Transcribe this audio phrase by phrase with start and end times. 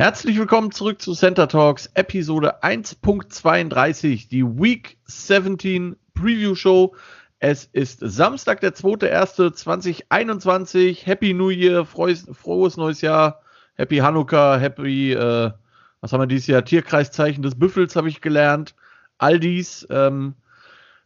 [0.00, 6.96] Herzlich willkommen zurück zu Center Talks, Episode 1.32, die Week 17 Preview Show.
[7.38, 11.04] Es ist Samstag, der 2.1.2021.
[11.04, 13.42] Happy New Year, frohes, frohes neues Jahr,
[13.74, 15.50] Happy Hanukkah, Happy, äh,
[16.00, 16.64] was haben wir dieses Jahr?
[16.64, 18.74] Tierkreiszeichen des Büffels habe ich gelernt.
[19.18, 20.32] All dies, ähm,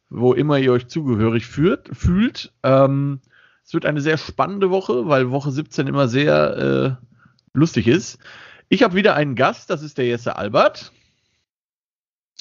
[0.09, 2.53] wo immer ihr euch zugehörig führt, fühlt.
[2.63, 3.19] Ähm,
[3.65, 6.93] es wird eine sehr spannende Woche, weil Woche 17 immer sehr äh,
[7.55, 8.21] lustig ist.
[8.75, 10.91] Ich habe wieder einen Gast, das ist der Jesse Albert.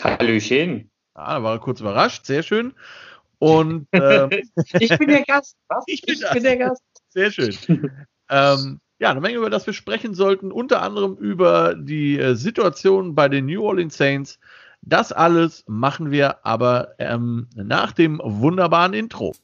[0.01, 0.89] Hallöchen.
[1.13, 2.73] Ah, da war er kurz überrascht, sehr schön.
[3.37, 4.31] Und ähm,
[4.79, 5.57] ich bin der Gast.
[5.67, 5.83] Was?
[5.85, 6.81] Ich bin, ich bin der Gast.
[7.09, 7.55] Sehr schön.
[8.31, 13.13] ähm, ja, eine Menge, über das wir sprechen sollten, unter anderem über die äh, Situation
[13.13, 14.39] bei den New Orleans Saints.
[14.81, 19.35] Das alles machen wir aber ähm, nach dem wunderbaren Intro.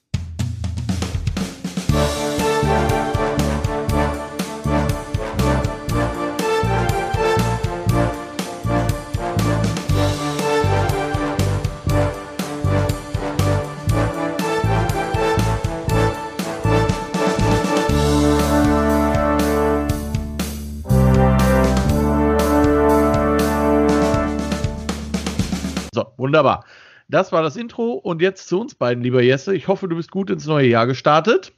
[26.30, 26.64] Wunderbar.
[27.08, 29.56] Das war das Intro und jetzt zu uns beiden, lieber Jesse.
[29.56, 31.54] Ich hoffe, du bist gut ins neue Jahr gestartet.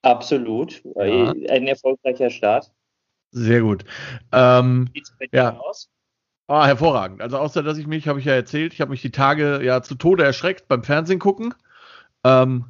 [0.00, 0.82] Absolut.
[0.96, 1.34] Ja.
[1.50, 2.72] Ein erfolgreicher Start.
[3.30, 3.84] Sehr gut.
[4.32, 5.58] Ähm, Wie sieht es ja.
[5.58, 5.90] aus?
[6.46, 7.20] Ah, hervorragend.
[7.20, 9.82] Also außer dass ich mich, habe ich ja erzählt, ich habe mich die Tage ja
[9.82, 11.52] zu Tode erschreckt beim Fernsehen gucken.
[12.24, 12.64] Ähm,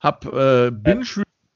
[0.00, 1.04] hab äh, Binge,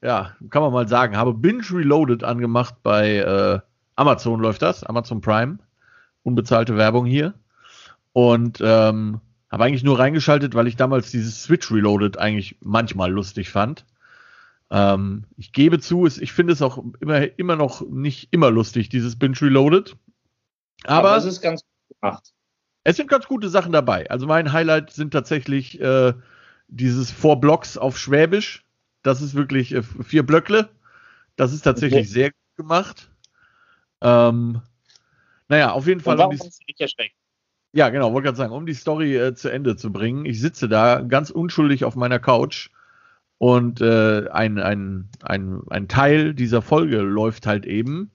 [0.03, 0.06] ja.
[0.06, 3.61] ja, kann man mal sagen, habe Binge Reloaded angemacht bei äh,
[3.97, 5.61] Amazon läuft das, Amazon Prime.
[6.25, 7.33] Unbezahlte Werbung hier.
[8.12, 9.20] Und ähm,
[9.51, 13.87] habe eigentlich nur reingeschaltet, weil ich damals dieses Switch Reloaded eigentlich manchmal lustig fand.
[14.70, 19.19] Ähm, ich gebe zu, ich finde es auch immer, immer noch nicht immer lustig, dieses
[19.19, 19.97] Binge Reloaded.
[20.84, 22.34] Aber, Aber es ist ganz gut gemacht.
[22.84, 24.09] Es sind ganz gute Sachen dabei.
[24.11, 26.12] Also mein Highlight sind tatsächlich äh,
[26.69, 28.64] dieses Four Blocks auf Schwäbisch.
[29.02, 30.69] Das ist wirklich äh, vier Blöckle.
[31.36, 32.08] Das ist tatsächlich okay.
[32.08, 33.11] sehr gut gemacht.
[34.01, 34.61] Ähm,
[35.48, 36.14] naja, auf jeden Fall.
[36.14, 37.14] Und warum um hast du dich erschreckt?
[37.73, 40.24] Ja, genau, wollte gerade sagen, um die Story äh, zu Ende zu bringen.
[40.24, 42.70] Ich sitze da ganz unschuldig auf meiner Couch
[43.39, 48.11] und äh, ein, ein, ein, ein Teil dieser Folge läuft halt eben.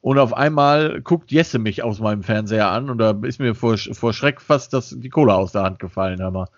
[0.00, 3.76] Und auf einmal guckt Jesse mich aus meinem Fernseher an und da ist mir vor,
[3.76, 6.20] vor Schreck fast das, die Cola aus der Hand gefallen.
[6.20, 6.50] Aber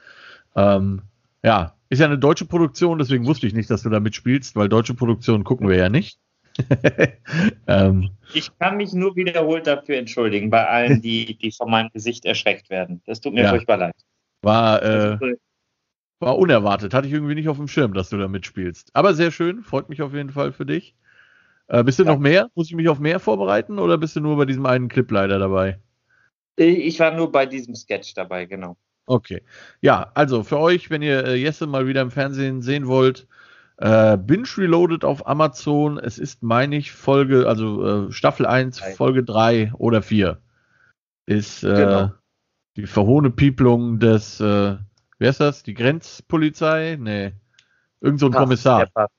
[0.56, 1.02] ähm,
[1.42, 4.68] ja, ist ja eine deutsche Produktion, deswegen wusste ich nicht, dass du da mitspielst, weil
[4.68, 6.18] deutsche Produktionen gucken wir ja nicht.
[7.66, 12.24] ähm, ich kann mich nur wiederholt dafür entschuldigen, bei allen, die, die von meinem Gesicht
[12.24, 13.02] erschreckt werden.
[13.06, 13.50] Das tut mir ja.
[13.50, 13.94] furchtbar leid.
[14.42, 15.18] War, äh,
[16.18, 16.94] war unerwartet.
[16.94, 18.90] Hatte ich irgendwie nicht auf dem Schirm, dass du da mitspielst.
[18.94, 19.62] Aber sehr schön.
[19.62, 20.94] Freut mich auf jeden Fall für dich.
[21.68, 22.12] Äh, bist du ja.
[22.12, 22.50] noch mehr?
[22.54, 25.38] Muss ich mich auf mehr vorbereiten oder bist du nur bei diesem einen Clip leider
[25.38, 25.78] dabei?
[26.56, 28.76] Ich war nur bei diesem Sketch dabei, genau.
[29.06, 29.42] Okay.
[29.80, 33.26] Ja, also für euch, wenn ihr äh, Jesse mal wieder im Fernsehen sehen wollt,
[33.80, 35.98] äh, Binge Reloaded auf Amazon.
[35.98, 40.38] Es ist, meine ich, Folge, also äh, Staffel 1, Folge 3 oder 4.
[41.24, 42.12] Ist äh, genau.
[42.76, 44.76] die verhohne Pieplung des, äh,
[45.18, 45.62] wer ist das?
[45.62, 46.98] Die Grenzpolizei?
[47.00, 47.32] Nee.
[48.02, 48.78] Irgend so ein Pass, Kommissar.
[48.80, 49.10] Der Pass.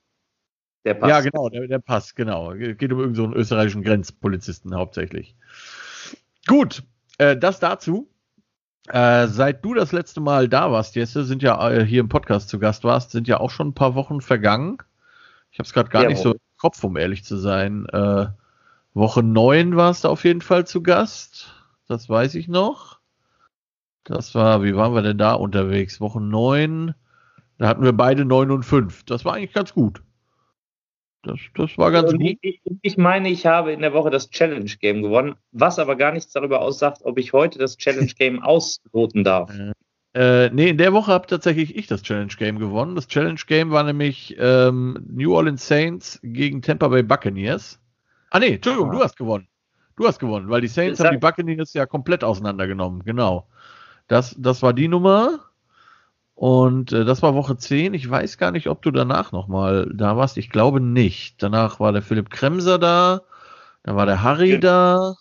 [0.84, 1.10] Der Pass.
[1.10, 2.52] Ja, genau, der, der Pass, genau.
[2.54, 5.34] Geht um irgendeinen so österreichischen Grenzpolizisten hauptsächlich.
[6.46, 6.84] Gut,
[7.18, 8.11] äh, das dazu.
[8.88, 12.48] Äh, seit du das letzte Mal da warst, Jesse, sind ja äh, hier im Podcast
[12.48, 14.78] zu Gast warst, sind ja auch schon ein paar Wochen vergangen.
[15.52, 17.86] Ich habe es gerade gar ja, nicht so im Kopf, um ehrlich zu sein.
[17.86, 18.26] Äh,
[18.94, 21.54] Woche 9 warst du auf jeden Fall zu Gast.
[21.86, 22.98] Das weiß ich noch.
[24.04, 26.00] Das war, wie waren wir denn da unterwegs?
[26.00, 26.94] Woche 9.
[27.58, 29.04] Da hatten wir beide 9 und 5.
[29.04, 30.02] Das war eigentlich ganz gut.
[31.22, 32.38] Das, das war ganz gut.
[32.42, 36.12] Ich, ich, meine, ich habe in der Woche das Challenge Game gewonnen, was aber gar
[36.12, 39.52] nichts darüber aussagt, ob ich heute das Challenge Game ausloten darf.
[40.14, 42.96] Äh, nee, in der Woche habe tatsächlich ich das Challenge Game gewonnen.
[42.96, 47.80] Das Challenge Game war nämlich ähm, New Orleans Saints gegen Tampa Bay Buccaneers.
[48.30, 48.92] Ah nee, Entschuldigung, ah.
[48.94, 49.46] du hast gewonnen.
[49.96, 53.04] Du hast gewonnen, weil die Saints haben die Buccaneers ja komplett auseinandergenommen.
[53.04, 53.46] Genau.
[54.08, 55.38] Das, das war die Nummer.
[56.34, 57.94] Und äh, das war Woche 10.
[57.94, 60.38] Ich weiß gar nicht, ob du danach nochmal da warst.
[60.38, 61.42] Ich glaube nicht.
[61.42, 63.22] Danach war der Philipp Kremser da.
[63.82, 64.60] Dann war der Harry okay.
[64.60, 65.14] da.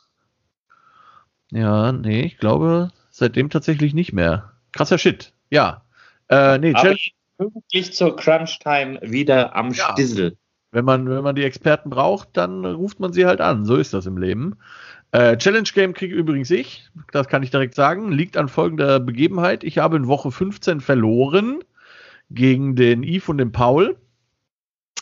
[1.52, 4.54] Ja, nee, ich glaube seitdem tatsächlich nicht mehr.
[4.72, 5.34] Krasser Shit.
[5.50, 5.84] Ja.
[6.30, 6.96] Äh, nee, Aber
[7.38, 9.92] pünktlich zur Crunch-Time wieder am ja.
[9.92, 10.38] Stissel.
[10.72, 13.66] Wenn man, wenn man die Experten braucht, dann ruft man sie halt an.
[13.66, 14.58] So ist das im Leben.
[15.12, 19.64] Äh, Challenge Game kriege übrigens ich, das kann ich direkt sagen, liegt an folgender Begebenheit.
[19.64, 21.60] Ich habe in Woche 15 verloren
[22.30, 23.98] gegen den Yves und den Paul,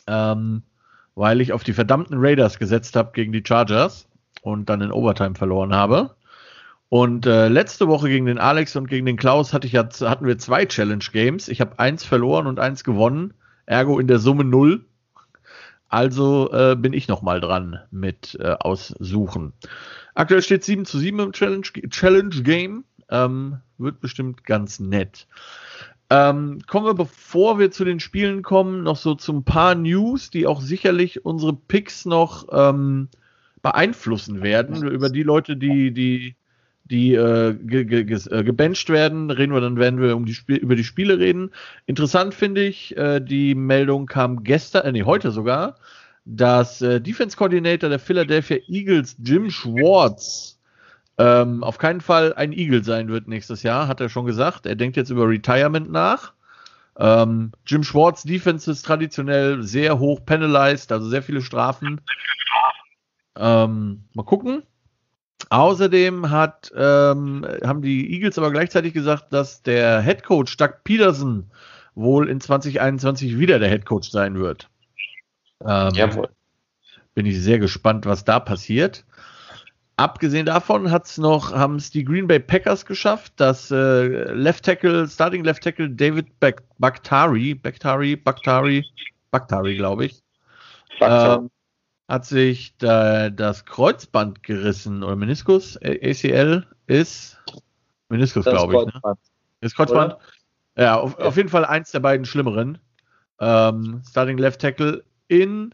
[0.07, 0.63] ähm,
[1.13, 4.07] weil ich auf die verdammten Raiders gesetzt habe gegen die Chargers.
[4.41, 6.15] und dann in Overtime verloren habe.
[6.89, 10.25] Und äh, letzte Woche gegen den Alex und gegen den Klaus hatte ich ja, hatten
[10.25, 11.47] wir zwei Challenge Games.
[11.47, 13.33] Ich habe eins verloren und eins gewonnen.
[13.67, 14.85] Ergo in der Summe null.
[15.89, 19.53] Also äh, bin ich noch mal dran mit äh, Aussuchen.
[20.13, 22.85] Aktuell steht 7 zu 7 im Challenge, Challenge Game.
[23.09, 25.27] Ähm, wird bestimmt ganz nett.
[26.11, 30.29] Ähm, kommen wir, bevor wir zu den Spielen kommen, noch so zu ein paar News,
[30.29, 33.09] die auch sicherlich unsere Picks noch ähm,
[33.61, 34.83] beeinflussen werden.
[34.83, 36.35] Über die Leute, die, die,
[36.89, 40.35] die äh, ge, ge, ge, äh, gebencht werden, reden wir dann, werden wir um die
[40.47, 41.51] über die Spiele reden.
[41.85, 45.75] Interessant finde ich, äh, die Meldung kam gestern, äh, nee, heute sogar,
[46.25, 50.59] dass äh, Defense Coordinator der Philadelphia Eagles, Jim Schwartz,
[51.17, 54.65] ähm, auf keinen Fall ein Eagle sein wird nächstes Jahr, hat er schon gesagt.
[54.65, 56.33] Er denkt jetzt über Retirement nach.
[56.97, 62.01] Ähm, Jim Schwartz Defense ist traditionell sehr hoch penalized, also sehr viele Strafen.
[63.37, 64.63] Ähm, mal gucken.
[65.49, 71.49] Außerdem hat, ähm, haben die Eagles aber gleichzeitig gesagt, dass der Head Coach Doug Peterson
[71.95, 74.69] wohl in 2021 wieder der Head Coach sein wird.
[75.65, 76.29] Ähm, Jawohl.
[77.15, 79.05] Bin ich sehr gespannt, was da passiert.
[79.97, 85.07] Abgesehen davon hat's noch, haben es die Green Bay Packers geschafft, dass äh, Left Tackle,
[85.09, 88.85] Starting Left Tackle David Bak Bakhtari, Bakhtari, Bakhtari,
[89.31, 90.21] Bakhtari, glaube ich,
[91.01, 91.39] äh,
[92.09, 97.37] hat sich da, das Kreuzband gerissen oder Meniskus, ACL ist
[98.09, 98.93] Meniskus, glaube ich.
[98.93, 99.13] Ne?
[99.61, 100.15] Das Kreuzband.
[100.15, 100.21] Oder?
[100.83, 102.79] Ja, auf, auf, jeden Fall eins der beiden schlimmeren.
[103.39, 105.73] Ähm, Starting Left Tackle in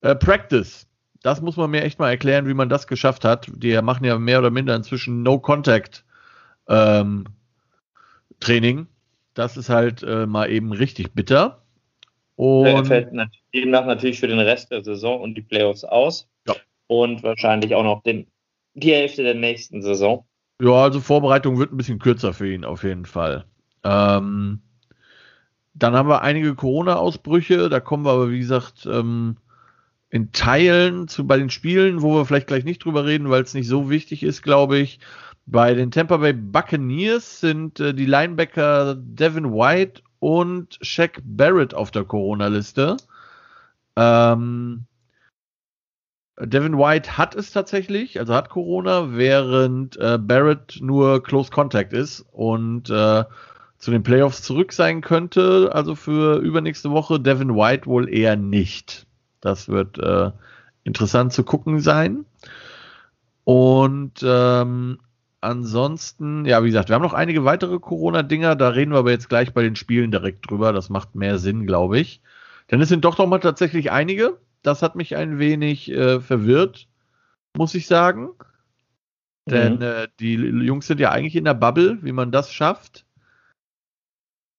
[0.00, 0.88] äh, Practice
[1.22, 3.46] das muss man mir echt mal erklären, wie man das geschafft hat.
[3.54, 6.04] Die machen ja mehr oder minder inzwischen No-Contact
[6.68, 7.24] ähm,
[8.40, 8.86] Training.
[9.34, 11.59] Das ist halt äh, mal eben richtig bitter.
[12.40, 13.12] Und er fällt
[13.54, 16.26] demnach natürlich für den Rest der Saison und die Playoffs aus.
[16.48, 16.54] Ja.
[16.86, 18.28] Und wahrscheinlich auch noch den,
[18.72, 20.24] die Hälfte der nächsten Saison.
[20.58, 23.44] Ja, also Vorbereitung wird ein bisschen kürzer für ihn auf jeden Fall.
[23.84, 24.62] Ähm,
[25.74, 27.68] dann haben wir einige Corona-Ausbrüche.
[27.68, 29.36] Da kommen wir aber, wie gesagt, ähm,
[30.08, 33.52] in Teilen zu, bei den Spielen, wo wir vielleicht gleich nicht drüber reden, weil es
[33.52, 34.98] nicht so wichtig ist, glaube ich.
[35.44, 41.90] Bei den Tampa Bay Buccaneers sind äh, die Linebacker Devin White und Shaq Barrett auf
[41.90, 42.96] der Corona-Liste.
[43.96, 44.86] Ähm,
[46.38, 52.24] Devin White hat es tatsächlich, also hat Corona, während äh, Barrett nur Close Contact ist
[52.32, 53.24] und äh,
[53.78, 55.70] zu den Playoffs zurück sein könnte.
[55.74, 59.06] Also für übernächste Woche Devin White wohl eher nicht.
[59.40, 60.30] Das wird äh,
[60.84, 62.24] interessant zu gucken sein.
[63.44, 64.98] Und ähm,
[65.40, 69.28] ansonsten, ja, wie gesagt, wir haben noch einige weitere Corona-Dinger, da reden wir aber jetzt
[69.28, 70.72] gleich bei den Spielen direkt drüber.
[70.72, 72.20] Das macht mehr Sinn, glaube ich.
[72.70, 74.38] Denn es sind doch noch mal tatsächlich einige.
[74.62, 76.86] Das hat mich ein wenig äh, verwirrt,
[77.56, 78.30] muss ich sagen.
[79.46, 79.50] Mhm.
[79.50, 83.04] Denn äh, die Jungs sind ja eigentlich in der Bubble, wie man das schafft.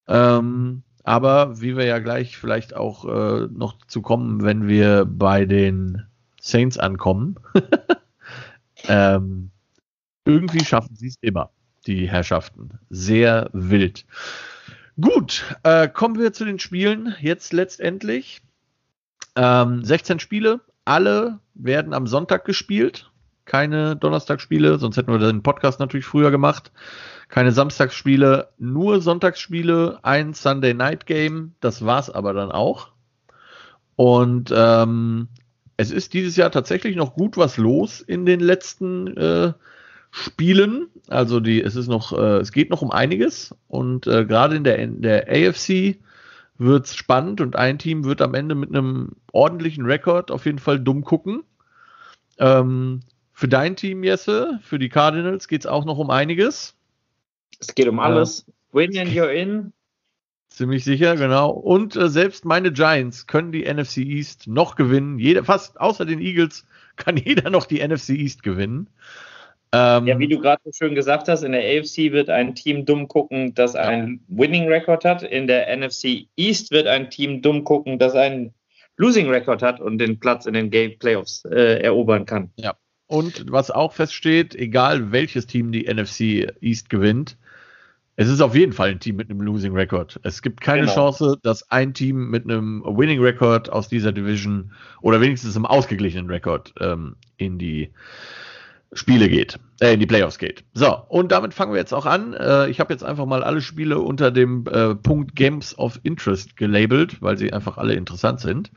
[0.08, 5.46] Ähm, aber wie wir ja gleich vielleicht auch äh, noch zu kommen, wenn wir bei
[5.46, 6.06] den
[6.40, 7.36] Saints ankommen,
[8.88, 9.52] ähm,
[10.26, 11.52] irgendwie schaffen sie es immer,
[11.88, 12.80] die Herrschaften.
[12.90, 14.06] Sehr wild.
[15.00, 18.42] Gut, äh, kommen wir zu den Spielen jetzt letztendlich.
[19.36, 23.10] Ähm, 16 Spiele, alle werden am Sonntag gespielt.
[23.46, 26.72] Keine Donnerstagsspiele, sonst hätten wir den Podcast natürlich früher gemacht
[27.32, 31.56] keine Samstagsspiele, nur Sonntagsspiele, ein Sunday Night Game.
[31.62, 32.90] Das war's aber dann auch.
[33.96, 35.30] Und ähm,
[35.78, 39.54] es ist dieses Jahr tatsächlich noch gut was los in den letzten äh,
[40.12, 40.90] Spielen.
[41.08, 44.64] Also die, es ist noch, äh, es geht noch um einiges und äh, gerade in
[44.64, 45.98] der, in der AFC
[46.58, 50.80] wird's spannend und ein Team wird am Ende mit einem ordentlichen Rekord auf jeden Fall
[50.80, 51.44] dumm gucken.
[52.38, 53.02] Ähm,
[53.32, 56.76] für dein Team, Jesse, für die Cardinals geht's auch noch um einiges.
[57.60, 58.46] Es geht um alles.
[58.48, 58.54] Ja.
[58.74, 59.74] Win and you're in.
[60.50, 61.50] Ziemlich sicher, genau.
[61.50, 65.18] Und äh, selbst meine Giants können die NFC East noch gewinnen.
[65.18, 66.66] Jeder, fast außer den Eagles
[66.98, 68.88] kann jeder noch die NFC East gewinnen.
[69.74, 72.86] Ähm, ja, wie du gerade so schön gesagt hast, in der AFC wird ein Team
[72.86, 75.24] dumm gucken, das einen Winning Record hat.
[75.24, 78.54] In der NFC East wird ein Team dumm gucken, das einen
[78.98, 82.52] Losing Record hat und den Platz in den Game Playoffs äh, erobern kann.
[82.58, 82.76] Ja.
[83.08, 87.38] Und was auch feststeht, egal welches Team die NFC East gewinnt,
[88.16, 90.20] es ist auf jeden Fall ein Team mit einem Losing Record.
[90.24, 90.94] Es gibt keine genau.
[90.94, 96.30] Chance, dass ein Team mit einem Winning Record aus dieser Division oder wenigstens einem ausgeglichenen
[96.30, 97.92] Record ähm, in die
[98.94, 100.66] Spiele geht, äh, in die Playoffs geht.
[100.74, 102.34] So, und damit fangen wir jetzt auch an.
[102.34, 106.58] Äh, ich habe jetzt einfach mal alle Spiele unter dem äh, Punkt Games of Interest
[106.58, 108.72] gelabelt, weil sie einfach alle interessant sind.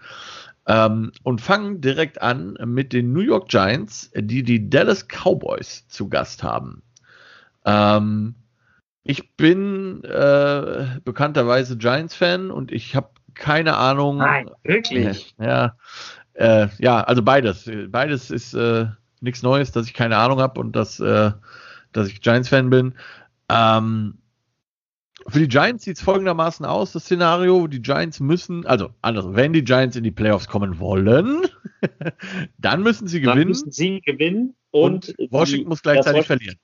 [0.66, 6.08] Ähm, und fangen direkt an mit den New York Giants, die die Dallas Cowboys zu
[6.08, 6.82] Gast haben.
[7.66, 8.36] Ähm,
[9.02, 14.18] ich bin äh, bekannterweise Giants-Fan und ich habe keine Ahnung.
[14.18, 15.34] Nein, wirklich?
[15.40, 15.76] Ja,
[16.34, 17.70] äh, ja, also beides.
[17.88, 18.86] Beides ist äh,
[19.24, 21.32] nichts Neues, dass ich keine Ahnung habe und dass, äh,
[21.92, 22.94] dass ich Giants-Fan bin.
[23.48, 24.18] Ähm,
[25.26, 29.52] für die Giants sieht es folgendermaßen aus, das Szenario, die Giants müssen, also anders, wenn
[29.52, 31.42] die Giants in die Playoffs kommen wollen,
[32.58, 33.40] dann müssen sie gewinnen.
[33.40, 36.58] Dann müssen sie gewinnen und, und Washington die, muss gleichzeitig verlieren.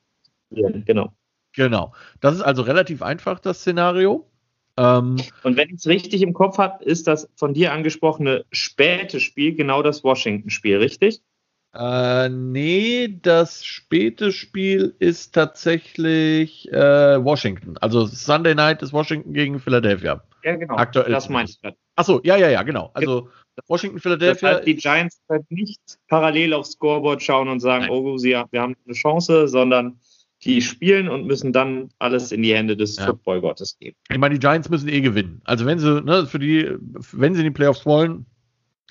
[0.50, 1.12] Genau.
[1.52, 1.92] Genau.
[2.20, 4.28] Das ist also relativ einfach, das Szenario.
[4.76, 9.20] Ähm, und wenn ich es richtig im Kopf habe, ist das von dir angesprochene späte
[9.20, 11.22] Spiel genau das Washington-Spiel, richtig?
[11.72, 17.76] Äh, nee, das späte Spiel ist tatsächlich äh, Washington.
[17.78, 20.22] Also Sunday Night ist Washington gegen Philadelphia.
[20.42, 20.74] Ja, genau.
[20.76, 21.76] Aktuell das meine ich gerade.
[21.94, 22.90] Achso, ja, ja, ja, genau.
[22.94, 23.28] Also
[23.68, 24.48] Washington, Philadelphia.
[24.48, 27.90] Das heißt, die Giants halt nicht parallel aufs Scoreboard schauen und sagen, Nein.
[27.90, 30.00] oh, sie, wir haben eine Chance, sondern
[30.42, 33.06] die spielen und müssen dann alles in die Hände des ja.
[33.06, 33.96] Footballgottes geben.
[34.08, 35.42] Ich meine, die Giants müssen eh gewinnen.
[35.44, 36.76] Also wenn sie, ne, für die,
[37.12, 38.24] wenn sie in die Playoffs wollen,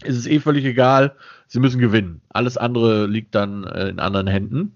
[0.03, 1.15] ist es eh völlig egal.
[1.47, 2.21] Sie müssen gewinnen.
[2.29, 4.73] Alles andere liegt dann äh, in anderen Händen.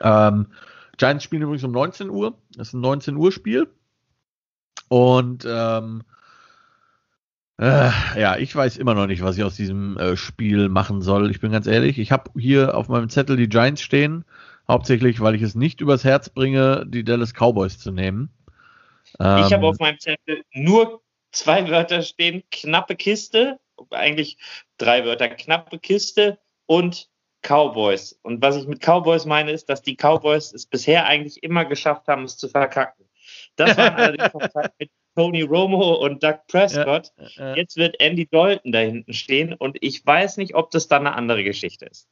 [0.00, 0.48] Ähm,
[0.96, 2.38] Giants spielen übrigens um 19 Uhr.
[2.56, 3.68] Das ist ein 19 Uhr Spiel.
[4.88, 6.02] Und ähm,
[7.58, 11.30] äh, ja, ich weiß immer noch nicht, was ich aus diesem äh, Spiel machen soll.
[11.30, 11.98] Ich bin ganz ehrlich.
[11.98, 14.24] Ich habe hier auf meinem Zettel die Giants stehen.
[14.66, 18.30] Hauptsächlich, weil ich es nicht übers Herz bringe, die Dallas Cowboys zu nehmen.
[19.20, 23.58] Ähm, ich habe auf meinem Zettel nur zwei Wörter stehen: knappe Kiste
[23.90, 24.38] eigentlich
[24.78, 27.08] drei Wörter, knappe Kiste und
[27.42, 28.18] Cowboys.
[28.22, 32.08] Und was ich mit Cowboys meine, ist, dass die Cowboys es bisher eigentlich immer geschafft
[32.08, 33.06] haben, es zu verkacken.
[33.56, 34.32] Das waren allerdings
[34.78, 37.12] mit Tony Romo und Doug Prescott.
[37.16, 37.56] Ja, ja.
[37.56, 41.16] Jetzt wird Andy Dalton da hinten stehen und ich weiß nicht, ob das dann eine
[41.16, 42.08] andere Geschichte ist.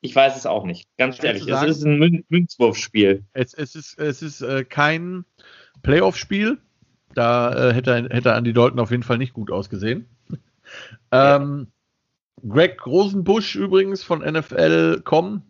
[0.00, 1.44] Ich weiß es auch nicht, ganz ehrlich.
[1.44, 3.24] Sagen, es ist ein Münzwurfspiel.
[3.32, 5.24] Es, es ist, es ist äh, kein
[5.82, 6.58] Playoff-Spiel.
[7.16, 10.06] Da äh, hätte, hätte Andy Dalton auf jeden Fall nicht gut ausgesehen.
[11.10, 11.68] ähm,
[12.46, 15.40] Greg Rosenbusch übrigens von NFL.com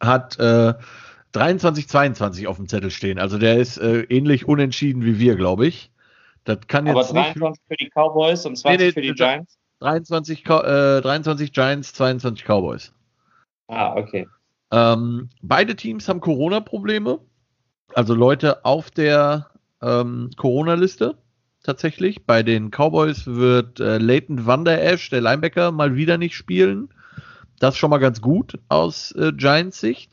[0.00, 0.74] hat äh,
[1.34, 3.18] 23-22 auf dem Zettel stehen.
[3.18, 5.90] Also der ist äh, ähnlich unentschieden wie wir, glaube ich.
[6.44, 9.12] Das kann jetzt Aber 23 nicht, für die Cowboys und 20 nee, nee, für die
[9.12, 9.58] Giants?
[9.80, 12.92] 23, äh, 23 Giants, 22 Cowboys.
[13.66, 14.28] Ah, okay.
[14.70, 17.18] Ähm, beide Teams haben Corona-Probleme.
[17.94, 19.49] Also Leute auf der
[19.82, 21.16] ähm, Corona-Liste
[21.62, 22.24] tatsächlich.
[22.24, 26.88] Bei den Cowboys wird äh, Leighton Van Der Esch, der Linebacker, mal wieder nicht spielen.
[27.58, 30.12] Das schon mal ganz gut aus äh, Giants Sicht.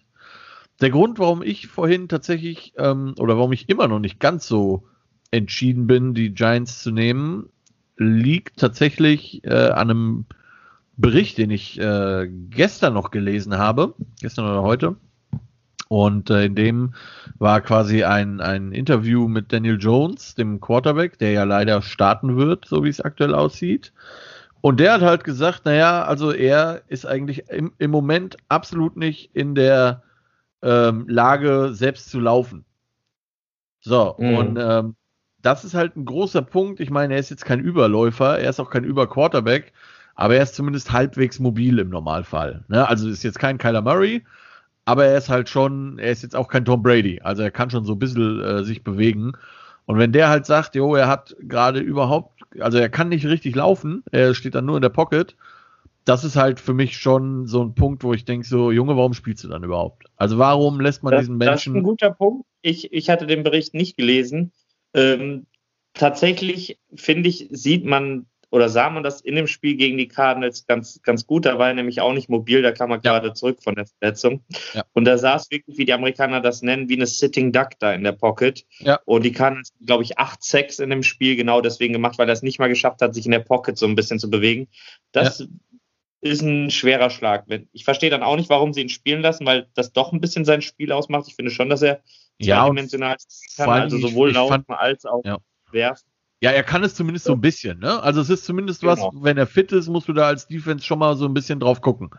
[0.81, 4.88] Der Grund, warum ich vorhin tatsächlich ähm, oder warum ich immer noch nicht ganz so
[5.31, 7.50] entschieden bin, die Giants zu nehmen,
[7.97, 10.25] liegt tatsächlich äh, an einem
[10.97, 14.97] Bericht, den ich äh, gestern noch gelesen habe, gestern oder heute,
[15.88, 16.94] und äh, in dem
[17.38, 22.65] war quasi ein, ein Interview mit Daniel Jones, dem Quarterback, der ja leider starten wird,
[22.65, 23.94] so wie es aktuell aussieht.
[24.62, 29.34] Und der hat halt gesagt, naja, also er ist eigentlich im, im Moment absolut nicht
[29.34, 30.03] in der
[30.62, 32.65] ähm, Lage, selbst zu laufen.
[33.79, 34.36] So, mhm.
[34.36, 34.96] und ähm,
[35.41, 36.79] das ist halt ein großer Punkt.
[36.79, 39.72] Ich meine, er ist jetzt kein Überläufer, er ist auch kein Überquarterback,
[40.15, 42.65] aber er ist zumindest halbwegs mobil im Normalfall.
[42.67, 42.88] Ne?
[42.88, 44.25] Also ist jetzt kein Kyler Murray,
[44.88, 47.20] aber er ist halt schon, er ist jetzt auch kein Tom Brady.
[47.22, 49.34] Also er kann schon so ein bisschen äh, sich bewegen.
[49.86, 53.53] Und wenn der halt sagt, jo, er hat gerade überhaupt, also er kann nicht richtig
[53.53, 55.36] laufen, er steht dann nur in der Pocket,
[56.06, 59.13] das ist halt für mich schon so ein Punkt, wo ich denke, so, Junge, warum
[59.13, 60.06] spielst du dann überhaupt?
[60.15, 61.51] Also warum lässt man das, diesen Menschen.
[61.51, 62.46] Das ist ein guter Punkt.
[62.62, 64.53] Ich, ich hatte den Bericht nicht gelesen.
[64.94, 65.48] Ähm,
[65.94, 68.25] tatsächlich, finde ich, sieht man
[68.57, 71.45] oder sah man das in dem Spiel gegen die Cardinals ganz, ganz gut.
[71.45, 73.01] Da war er nämlich auch nicht mobil, da kam er ja.
[73.01, 74.43] gerade zurück von der Verletzung.
[74.73, 74.83] Ja.
[74.93, 77.93] Und da sah es wirklich, wie die Amerikaner das nennen, wie eine Sitting Duck da
[77.93, 78.65] in der Pocket.
[78.79, 78.99] Ja.
[79.05, 82.33] Und die Cardinals, glaube ich, acht Sex in dem Spiel genau deswegen gemacht, weil er
[82.33, 84.67] es nicht mal geschafft hat, sich in der Pocket so ein bisschen zu bewegen.
[85.11, 85.47] Das
[86.21, 87.45] ist ein schwerer Schlag.
[87.71, 90.45] Ich verstehe dann auch nicht, warum sie ihn spielen lassen, weil das doch ein bisschen
[90.45, 91.27] sein Spiel ausmacht.
[91.27, 92.01] Ich finde schon, dass er
[92.41, 93.17] zweidimensional
[93.55, 95.23] kann, also sowohl laufen als auch
[95.71, 96.07] werfen.
[96.39, 98.01] Ja, er kann es zumindest so ein bisschen, ne?
[98.03, 98.94] Also es ist zumindest genau.
[98.94, 101.60] was, wenn er fit ist, musst du da als Defense schon mal so ein bisschen
[101.60, 102.12] drauf gucken.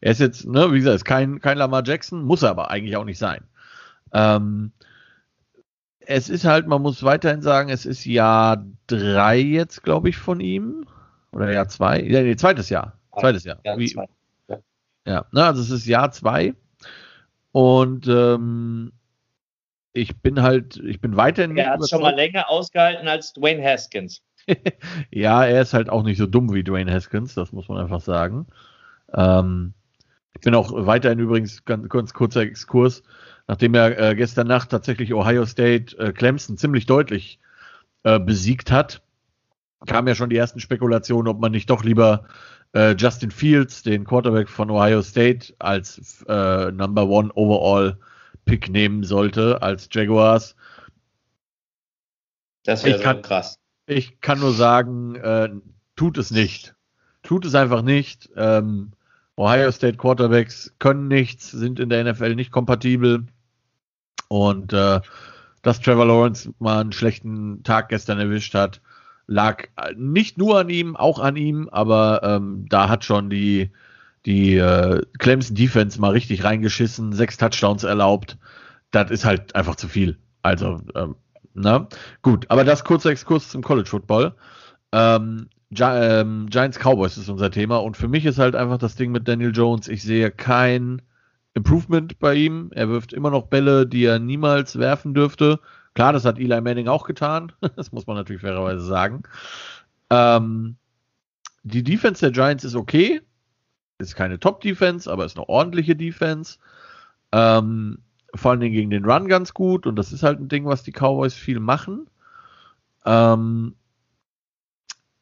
[0.00, 2.96] Er ist jetzt, ne, wie gesagt, ist kein, kein Lamar Jackson, muss er aber eigentlich
[2.96, 3.44] auch nicht sein.
[4.12, 4.72] Ähm,
[6.00, 10.40] es ist halt, man muss weiterhin sagen, es ist Jahr drei jetzt, glaube ich, von
[10.40, 10.84] ihm.
[11.32, 12.02] Oder Jahr zwei.
[12.02, 12.98] Ja, nee, zweites Jahr.
[13.18, 13.58] Zweites Jahr.
[13.64, 13.94] Ja, wie,
[14.48, 14.58] ja.
[15.06, 16.54] ja ne, also es ist Jahr zwei.
[17.52, 18.92] Und ähm,
[19.92, 21.56] ich bin halt, ich bin weiterhin.
[21.56, 24.22] Er hat schon mal länger ausgehalten als Dwayne Haskins.
[25.10, 28.00] ja, er ist halt auch nicht so dumm wie Dwayne Haskins, das muss man einfach
[28.00, 28.46] sagen.
[29.14, 29.74] Ähm,
[30.34, 33.02] ich bin auch weiterhin übrigens ganz, ganz kurzer Exkurs,
[33.46, 37.38] nachdem er äh, gestern Nacht tatsächlich Ohio State äh, Clemson ziemlich deutlich
[38.02, 39.02] äh, besiegt hat,
[39.86, 42.24] kamen ja schon die ersten Spekulationen, ob man nicht doch lieber
[42.74, 47.98] äh, Justin Fields, den Quarterback von Ohio State, als äh, Number One Overall
[48.44, 50.56] Pick nehmen sollte als Jaguars.
[52.64, 53.58] Das wäre so krass.
[53.86, 55.48] Ich kann nur sagen, äh,
[55.96, 56.74] tut es nicht.
[57.22, 58.30] Tut es einfach nicht.
[58.36, 58.92] Ähm,
[59.36, 63.26] Ohio State Quarterbacks können nichts, sind in der NFL nicht kompatibel.
[64.28, 65.00] Und äh,
[65.62, 68.80] dass Trevor Lawrence mal einen schlechten Tag gestern erwischt hat,
[69.26, 73.70] lag nicht nur an ihm, auch an ihm, aber ähm, da hat schon die,
[74.26, 78.38] die äh, Clemson Defense mal richtig reingeschissen, sechs Touchdowns erlaubt.
[78.90, 80.18] Das ist halt einfach zu viel.
[80.42, 81.16] Also, ähm,
[81.54, 81.88] na,
[82.22, 84.34] gut, aber das kurzer Exkurs zum College Football.
[84.92, 88.94] Ähm, Gi ähm, Giants Cowboys ist unser Thema und für mich ist halt einfach das
[88.94, 89.88] Ding mit Daniel Jones.
[89.88, 91.00] Ich sehe kein
[91.54, 92.70] Improvement bei ihm.
[92.74, 95.60] Er wirft immer noch Bälle, die er niemals werfen dürfte.
[95.94, 97.52] Klar, das hat Eli Manning auch getan.
[97.76, 99.22] das muss man natürlich fairerweise sagen.
[100.10, 100.76] Ähm,
[101.62, 103.22] die Defense der Giants ist okay.
[104.02, 106.58] Ist keine Top-Defense, aber ist eine ordentliche Defense.
[107.32, 107.98] Ähm,
[108.34, 109.86] vor allen Dingen gegen den Run ganz gut.
[109.86, 112.08] Und das ist halt ein Ding, was die Cowboys viel machen.
[113.04, 113.74] Ähm,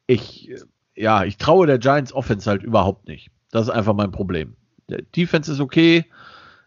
[0.07, 0.53] ich,
[0.95, 3.31] ja, ich traue der Giants Offense halt überhaupt nicht.
[3.51, 4.55] Das ist einfach mein Problem.
[4.89, 6.05] Der Defense ist okay.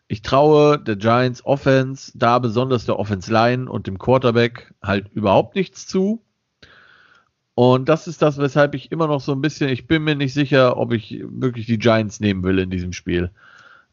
[0.06, 5.54] Ich traue der Giants Offense, da besonders der Offense Line und dem Quarterback halt überhaupt
[5.54, 6.23] nichts zu.
[7.54, 10.34] Und das ist das, weshalb ich immer noch so ein bisschen, ich bin mir nicht
[10.34, 13.30] sicher, ob ich wirklich die Giants nehmen will in diesem Spiel.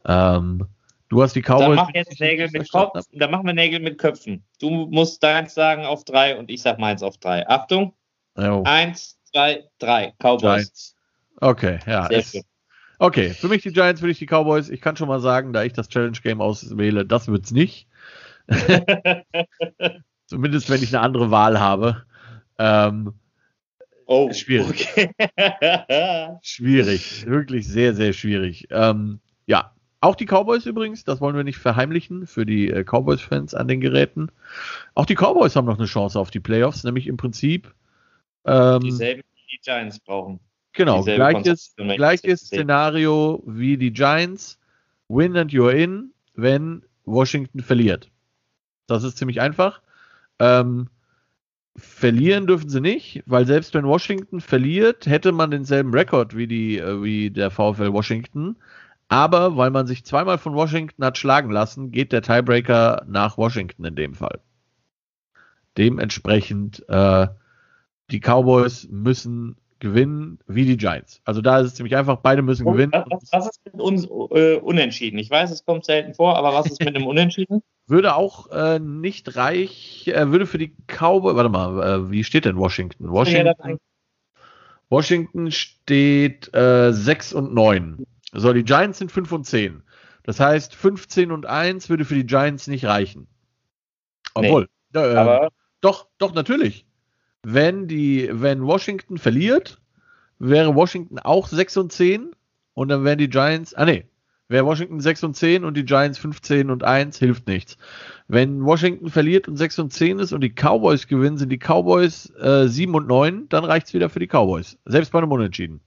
[0.05, 0.65] Ähm,
[1.09, 1.75] du hast die Cowboys.
[1.75, 4.43] Da machen, jetzt Nägel mit Kopf, da machen wir Nägel mit Köpfen.
[4.59, 7.47] Du musst deins sagen auf drei und ich sag meins auf drei.
[7.47, 7.93] Achtung.
[8.35, 8.63] Jo.
[8.65, 10.13] Eins, zwei, drei.
[10.17, 10.41] Cowboys.
[10.41, 10.95] Giants.
[11.39, 12.07] Okay, ja.
[12.07, 12.45] Sehr ist,
[12.97, 14.69] Okay, für mich die Giants, für dich die Cowboys.
[14.69, 17.87] Ich kann schon mal sagen, da ich das Challenge Game auswähle, das wird's nicht.
[20.27, 22.03] Zumindest wenn ich eine andere Wahl habe.
[22.59, 23.15] Ähm,
[24.11, 24.87] oh, schwierig.
[24.89, 25.09] Okay.
[26.41, 28.67] schwierig, wirklich sehr, sehr schwierig.
[28.69, 29.71] Ähm, ja,
[30.01, 33.81] auch die Cowboys übrigens, das wollen wir nicht verheimlichen für die äh, Cowboys-Fans an den
[33.81, 34.29] Geräten.
[34.95, 37.73] Auch die Cowboys haben noch eine Chance auf die Playoffs, nämlich im Prinzip
[38.45, 40.39] ähm, dieselben, die die Giants brauchen.
[40.73, 44.57] Genau, gleiches, gleiches Szenario wie die Giants.
[45.09, 48.09] Win and you're in, wenn Washington verliert.
[48.87, 49.81] Das ist ziemlich einfach.
[50.39, 50.89] Ähm,
[51.75, 56.77] verlieren dürfen sie nicht, weil selbst wenn Washington verliert, hätte man denselben Rekord wie, die,
[56.77, 58.57] äh, wie der VfL Washington.
[59.07, 63.85] Aber weil man sich zweimal von Washington hat schlagen lassen, geht der Tiebreaker nach Washington
[63.85, 64.39] in dem Fall.
[65.77, 67.27] Dementsprechend, äh,
[68.09, 71.21] die Cowboys müssen gewinnen wie die Giants.
[71.25, 72.93] Also da ist es ziemlich einfach, beide müssen Und, gewinnen.
[73.09, 75.17] Was, was, ist mit uns äh, unentschieden?
[75.17, 77.63] Ich weiß, es kommt selten vor, aber was ist mit einem Unentschieden?
[77.91, 82.45] Würde auch äh, nicht reich, äh, würde für die Cowboys, warte mal, äh, wie steht
[82.45, 83.11] denn Washington?
[83.11, 83.77] Washington,
[84.89, 88.05] Washington steht 6 äh, und 9.
[88.33, 89.83] So, die Giants sind 5 und 10.
[90.23, 93.27] Das heißt, 15 und 1 würde für die Giants nicht reichen.
[94.33, 95.51] Obwohl, nee, aber
[95.81, 96.85] doch, doch, natürlich
[97.43, 99.79] wenn die, wenn Washington verliert,
[100.39, 102.31] wäre Washington auch 6 und 10
[102.73, 104.05] und dann wären die Giants, ah nee,
[104.51, 107.77] wäre Washington 6 und 10 und die Giants 15 und 1, hilft nichts.
[108.27, 112.31] Wenn Washington verliert und 6 und 10 ist und die Cowboys gewinnen, sind die Cowboys
[112.39, 114.77] äh, 7 und 9, dann reicht es wieder für die Cowboys.
[114.85, 115.79] Selbst bei einem Unentschieden.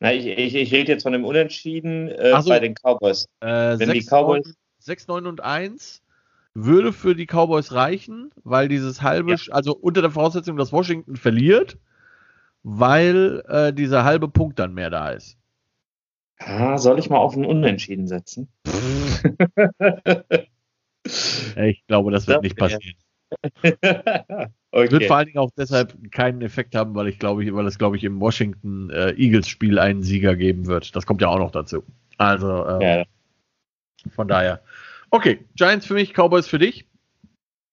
[0.00, 3.26] Na, ich, ich, ich rede jetzt von dem Unentschieden äh, so, bei den Cowboys.
[3.40, 6.02] Äh, Wenn 6, die Cowboys 9, 6, 9 und 1
[6.54, 9.36] würde für die Cowboys reichen, weil dieses halbe, ja.
[9.50, 11.78] also unter der Voraussetzung, dass Washington verliert,
[12.62, 15.37] weil äh, dieser halbe Punkt dann mehr da ist.
[16.38, 18.48] Ah, soll ich mal auf einen Unentschieden setzen?
[21.56, 22.96] ich glaube, das wird nicht passieren.
[23.52, 24.48] okay.
[24.70, 27.96] Wird vor allen Dingen auch deshalb keinen Effekt haben, weil ich glaube, weil es glaube
[27.96, 30.96] ich im Washington äh, Eagles Spiel einen Sieger geben wird.
[30.96, 31.82] Das kommt ja auch noch dazu.
[32.16, 33.04] Also äh, ja.
[34.14, 34.62] von daher
[35.10, 36.86] Okay, Giants für mich, Cowboys für dich.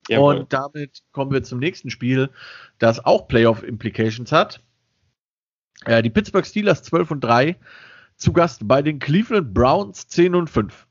[0.08, 0.38] Jawohl.
[0.38, 2.30] Und damit kommen wir zum nächsten Spiel,
[2.80, 4.62] das auch Playoff-Implications hat.
[5.86, 7.58] Äh, die Pittsburgh Steelers 12 und 3
[8.17, 10.88] zu Gast bei den Cleveland Browns 10 und 5.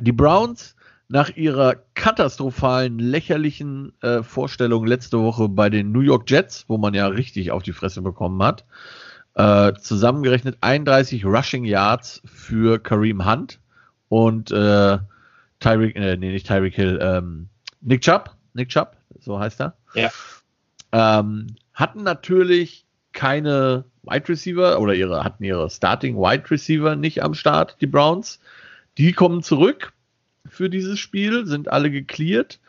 [0.00, 0.76] Die Browns
[1.08, 6.94] nach ihrer katastrophalen, lächerlichen äh, Vorstellung letzte Woche bei den New York Jets, wo man
[6.94, 8.64] ja richtig auf die Fresse bekommen hat,
[9.34, 13.58] äh, zusammengerechnet 31 Rushing Yards für Kareem Hunt
[14.08, 14.98] und äh,
[15.60, 17.48] Tyreek, äh, nee, nicht Tyreek Hill, ähm,
[17.80, 19.76] Nick Chubb, Nick Chubb, so heißt er.
[19.94, 20.10] Ja.
[20.92, 27.34] Ähm, hatten natürlich keine Wide Receiver oder ihre, hatten ihre Starting Wide Receiver nicht am
[27.34, 28.40] Start, die Browns.
[28.96, 29.92] Die kommen zurück
[30.46, 32.60] für dieses Spiel, sind alle geklärt.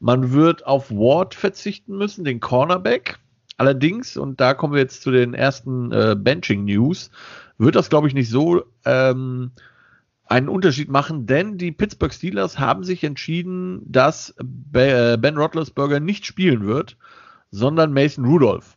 [0.00, 3.18] Man wird auf Ward verzichten müssen, den Cornerback.
[3.56, 7.10] Allerdings, und da kommen wir jetzt zu den ersten äh, Benching-News,
[7.58, 9.52] wird das, glaube ich, nicht so ähm,
[10.26, 14.34] einen Unterschied machen, denn die Pittsburgh Steelers haben sich entschieden, dass
[14.72, 16.96] äh, Ben Roethlisberger nicht spielen wird,
[17.50, 18.76] sondern Mason Rudolph.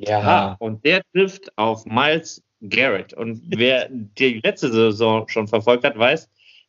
[0.00, 3.14] Ja, ja, und der trifft auf Miles Garrett.
[3.14, 6.28] Und wer die letzte Saison schon verfolgt hat, weiß,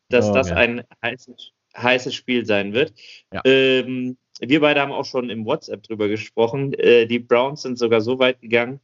[0.10, 0.56] dass oh, das ja.
[0.56, 2.94] ein heißes, heißes, Spiel sein wird.
[3.34, 3.42] Ja.
[3.46, 6.74] Ähm, wir beide haben auch schon im WhatsApp drüber gesprochen.
[6.74, 8.80] Äh, die Browns sind sogar so weit gegangen,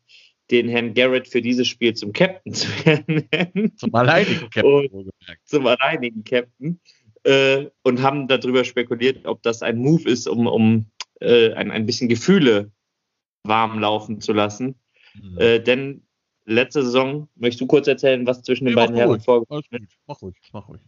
[0.52, 2.68] den Herrn Garrett für dieses Spiel zum Captain zu
[3.08, 3.78] nennen.
[3.78, 5.10] Zum alleinigen Captain.
[5.46, 6.80] zum alleinigen Captain.
[7.24, 10.88] Äh, und haben darüber spekuliert, ob das ein Move ist, um, um
[11.22, 12.72] äh, ein, ein bisschen Gefühle
[13.44, 14.76] warm laufen zu lassen.
[15.22, 15.38] Mhm.
[15.38, 16.02] Äh, denn
[16.46, 19.98] letzte Saison, möchtest du kurz erzählen, was zwischen den beiden Herren vorgefallen ist?
[20.08, 20.82] Mach ruhig, mach ruhig.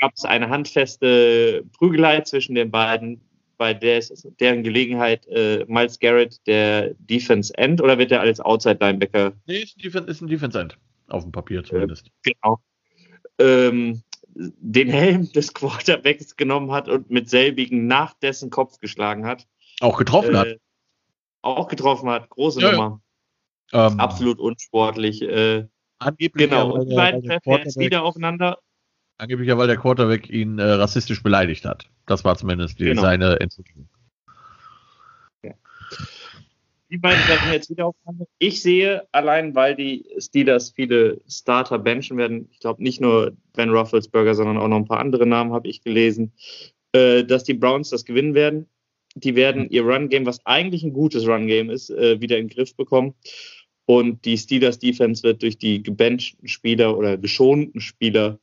[0.00, 3.20] Gab es eine handfeste Prügelei zwischen den beiden,
[3.58, 8.40] bei der ist, deren Gelegenheit äh, Miles Garrett der Defense End oder wird er als
[8.40, 9.32] Outside Linebacker?
[9.46, 12.08] Nee, ist ein, ist ein Defense End, auf dem Papier zumindest.
[12.24, 12.58] Äh, genau.
[13.38, 14.02] Ähm,
[14.34, 19.46] den Helm des Quarterbacks genommen hat und mit selbigen nach dessen Kopf geschlagen hat.
[19.80, 20.58] Auch getroffen äh, hat
[21.44, 22.28] auch getroffen hat.
[22.30, 23.00] Große ja, Nummer.
[23.72, 25.22] Ähm, Absolut unsportlich.
[25.22, 25.66] Äh,
[25.98, 28.58] angeblich genau, und die beiden treffen jetzt wieder aufeinander.
[29.18, 31.88] Angeblich ja, weil der Quarterback ihn äh, rassistisch beleidigt hat.
[32.06, 33.02] Das war zumindest die, genau.
[33.02, 33.88] seine Entwicklung.
[36.90, 38.26] Die beiden treffen jetzt wieder aufeinander.
[38.38, 43.70] Ich sehe, allein weil die Steelers viele Starter benchen werden, ich glaube nicht nur Ben
[43.70, 46.32] Rufflesberger, sondern auch noch ein paar andere Namen habe ich gelesen,
[46.92, 48.68] äh, dass die Browns das gewinnen werden
[49.14, 52.74] die werden ihr Run-Game, was eigentlich ein gutes Run-Game ist, äh, wieder in den Griff
[52.76, 53.14] bekommen.
[53.86, 58.38] Und die Steelers Defense wird durch die gebenchten Spieler oder geschonten Spieler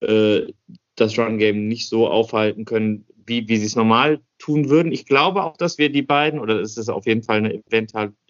[0.00, 0.42] äh,
[0.96, 4.92] das Run-Game nicht so aufhalten können, wie, wie sie es normal tun würden.
[4.92, 7.62] Ich glaube auch, dass wir die beiden, oder es ist auf jeden Fall eine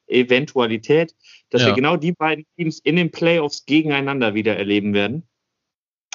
[0.06, 1.14] Eventualität,
[1.50, 1.68] dass ja.
[1.68, 5.24] wir genau die beiden Teams in den Playoffs gegeneinander wieder erleben werden.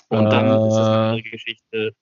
[0.09, 1.95] Und dann äh, ist es eine andere Geschichte,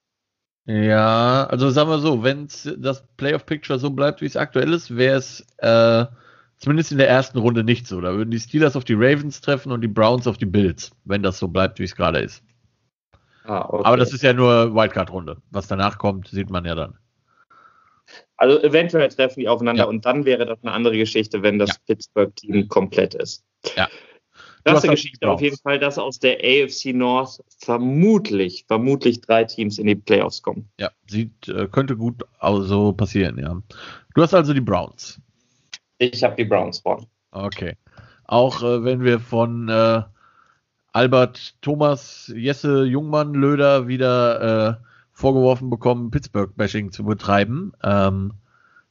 [0.66, 2.48] ja, also sagen wir so, wenn
[2.78, 6.06] das Playoff-Picture so bleibt, wie es aktuell ist, wäre es äh,
[6.58, 8.02] zumindest in der ersten Runde nicht so.
[8.02, 11.22] Da würden die Steelers auf die Ravens treffen und die Browns auf die Bills, wenn
[11.22, 12.44] das so bleibt, wie es gerade ist.
[13.44, 13.84] Ah, okay.
[13.86, 15.38] Aber das ist ja nur Wildcard-Runde.
[15.52, 16.98] Was danach kommt, sieht man ja dann.
[18.38, 19.90] Also eventuell treffen die aufeinander ja.
[19.90, 21.76] und dann wäre das eine andere Geschichte, wenn das ja.
[21.88, 23.44] Pittsburgh-Team komplett ist.
[23.76, 23.88] Ja.
[24.66, 29.86] Klasse Geschichte auf jeden Fall, dass aus der AFC North vermutlich, vermutlich drei Teams in
[29.86, 30.68] die Playoffs kommen.
[30.80, 33.62] Ja, sieht, äh, könnte gut so passieren, ja.
[34.16, 35.22] Du hast also die Browns.
[36.00, 37.06] Ich habe die Browns vorne.
[37.32, 37.76] Okay.
[38.24, 40.02] Auch äh, wenn wir von äh,
[40.94, 47.74] Albert Thomas, Jesse Jungmann, Löder wieder äh, vorgeworfen bekommen, Pittsburgh-Bashing zu betreiben.
[47.84, 48.34] Ähm,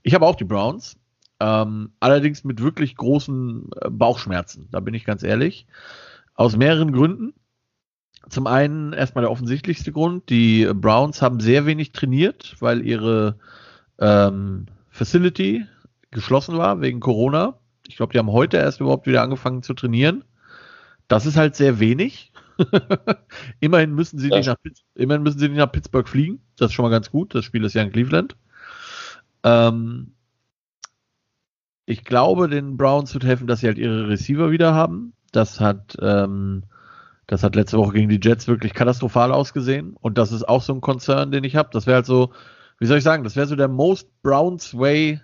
[0.02, 0.96] ich habe auch die Browns.
[1.44, 5.66] Ähm, allerdings mit wirklich großen äh, Bauchschmerzen, da bin ich ganz ehrlich.
[6.35, 7.35] Aus mehreren Gründen.
[8.30, 13.37] Zum einen erstmal der offensichtlichste Grund, die Browns haben sehr wenig trainiert, weil ihre
[13.98, 15.66] ähm, Facility
[16.11, 17.59] geschlossen war wegen Corona.
[17.87, 20.24] Ich glaube, die haben heute erst überhaupt wieder angefangen zu trainieren.
[21.09, 22.33] Das ist halt sehr wenig.
[23.61, 24.57] immerhin, müssen sie nicht nach,
[24.94, 26.40] immerhin müssen sie nicht nach Pittsburgh fliegen.
[26.57, 27.35] Das ist schon mal ganz gut.
[27.35, 28.35] Das Spiel ist ja in Cleveland.
[29.42, 30.13] Ähm,
[31.86, 35.12] ich glaube, den Browns wird helfen, dass sie halt ihre Receiver wieder haben.
[35.32, 36.64] Das hat, ähm,
[37.26, 39.94] das hat letzte Woche gegen die Jets wirklich katastrophal ausgesehen.
[40.00, 41.70] Und das ist auch so ein Konzern, den ich habe.
[41.72, 42.32] Das wäre halt so,
[42.78, 45.20] wie soll ich sagen, das wäre so der Most Browns Way,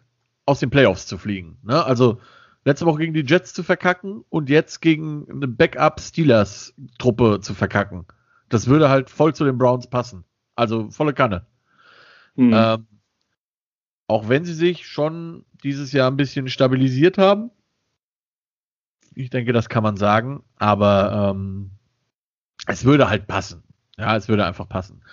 [0.46, 1.58] aus den Playoffs zu fliegen.
[1.62, 1.84] Ne?
[1.84, 2.18] Also
[2.64, 8.06] letzte Woche gegen die Jets zu verkacken und jetzt gegen eine Backup-Steelers-Truppe zu verkacken.
[8.48, 10.24] Das würde halt voll zu den Browns passen.
[10.56, 11.46] Also volle Kanne.
[12.34, 12.52] Hm.
[12.52, 12.86] Ähm,
[14.10, 17.52] auch wenn sie sich schon dieses Jahr ein bisschen stabilisiert haben.
[19.14, 21.70] Ich denke, das kann man sagen, aber ähm,
[22.66, 23.62] es würde halt passen.
[23.96, 25.04] Ja, es würde einfach passen.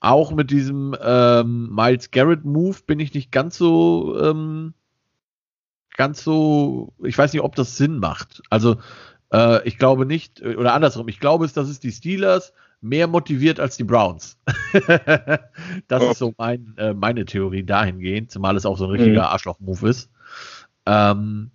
[0.00, 4.74] Auch mit diesem ähm, Miles Garrett Move bin ich nicht ganz so, ähm,
[5.96, 8.42] ganz so, ich weiß nicht, ob das Sinn macht.
[8.50, 8.76] Also
[9.32, 13.60] äh, ich glaube nicht, oder andersrum, ich glaube es, dass es die Steelers mehr motiviert
[13.60, 14.38] als die Browns.
[15.88, 16.10] das oh.
[16.10, 19.28] ist so mein, äh, meine Theorie dahingehend, zumal es auch so ein richtiger mhm.
[19.28, 20.10] Arschloch-Move ist.
[20.86, 21.50] Ähm,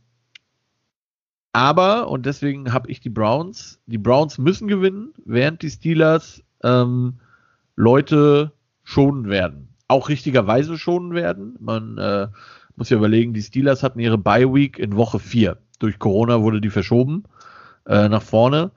[1.53, 7.19] aber, und deswegen habe ich die Browns, die Browns müssen gewinnen, während die Steelers ähm,
[7.75, 8.53] Leute
[8.84, 9.69] schonen werden.
[9.88, 11.57] Auch richtigerweise schonen werden.
[11.60, 12.27] Man, äh,
[12.75, 15.57] Muss ja überlegen, die Steelers hatten ihre Bye Week in Woche 4.
[15.79, 17.23] Durch Corona wurde die verschoben
[17.86, 18.71] äh, nach vorne.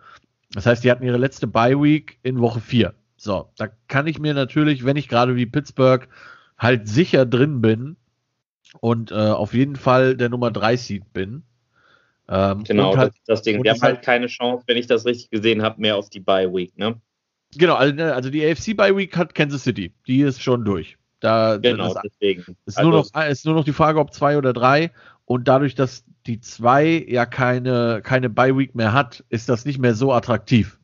[0.52, 2.94] Das heißt, die hatten ihre letzte Bye Week in Woche 4.
[3.16, 6.08] So, da kann ich mir natürlich, wenn ich gerade wie Pittsburgh
[6.58, 7.96] halt sicher drin bin
[8.80, 11.42] und äh, auf jeden Fall der Nummer 3 Seed bin.
[12.28, 13.62] Ähm, genau, halt, das, das Ding.
[13.62, 16.52] Wir haben halt keine Chance, wenn ich das richtig gesehen habe, mehr auf die Bye
[16.52, 17.00] Week, ne?
[17.56, 19.92] Genau, also, ne, also die AFC Bye Week hat Kansas City.
[20.06, 20.96] Die ist schon durch.
[21.20, 22.56] Da, genau, das, deswegen.
[22.66, 24.90] Ist, also, nur noch, ist nur noch die Frage, ob zwei oder drei.
[25.24, 29.78] Und dadurch, dass die zwei ja keine, keine Bye Week mehr hat, ist das nicht
[29.78, 30.78] mehr so attraktiv.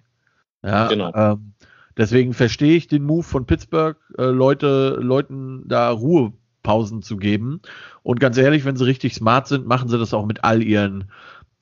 [0.63, 1.13] Ja, genau.
[1.15, 1.53] Ähm,
[1.97, 7.61] deswegen verstehe ich den Move von Pittsburgh, äh, Leute, Leuten da Ruhepausen zu geben.
[8.03, 11.11] Und ganz ehrlich, wenn sie richtig smart sind, machen sie das auch mit all ihren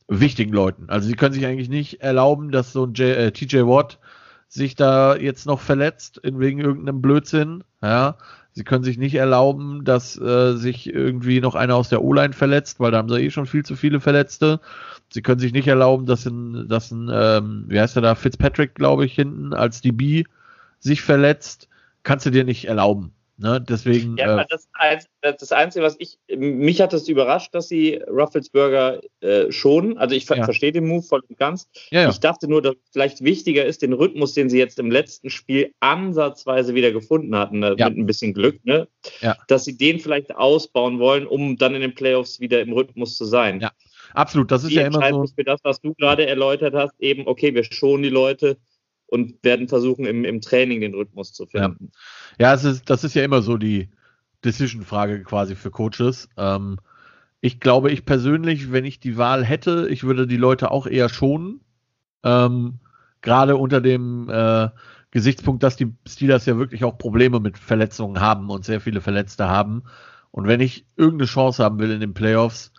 [0.08, 0.88] wichtigen Leuten.
[0.88, 3.98] Also sie können sich eigentlich nicht erlauben, dass so ein J, äh, TJ Watt
[4.48, 7.62] sich da jetzt noch verletzt in wegen irgendeinem Blödsinn.
[7.82, 8.16] Ja,
[8.58, 12.80] sie können sich nicht erlauben, dass äh, sich irgendwie noch einer aus der O-Line verletzt,
[12.80, 14.58] weil da haben sie eh schon viel zu viele Verletzte.
[15.10, 18.74] Sie können sich nicht erlauben, dass ein, dass ein ähm, wie heißt der da, Fitzpatrick,
[18.74, 20.24] glaube ich, hinten als DB
[20.80, 21.68] sich verletzt.
[22.02, 23.12] Kannst du dir nicht erlauben.
[23.40, 24.16] Ne, deswegen.
[24.16, 24.68] Ja, äh, das,
[25.22, 29.96] das, Einzige, was ich, mich hat es überrascht, dass sie Rufflesburger äh, schonen.
[29.96, 30.42] Also ich ja.
[30.42, 31.68] verstehe den Move voll und ganz.
[31.90, 32.08] Ja, ja.
[32.08, 35.72] Ich dachte nur, dass vielleicht wichtiger ist, den Rhythmus, den sie jetzt im letzten Spiel
[35.78, 38.88] ansatzweise wieder gefunden hatten, äh, mit ein bisschen Glück, ne?
[39.46, 43.24] dass sie den vielleicht ausbauen wollen, um dann in den Playoffs wieder im Rhythmus zu
[43.24, 43.60] sein.
[43.60, 43.70] Ja,
[44.14, 44.50] absolut.
[44.50, 45.24] Das ist ja immer so.
[45.32, 48.56] Für das, was du gerade erläutert hast, eben, okay, wir schonen die Leute
[49.08, 51.90] und werden versuchen, im, im Training den Rhythmus zu finden.
[52.38, 53.88] Ja, ja es ist, das ist ja immer so die
[54.44, 56.28] Decision-Frage quasi für Coaches.
[56.36, 56.78] Ähm,
[57.40, 61.08] ich glaube, ich persönlich, wenn ich die Wahl hätte, ich würde die Leute auch eher
[61.08, 61.60] schonen.
[62.22, 62.80] Ähm,
[63.20, 64.68] Gerade unter dem äh,
[65.10, 69.48] Gesichtspunkt, dass die Steelers ja wirklich auch Probleme mit Verletzungen haben und sehr viele Verletzte
[69.48, 69.84] haben.
[70.30, 72.72] Und wenn ich irgendeine Chance haben will in den Playoffs,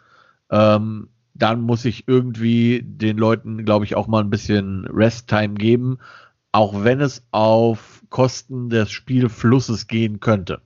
[0.52, 6.00] ähm, dann muss ich irgendwie den Leuten, glaube ich, auch mal ein bisschen Rest-Time geben,
[6.52, 10.62] auch wenn es auf Kosten des Spielflusses gehen könnte.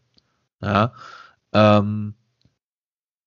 [0.61, 0.93] Ja,
[1.51, 2.13] ähm,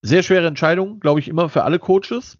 [0.02, 2.38] sehr schwere Entscheidung, glaube ich, immer für alle Coaches.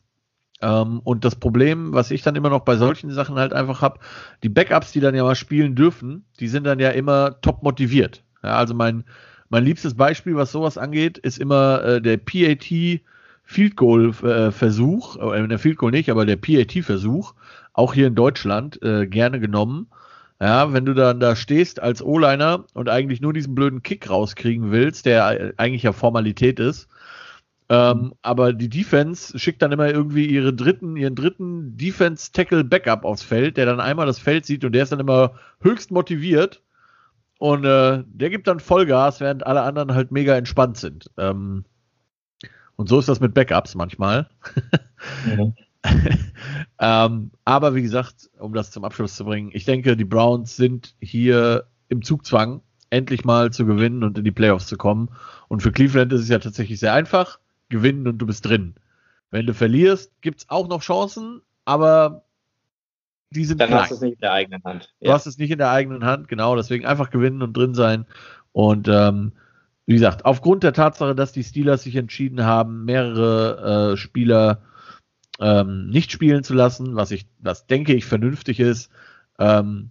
[0.63, 4.01] Ähm, und das Problem, was ich dann immer noch bei solchen Sachen halt einfach habe,
[4.43, 8.25] die Backups, die dann ja mal spielen dürfen, die sind dann ja immer top motiviert.
[8.43, 9.05] Ja, also mein,
[9.49, 13.03] mein liebstes Beispiel, was sowas angeht, ist immer äh, der PAT
[13.47, 17.33] Field Goal äh, Versuch, äh, der Field Goal nicht, aber der PAT Versuch,
[17.73, 19.87] auch hier in Deutschland äh, gerne genommen.
[20.39, 24.71] Ja, wenn du dann da stehst als O-Liner und eigentlich nur diesen blöden Kick rauskriegen
[24.71, 26.89] willst, der eigentlich ja Formalität ist,
[27.69, 33.05] ähm, aber die Defense schickt dann immer irgendwie ihre dritten, ihren dritten Defense Tackle Backup
[33.05, 36.63] aufs Feld, der dann einmal das Feld sieht und der ist dann immer höchst motiviert
[37.39, 41.11] und äh, der gibt dann Vollgas, während alle anderen halt mega entspannt sind.
[41.17, 41.65] Ähm,
[42.77, 44.29] und so ist das mit Backups manchmal.
[45.25, 45.55] Mhm.
[46.81, 50.95] ähm, aber wie gesagt, um das zum Abschluss zu bringen, ich denke, die Browns sind
[51.01, 52.61] hier im Zugzwang,
[52.91, 55.11] endlich mal zu gewinnen und in die Playoffs zu kommen.
[55.49, 57.39] Und für Cleveland ist es ja tatsächlich sehr einfach.
[57.69, 58.75] Gewinnen und du bist drin.
[59.31, 62.25] Wenn du verlierst, gibt es auch noch Chancen, aber
[63.31, 63.81] die sind Dann klein.
[63.81, 64.95] hast du es nicht in der eigenen Hand.
[65.01, 66.55] Du hast es nicht in der eigenen Hand, genau.
[66.55, 68.07] Deswegen einfach gewinnen und drin sein.
[68.53, 69.33] Und ähm,
[69.87, 74.63] wie gesagt, aufgrund der Tatsache, dass die Steelers sich entschieden haben, mehrere äh, Spieler
[75.41, 78.91] ähm, nicht spielen zu lassen, was ich, was denke ich vernünftig ist,
[79.39, 79.91] ähm,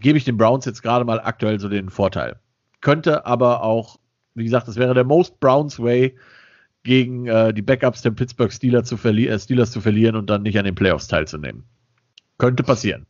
[0.00, 2.40] gebe ich den Browns jetzt gerade mal aktuell so den Vorteil.
[2.80, 3.98] Könnte aber auch,
[4.34, 6.16] wie gesagt, das wäre der Most Browns Way,
[6.86, 10.56] gegen äh, die Backups der Pittsburgh Steelers zu, äh, Steelers zu verlieren und dann nicht
[10.58, 11.64] an den Playoffs teilzunehmen.
[12.38, 13.06] Könnte passieren.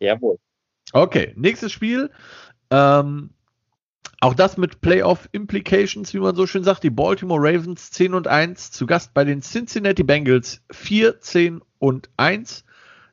[0.00, 0.38] Jawohl.
[0.92, 2.10] Okay, nächstes Spiel.
[2.70, 3.30] Ähm,
[4.20, 6.82] auch das mit Playoff Implications, wie man so schön sagt.
[6.82, 12.08] Die Baltimore Ravens 10 und 1 zu Gast bei den Cincinnati Bengals 4, 10 und
[12.16, 12.64] 1.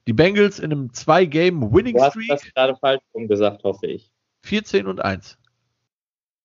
[0.07, 2.27] Die Bengals in einem 2-Game Winning Streak.
[2.27, 4.11] Du hast das gerade falsch gesagt, hoffe ich.
[4.43, 5.37] 14 und 1.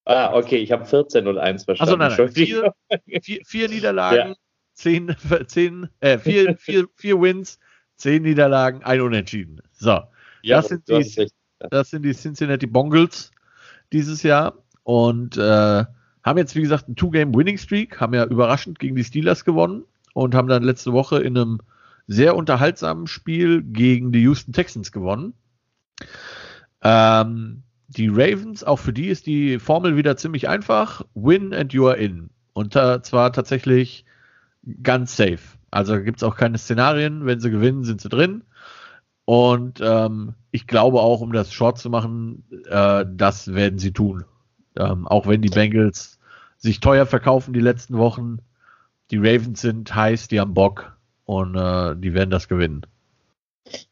[0.05, 2.01] Ah, okay, ich habe 14 und 1 verstanden.
[2.01, 2.33] Also nein, nein.
[2.33, 2.75] Vier,
[3.21, 4.35] vier, vier Niederlagen, ja.
[4.75, 5.15] 10,
[5.47, 7.59] 10, äh, vier, vier, vier Wins,
[7.97, 9.61] 10 Niederlagen, ein Unentschieden.
[9.73, 10.01] So,
[10.43, 13.33] ja, das, sind die, das sind die Cincinnati Bengals
[13.93, 15.85] dieses Jahr und äh,
[16.25, 20.49] haben jetzt, wie gesagt, einen Two-Game-Winning-Streak, haben ja überraschend gegen die Steelers gewonnen und haben
[20.49, 21.61] dann letzte Woche in einem
[22.07, 25.35] sehr unterhaltsamen Spiel gegen die Houston Texans gewonnen.
[26.83, 31.03] Ähm, die Ravens, auch für die ist die Formel wieder ziemlich einfach.
[31.15, 32.31] Win and you are in.
[32.53, 34.05] Und zwar tatsächlich
[34.83, 35.39] ganz safe.
[35.71, 37.25] Also gibt es auch keine Szenarien.
[37.25, 38.43] Wenn sie gewinnen, sind sie drin.
[39.29, 44.25] Und ähm, ich glaube auch, um das short zu machen, äh, das werden sie tun.
[44.75, 46.19] Ähm, auch wenn die Bengals
[46.57, 48.39] sich teuer verkaufen die letzten Wochen.
[49.11, 52.87] Die Ravens sind heiß, die haben Bock und äh, die werden das gewinnen.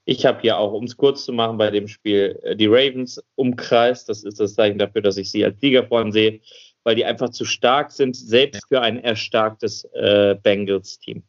[0.07, 3.23] Ich habe hier auch, um es kurz zu machen, bei dem Spiel äh, die Ravens
[3.35, 4.09] umkreist.
[4.09, 6.41] Das ist das Zeichen dafür, dass ich sie als Sieger sehe,
[6.83, 11.23] weil die einfach zu stark sind, selbst für ein erstarktes äh, Bengals-Team.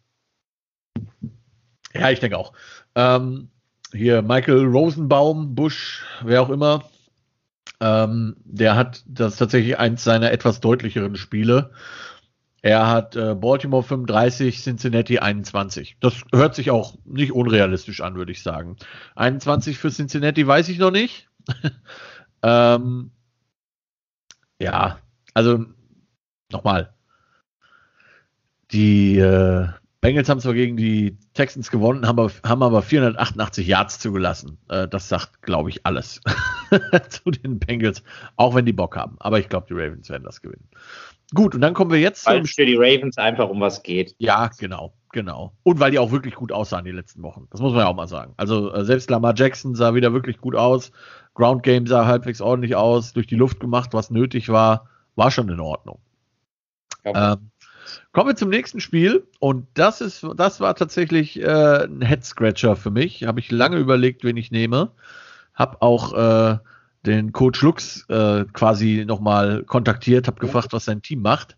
[1.94, 2.54] Ja, ich denke auch.
[2.96, 3.50] Ähm,
[3.92, 6.84] hier Michael Rosenbaum, Bush, wer auch immer,
[7.80, 11.72] ähm, der hat das tatsächlich eins seiner etwas deutlicheren Spiele.
[12.62, 15.98] Er hat äh, Baltimore 35, Cincinnati 21.
[16.00, 18.78] Das hört sich auch nicht unrealistisch an, würde ich sagen.
[19.16, 21.30] 21 für Cincinnati weiß ich noch nicht.
[22.44, 23.12] ähm,
[24.60, 25.00] ja,
[25.34, 25.66] also
[26.52, 26.94] nochmal.
[28.72, 34.00] Die äh, Bengals haben zwar gegen die Texans gewonnen, haben aber, haben aber 488 Yards
[34.00, 34.58] zugelassen.
[34.70, 36.22] Äh, das sagt, glaube ich, alles
[37.10, 38.04] zu den Bengals,
[38.36, 39.16] auch wenn die Bock haben.
[39.20, 40.68] Aber ich glaube, die Ravens werden das gewinnen.
[41.34, 44.16] Gut, und dann kommen wir jetzt weil es für die Ravens einfach um was geht.
[44.18, 45.54] Ja, genau, genau.
[45.64, 47.48] Und weil die auch wirklich gut aussahen die letzten Wochen.
[47.50, 48.34] Das muss man ja auch mal sagen.
[48.38, 50.92] Also äh, selbst Lamar Jackson sah wieder wirklich gut aus.
[51.34, 55.50] Ground Game sah halbwegs ordentlich aus, durch die Luft gemacht, was nötig war, war schon
[55.50, 56.00] in Ordnung.
[57.04, 57.52] Ähm,
[58.12, 62.76] Kommen wir zum nächsten Spiel und das ist, das war tatsächlich äh, ein Head Scratcher
[62.76, 63.24] für mich.
[63.24, 64.92] Habe ich lange überlegt, wen ich nehme.
[65.54, 66.58] Habe auch äh,
[67.06, 71.58] den Coach Lux äh, quasi nochmal kontaktiert, habe gefragt, was sein Team macht.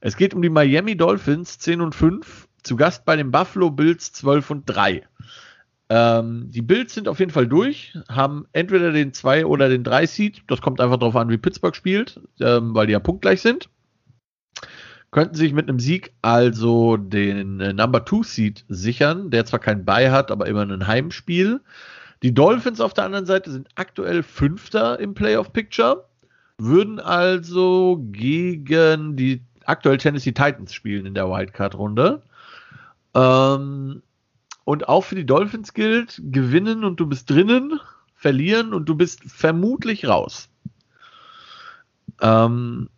[0.00, 4.12] Es geht um die Miami Dolphins 10 und 5, zu Gast bei den Buffalo Bills
[4.12, 5.06] 12 und 3.
[5.90, 10.06] Ähm, die Bills sind auf jeden Fall durch, haben entweder den 2 oder den 3
[10.06, 10.42] Seed.
[10.46, 13.70] Das kommt einfach darauf an, wie Pittsburgh spielt, ähm, weil die ja punktgleich sind
[15.10, 19.84] könnten sich mit einem Sieg also den äh, Number Two Seed sichern, der zwar keinen
[19.84, 21.60] Bye hat, aber immer ein Heimspiel.
[22.22, 26.04] Die Dolphins auf der anderen Seite sind aktuell Fünfter im Playoff Picture,
[26.58, 32.22] würden also gegen die aktuell Tennessee Titans spielen in der Wildcard-Runde.
[33.14, 34.02] Ähm,
[34.64, 37.80] und auch für die Dolphins gilt, gewinnen und du bist drinnen,
[38.14, 40.48] verlieren und du bist vermutlich raus.
[42.20, 42.90] Ähm,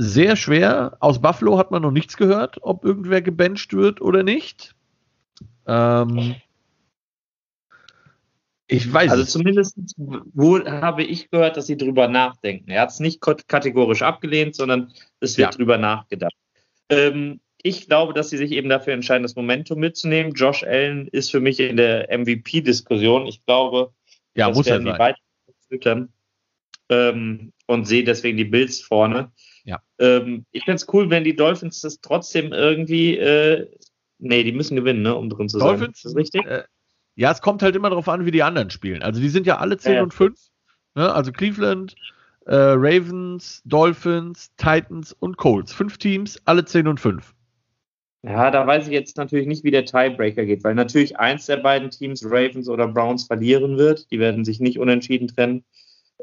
[0.00, 0.96] sehr schwer.
[1.00, 4.76] Aus Buffalo hat man noch nichts gehört, ob irgendwer gebencht wird oder nicht.
[5.66, 6.36] Ähm,
[8.68, 12.70] ich weiß Also zumindest wo habe ich gehört, dass sie drüber nachdenken.
[12.70, 15.56] Er hat es nicht kategorisch abgelehnt, sondern es wird ja.
[15.56, 16.34] drüber nachgedacht.
[16.90, 20.32] Ähm, ich glaube, dass sie sich eben dafür entscheiden, das Momentum mitzunehmen.
[20.32, 23.26] Josh Allen ist für mich in der MVP-Diskussion.
[23.26, 23.90] Ich glaube,
[24.36, 26.08] ja, das muss werden er die weiter
[26.88, 29.32] ähm, und sehe deswegen die Bills vorne.
[29.68, 29.82] Ja.
[29.98, 33.18] Ähm, ich fände es cool, wenn die Dolphins das trotzdem irgendwie.
[33.18, 33.68] Äh,
[34.18, 35.90] nee, die müssen gewinnen, ne, um drin zu Dolphins, sein.
[35.92, 36.46] Ist das richtig?
[36.46, 36.64] Äh,
[37.16, 39.02] ja, es kommt halt immer darauf an, wie die anderen spielen.
[39.02, 40.38] Also die sind ja alle 10 ja, und 5.
[40.94, 41.12] Ne?
[41.12, 41.96] Also Cleveland,
[42.46, 45.74] äh, Ravens, Dolphins, Titans und Colts.
[45.74, 47.34] Fünf Teams, alle 10 und 5.
[48.22, 51.58] Ja, da weiß ich jetzt natürlich nicht, wie der Tiebreaker geht, weil natürlich eins der
[51.58, 54.10] beiden Teams, Ravens oder Browns, verlieren wird.
[54.10, 55.64] Die werden sich nicht unentschieden trennen.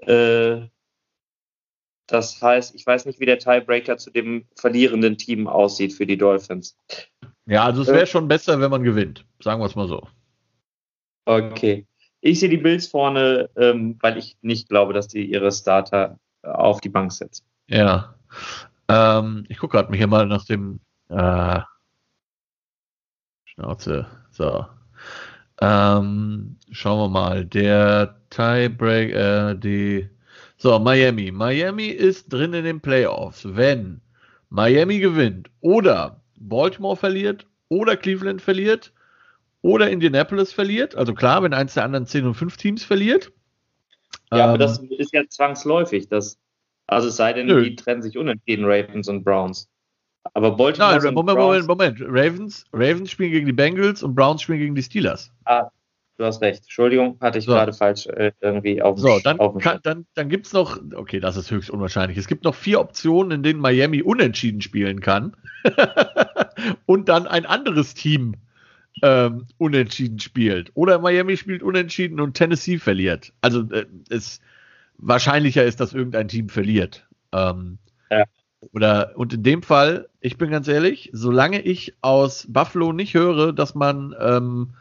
[0.01, 0.67] Äh,
[2.07, 6.17] das heißt, ich weiß nicht, wie der Tiebreaker zu dem verlierenden Team aussieht für die
[6.17, 6.77] Dolphins.
[7.47, 9.25] Ja, also es wäre äh, schon besser, wenn man gewinnt.
[9.41, 10.07] Sagen wir es mal so.
[11.25, 11.87] Okay.
[12.21, 16.81] Ich sehe die Bills vorne, ähm, weil ich nicht glaube, dass die ihre Starter auf
[16.81, 17.45] die Bank setzen.
[17.67, 18.15] Ja.
[18.87, 21.59] Ähm, ich gucke gerade mich hier mal nach dem äh,
[23.45, 24.07] Schnauze.
[24.31, 24.65] So.
[25.61, 27.45] Ähm, schauen wir mal.
[27.45, 30.09] Der Tiebreaker, äh, die
[30.65, 31.31] so, Miami.
[31.31, 33.55] Miami ist drin in den Playoffs.
[33.55, 34.01] Wenn
[34.49, 38.91] Miami gewinnt oder Baltimore verliert oder Cleveland verliert
[39.61, 43.31] oder Indianapolis verliert, also klar, wenn eins der anderen 10 und 5 Teams verliert.
[44.31, 46.09] Ja, ähm, aber das ist ja zwangsläufig.
[46.09, 46.39] Das,
[46.87, 47.63] also es sei denn, nö.
[47.63, 49.69] die trennen sich unentschieden, Ravens und Browns.
[50.33, 50.99] Aber Baltimore.
[50.99, 52.01] Nein, Moment, Moment, Moment.
[52.01, 55.31] Ravens, Ravens spielen gegen die Bengals und Browns spielen gegen die Steelers.
[55.43, 55.69] Ah,
[56.17, 56.63] Du hast recht.
[56.63, 57.51] Entschuldigung, hatte ich so.
[57.51, 61.19] gerade falsch äh, irgendwie auf So, dann, auf kann, dann, dann gibt es noch, okay,
[61.19, 62.17] das ist höchst unwahrscheinlich.
[62.17, 65.35] Es gibt noch vier Optionen, in denen Miami unentschieden spielen kann.
[66.85, 68.35] und dann ein anderes Team
[69.01, 70.71] ähm, unentschieden spielt.
[70.73, 73.33] Oder Miami spielt unentschieden und Tennessee verliert.
[73.41, 74.39] Also äh, es
[74.97, 77.05] wahrscheinlicher ist, dass irgendein Team verliert.
[77.33, 77.77] Ähm,
[78.09, 78.23] ja.
[78.71, 83.51] Oder, und in dem Fall, ich bin ganz ehrlich, solange ich aus Buffalo nicht höre,
[83.51, 84.75] dass man ähm,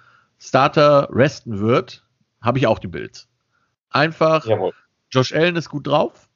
[0.45, 2.05] Starter resten wird,
[2.43, 3.29] habe ich auch die Bills.
[3.89, 4.75] Einfach, Jawohl.
[5.11, 6.29] Josh Allen ist gut drauf.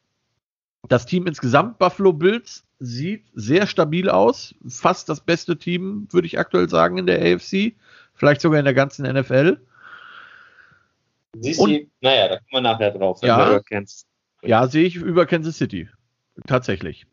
[0.89, 4.55] Das Team insgesamt, Buffalo Bills, sieht sehr stabil aus.
[4.67, 7.75] Fast das beste Team, würde ich aktuell sagen, in der AFC.
[8.15, 9.61] Vielleicht sogar in der ganzen NFL.
[11.37, 11.67] Siehst du,
[12.01, 13.21] naja, da kommen wir nachher drauf.
[13.23, 13.61] Ja,
[14.43, 15.91] ja sehe ich über Kansas City.
[16.47, 17.07] Tatsächlich.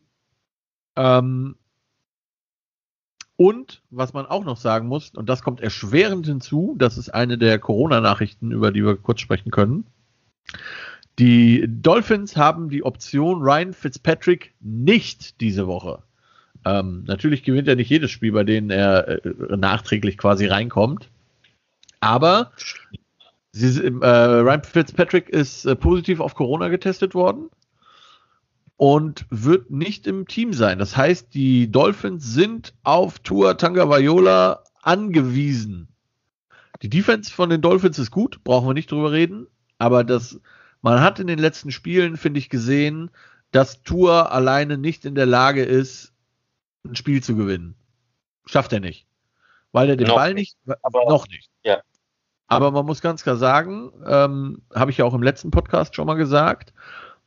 [0.95, 1.57] Ähm,
[3.37, 7.37] und was man auch noch sagen muss, und das kommt erschwerend hinzu, das ist eine
[7.37, 9.85] der Corona-Nachrichten, über die wir kurz sprechen können.
[11.19, 16.03] Die Dolphins haben die Option Ryan Fitzpatrick nicht diese Woche.
[16.65, 21.09] Ähm, natürlich gewinnt er nicht jedes Spiel, bei dem er äh, nachträglich quasi reinkommt.
[21.99, 22.51] Aber
[23.51, 27.49] sie, äh, Ryan Fitzpatrick ist äh, positiv auf Corona getestet worden
[28.77, 30.79] und wird nicht im Team sein.
[30.79, 35.87] Das heißt, die Dolphins sind auf Tour Tangavaiola angewiesen.
[36.81, 39.47] Die Defense von den Dolphins ist gut, brauchen wir nicht drüber reden,
[39.77, 40.41] aber das,
[40.81, 43.11] man hat in den letzten Spielen, finde ich, gesehen,
[43.51, 46.13] dass Tour alleine nicht in der Lage ist,
[46.85, 47.75] ein Spiel zu gewinnen.
[48.45, 49.07] Schafft er nicht.
[49.71, 51.49] Weil er den noch Ball nicht, aber, noch nicht.
[51.63, 51.81] Ja.
[52.47, 56.05] Aber man muss ganz klar sagen, ähm, habe ich ja auch im letzten Podcast schon
[56.05, 56.73] mal gesagt,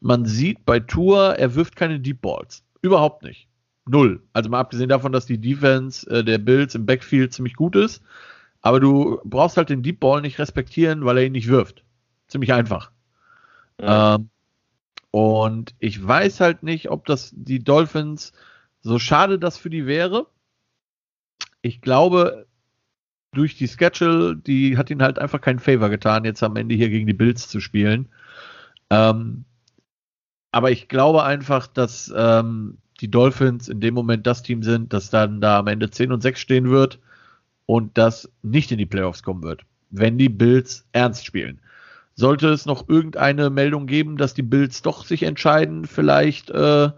[0.00, 2.64] man sieht bei Tour, er wirft keine Deep Balls.
[2.82, 3.48] Überhaupt nicht.
[3.86, 4.22] Null.
[4.32, 8.02] Also mal abgesehen davon, dass die Defense äh, der Bills im Backfield ziemlich gut ist.
[8.60, 11.84] Aber du brauchst halt den Deep Ball nicht respektieren, weil er ihn nicht wirft.
[12.28, 12.90] Ziemlich einfach.
[13.80, 14.16] Ja.
[14.16, 14.30] Ähm,
[15.10, 18.32] und ich weiß halt nicht, ob das die Dolphins,
[18.82, 20.26] so schade das für die wäre.
[21.62, 22.46] Ich glaube,
[23.32, 26.90] durch die Schedule, die hat ihnen halt einfach keinen Favor getan, jetzt am Ende hier
[26.90, 28.08] gegen die Bills zu spielen.
[28.90, 29.44] Ähm,
[30.50, 35.10] aber ich glaube einfach, dass ähm, die Dolphins in dem Moment das Team sind, das
[35.10, 36.98] dann da am Ende 10 und 6 stehen wird
[37.66, 41.60] und das nicht in die Playoffs kommen wird, wenn die Bills ernst spielen.
[42.14, 46.90] Sollte es noch irgendeine Meldung geben, dass die Bills doch sich entscheiden, vielleicht äh,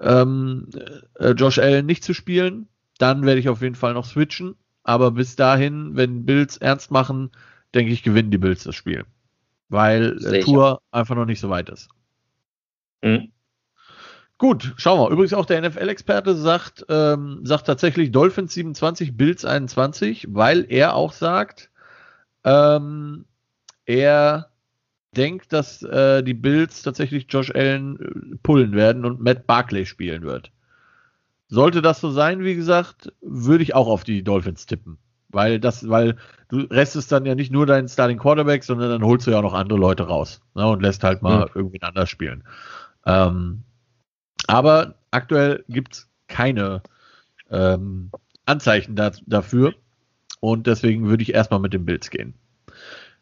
[0.00, 0.68] ähm,
[1.14, 2.66] äh, Josh Allen nicht zu spielen,
[2.98, 4.56] dann werde ich auf jeden Fall noch switchen.
[4.82, 7.30] Aber bis dahin, wenn Bills ernst machen,
[7.74, 9.04] denke ich, gewinnen die Bills das Spiel.
[9.68, 11.88] Weil äh, Tour einfach noch nicht so weit ist.
[13.02, 13.32] Mhm.
[14.38, 15.10] Gut, schauen wir.
[15.10, 21.12] Übrigens auch der NFL-Experte sagt, ähm, sagt tatsächlich Dolphins 27, Bills 21, weil er auch
[21.12, 21.70] sagt,
[22.44, 23.24] ähm,
[23.84, 24.50] er
[25.16, 30.22] denkt, dass äh, die Bills tatsächlich Josh Allen äh, pullen werden und Matt Barkley spielen
[30.22, 30.52] wird.
[31.48, 34.98] Sollte das so sein, wie gesagt, würde ich auch auf die Dolphins tippen.
[35.30, 36.16] Weil das, weil
[36.48, 39.42] du restest dann ja nicht nur deinen Starting Quarterback, sondern dann holst du ja auch
[39.42, 41.50] noch andere Leute raus ne, und lässt halt mal mhm.
[41.54, 42.44] irgendwie anders spielen.
[43.08, 43.64] Ähm,
[44.46, 46.82] aber aktuell gibt es keine
[47.50, 48.10] ähm,
[48.44, 49.74] Anzeichen da, dafür.
[50.40, 52.34] Und deswegen würde ich erstmal mit den Bills gehen.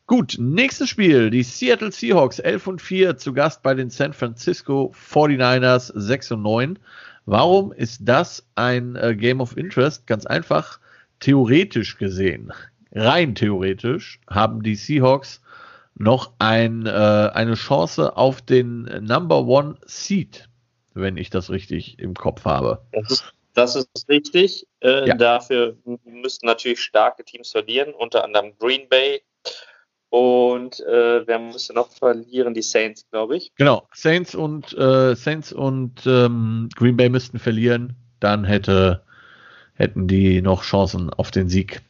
[0.06, 1.30] Gut, nächstes Spiel.
[1.30, 6.42] Die Seattle Seahawks 11 und 4 zu Gast bei den San Francisco 49ers 6 und
[6.42, 6.78] 9.
[7.24, 10.06] Warum ist das ein äh, Game of Interest?
[10.06, 10.78] Ganz einfach,
[11.18, 12.52] theoretisch gesehen,
[12.92, 15.40] rein theoretisch, haben die Seahawks
[15.98, 20.48] noch ein, äh, eine Chance auf den Number One Seed,
[20.94, 22.82] wenn ich das richtig im Kopf habe.
[22.92, 23.24] Das ist,
[23.54, 24.66] das ist richtig.
[24.80, 25.14] Äh, ja.
[25.14, 29.22] Dafür müssten natürlich starke Teams verlieren, unter anderem Green Bay.
[30.08, 32.54] Und äh, wer müsste noch verlieren?
[32.54, 33.52] Die Saints, glaube ich.
[33.56, 37.96] Genau, Saints und äh, Saints und ähm, Green Bay müssten verlieren.
[38.20, 39.02] Dann hätte,
[39.74, 41.82] hätten die noch Chancen auf den Sieg.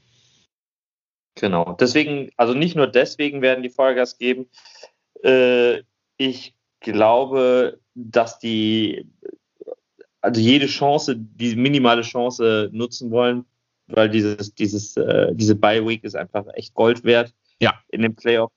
[1.37, 1.77] Genau.
[1.79, 4.49] Deswegen, also nicht nur deswegen werden die Vollgas geben.
[5.23, 5.83] Äh,
[6.17, 9.07] ich glaube, dass die
[10.27, 13.45] also jede Chance, die minimale Chance nutzen wollen,
[13.87, 17.75] weil dieses, dieses, äh, diese Bye Week ist einfach echt Gold wert ja.
[17.91, 18.51] in dem Playoff.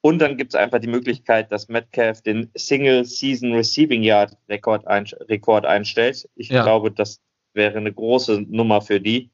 [0.00, 4.86] Und dann gibt es einfach die Möglichkeit, dass Metcalf den Single Season Receiving Yard Rekord,
[4.88, 6.28] ein, Rekord einstellt.
[6.34, 6.64] Ich ja.
[6.64, 7.20] glaube, das
[7.52, 9.30] wäre eine große Nummer für die.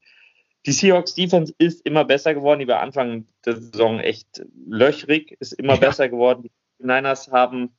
[0.65, 2.59] Die Seahawks Defense ist immer besser geworden.
[2.59, 5.79] Die war Anfang der Saison echt löchrig, ist immer ja.
[5.79, 6.49] besser geworden.
[6.79, 7.75] Die Niners haben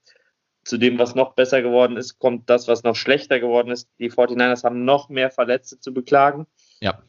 [0.64, 3.88] zu dem, was noch besser geworden ist, kommt das, was noch schlechter geworden ist.
[3.98, 6.46] Die 49ers haben noch mehr Verletzte zu beklagen.
[6.80, 7.02] Ja.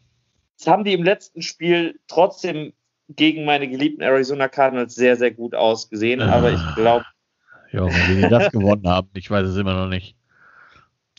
[0.58, 2.74] Das haben die im letzten Spiel trotzdem
[3.10, 6.22] gegen meine geliebten Arizona Cardinals sehr, sehr gut ausgesehen.
[6.22, 6.34] Ah.
[6.34, 7.06] Aber ich glaube.
[7.72, 10.16] Ja, wie die das gewonnen haben, ich weiß es immer noch nicht.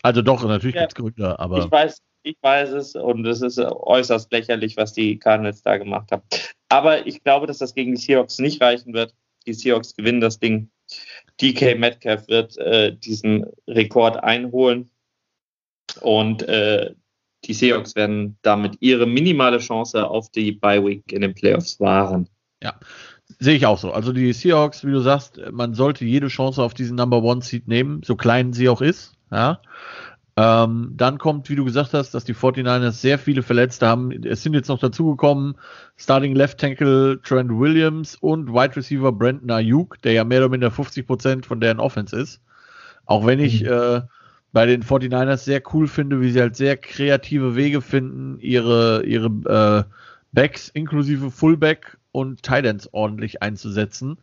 [0.03, 1.59] Also doch, natürlich ja, gibt es Gründe, aber.
[1.59, 6.13] Ich weiß, ich weiß es und es ist äußerst lächerlich, was die Cardinals da gemacht
[6.13, 6.23] haben.
[6.69, 9.15] Aber ich glaube, dass das gegen die Seahawks nicht reichen wird.
[9.47, 10.71] Die Seahawks gewinnen das Ding.
[11.41, 14.91] DK Metcalf wird äh, diesen Rekord einholen
[16.01, 16.95] und äh,
[17.45, 22.29] die Seahawks werden damit ihre minimale Chance auf die Bye Week in den Playoffs wahren.
[22.63, 22.75] Ja,
[23.39, 23.93] sehe ich auch so.
[23.93, 27.69] Also die Seahawks, wie du sagst, man sollte jede Chance auf diesen Number One Seed
[27.69, 29.15] nehmen, so klein sie auch ist.
[29.31, 29.63] Ja.
[30.41, 34.13] Ähm, dann kommt, wie du gesagt hast, dass die 49ers sehr viele Verletzte haben.
[34.23, 35.57] Es sind jetzt noch dazugekommen
[35.97, 40.71] Starting Left Tackle Trent Williams und Wide Receiver Brandon Ayuk, der ja mehr oder minder
[40.71, 42.41] 50 Prozent von deren Offense ist.
[43.05, 43.69] Auch wenn ich mhm.
[43.69, 44.03] äh,
[44.53, 49.27] bei den 49ers sehr cool finde, wie sie halt sehr kreative Wege finden, ihre, ihre
[49.89, 49.93] äh,
[50.31, 54.19] Backs inklusive Fullback und Titans ordentlich einzusetzen.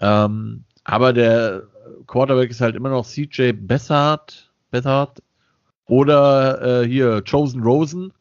[0.00, 1.62] Ähm, aber der
[2.06, 5.22] Quarterback ist halt immer noch CJ Bessard, Bessard
[5.90, 8.12] oder äh, hier Chosen Rosen,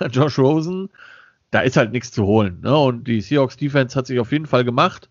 [0.10, 0.88] Josh Rosen.
[1.50, 2.60] Da ist halt nichts zu holen.
[2.62, 2.76] Ne?
[2.76, 5.08] Und die Seahawks Defense hat sich auf jeden Fall gemacht.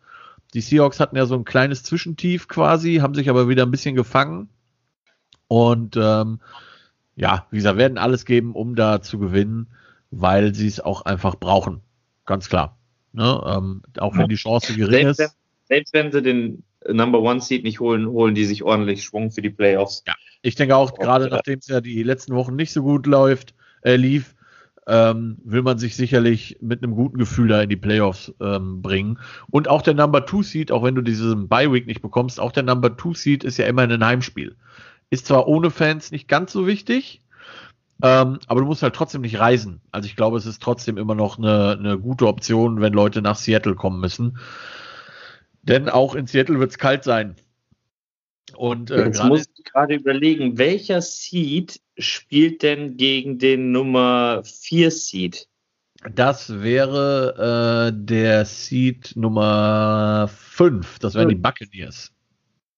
[0.53, 3.95] Die Seahawks hatten ja so ein kleines Zwischentief quasi, haben sich aber wieder ein bisschen
[3.95, 4.49] gefangen.
[5.47, 6.39] Und ähm,
[7.15, 9.67] ja, wie gesagt, werden alles geben, um da zu gewinnen,
[10.09, 11.81] weil sie es auch einfach brauchen.
[12.25, 12.77] Ganz klar.
[13.13, 13.41] Ne?
[13.45, 15.37] Ähm, auch wenn die Chance gering selbst, ist.
[15.67, 19.41] Selbst wenn sie den Number One Seed nicht holen, holen die sich ordentlich Schwung für
[19.41, 20.03] die Playoffs.
[20.07, 23.53] Ja, ich denke auch, gerade nachdem es ja die letzten Wochen nicht so gut läuft,
[23.81, 24.35] äh, lief,
[24.87, 29.19] ähm, will man sich sicherlich mit einem guten Gefühl da in die Playoffs ähm, bringen.
[29.49, 32.51] Und auch der Number Two Seed, auch wenn du diesen Bye Week nicht bekommst, auch
[32.51, 34.55] der Number Two Seed ist ja immer ein Heimspiel.
[35.09, 37.21] Ist zwar ohne Fans nicht ganz so wichtig,
[38.01, 39.79] ähm, aber du musst halt trotzdem nicht reisen.
[39.91, 43.37] Also ich glaube, es ist trotzdem immer noch eine, eine gute Option, wenn Leute nach
[43.37, 44.37] Seattle kommen müssen.
[45.63, 47.35] Denn auch in Seattle wird es kalt sein.
[48.55, 54.91] Und äh, jetzt muss ich gerade überlegen, welcher Seed spielt denn gegen den Nummer 4
[54.91, 55.47] Seed?
[56.13, 60.99] Das wäre äh, der Seed Nummer 5.
[60.99, 62.11] Das wären die Buccaneers.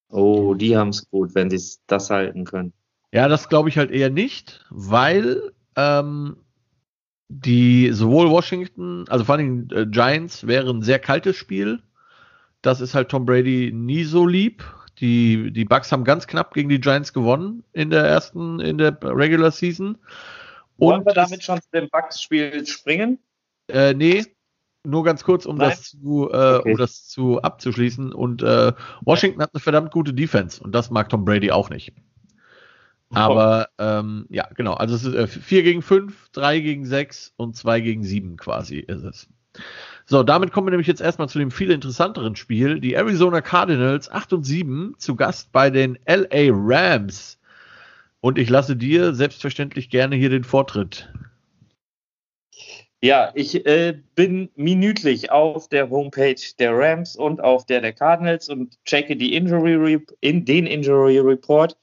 [0.10, 2.72] Oh, die haben es gut, wenn sie das halten können.
[3.12, 6.38] Ja, das glaube ich halt eher nicht, weil ähm,
[7.28, 11.82] die sowohl Washington, also vor allem äh, Giants, wäre ein sehr kaltes Spiel.
[12.66, 14.63] Das ist halt Tom Brady nie so lieb.
[14.99, 18.97] Die, die Bucks haben ganz knapp gegen die Giants gewonnen in der ersten, in der
[19.03, 19.97] Regular Season.
[20.78, 23.20] Und Wollen wir damit schon zu dem Bucks-Spiel springen?
[23.68, 24.26] Äh, nee,
[24.84, 26.72] nur ganz kurz, um das zu, äh, okay.
[26.72, 28.13] um das zu abzuschließen.
[28.13, 31.93] Und äh, Washington hat eine verdammt gute Defense und das mag Tom Brady auch nicht.
[33.11, 34.74] Aber ähm, ja, genau.
[34.74, 38.80] Also es ist äh, 4 gegen 5, 3 gegen 6 und 2 gegen 7 quasi
[38.80, 39.28] ist es.
[40.08, 42.80] So, damit kommen wir nämlich jetzt erstmal zu dem viel interessanteren Spiel.
[42.80, 47.39] Die Arizona Cardinals 8 und 7 zu Gast bei den LA Rams.
[48.22, 51.10] Und ich lasse dir selbstverständlich gerne hier den Vortritt.
[53.01, 58.47] Ja, ich äh, bin minütlich auf der Homepage der Rams und auf der der Cardinals
[58.49, 61.78] und checke die Injury in den Injury Report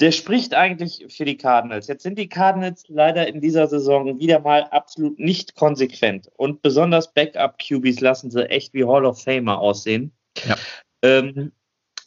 [0.00, 1.86] der spricht eigentlich für die Cardinals.
[1.86, 6.28] Jetzt sind die Cardinals leider in dieser Saison wieder mal absolut nicht konsequent.
[6.36, 10.12] Und besonders Backup-QBs lassen sie echt wie Hall of Famer aussehen.
[10.46, 10.56] Ja.
[11.02, 11.52] Ähm,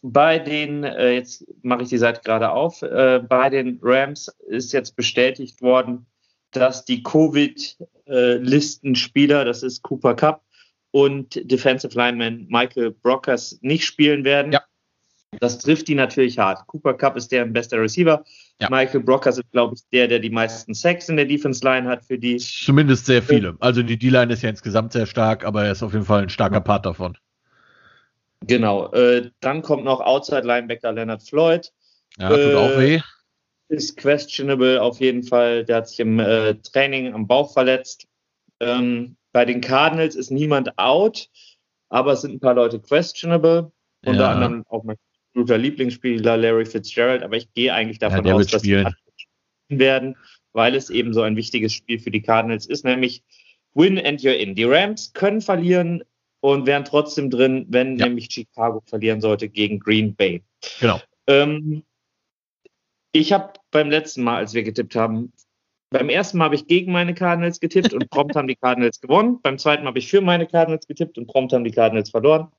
[0.02, 4.72] bei den, äh, jetzt mache ich die Seite gerade auf, äh, bei den Rams ist
[4.72, 6.06] jetzt bestätigt worden,
[6.52, 10.44] dass die Covid-Listenspieler, das ist Cooper Cup
[10.92, 14.54] und Defensive Lineman Michael Brockers, nicht spielen werden.
[14.54, 14.64] Ja.
[15.40, 16.66] Das trifft die natürlich hart.
[16.68, 18.24] Cooper Cup ist der beste Receiver.
[18.60, 18.70] Ja.
[18.70, 22.04] Michael Brockers ist, glaube ich, der, der die meisten Sacks in der Defense Line hat
[22.04, 22.38] für die.
[22.38, 23.56] Zumindest sehr viele.
[23.60, 26.30] Also die D-Line ist ja insgesamt sehr stark, aber er ist auf jeden Fall ein
[26.30, 27.18] starker Part davon.
[28.42, 28.92] Genau.
[28.92, 31.72] Äh, dann kommt noch Outside Linebacker Leonard Floyd.
[32.18, 33.02] Ja, tut äh, auch weh.
[33.68, 35.64] Ist questionable auf jeden Fall.
[35.64, 38.08] Der hat sich im äh, Training am Bauch verletzt.
[38.60, 41.30] Ähm, bei den Cardinals ist niemand out,
[41.90, 43.72] aber es sind ein paar Leute questionable.
[44.06, 44.32] Unter ja.
[44.32, 44.98] anderem auch mein
[45.40, 48.94] absoluter Lieblingsspieler Larry Fitzgerald, aber ich gehe eigentlich davon ja, aus, dass spielen.
[49.70, 50.16] sie werden,
[50.52, 53.24] weil es eben so ein wichtiges Spiel für die Cardinals ist, nämlich
[53.74, 54.56] Win and you're in.
[54.56, 56.04] Die Rams können verlieren
[56.42, 58.08] und wären trotzdem drin, wenn ja.
[58.08, 60.44] nämlich Chicago verlieren sollte gegen Green Bay.
[60.80, 61.00] Genau.
[61.28, 61.84] Ähm,
[63.12, 65.32] ich habe beim letzten Mal, als wir getippt haben,
[65.92, 69.40] beim ersten Mal habe ich gegen meine Cardinals getippt und prompt haben die Cardinals gewonnen.
[69.42, 72.52] Beim zweiten Mal habe ich für meine Cardinals getippt und prompt haben die Cardinals verloren.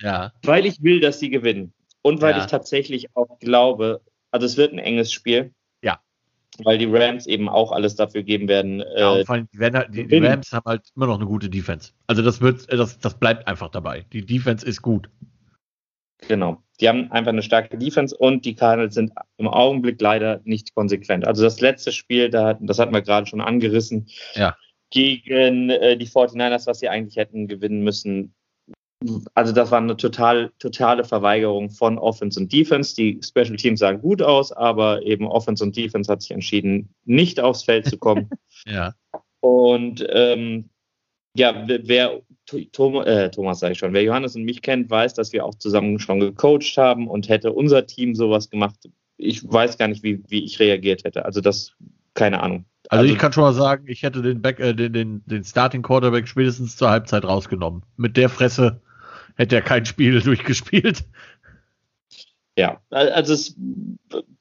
[0.00, 0.32] Ja.
[0.44, 1.72] Weil ich will, dass sie gewinnen.
[2.08, 2.40] Und weil ja.
[2.40, 4.00] ich tatsächlich auch glaube,
[4.30, 5.52] also es wird ein enges Spiel.
[5.82, 6.00] Ja.
[6.64, 8.82] Weil die Rams eben auch alles dafür geben werden.
[8.96, 11.50] Ja, äh, vor allem, die, halt, die, die, Rams haben halt immer noch eine gute
[11.50, 11.92] Defense.
[12.06, 14.06] Also das wird, das, das bleibt einfach dabei.
[14.14, 15.10] Die Defense ist gut.
[16.26, 16.62] Genau.
[16.80, 21.26] Die haben einfach eine starke Defense und die Cardinals sind im Augenblick leider nicht konsequent.
[21.26, 24.56] Also das letzte Spiel, da, das hatten wir gerade schon angerissen, ja.
[24.90, 28.34] gegen äh, die 49ers, was sie eigentlich hätten gewinnen müssen,
[29.34, 32.96] also das war eine total, totale Verweigerung von Offense und Defense.
[32.96, 37.38] Die Special Teams sahen gut aus, aber eben Offense und Defense hat sich entschieden, nicht
[37.38, 38.28] aufs Feld zu kommen.
[38.66, 38.94] ja.
[39.40, 40.70] Und ähm,
[41.34, 42.20] ja, wer
[42.72, 45.54] Thomas, äh, Thomas sage ich schon, wer Johannes und mich kennt, weiß, dass wir auch
[45.54, 48.88] zusammen schon gecoacht haben und hätte unser Team sowas gemacht.
[49.16, 51.24] Ich weiß gar nicht, wie, wie ich reagiert hätte.
[51.24, 51.74] Also das,
[52.14, 52.64] keine Ahnung.
[52.88, 55.44] Also, also, ich kann schon mal sagen, ich hätte den, Back, äh, den, den, den
[55.44, 57.82] Starting Quarterback spätestens zur Halbzeit rausgenommen.
[57.96, 58.80] Mit der Fresse
[59.38, 61.04] hätte er kein Spiel durchgespielt.
[62.56, 63.56] Ja, also es,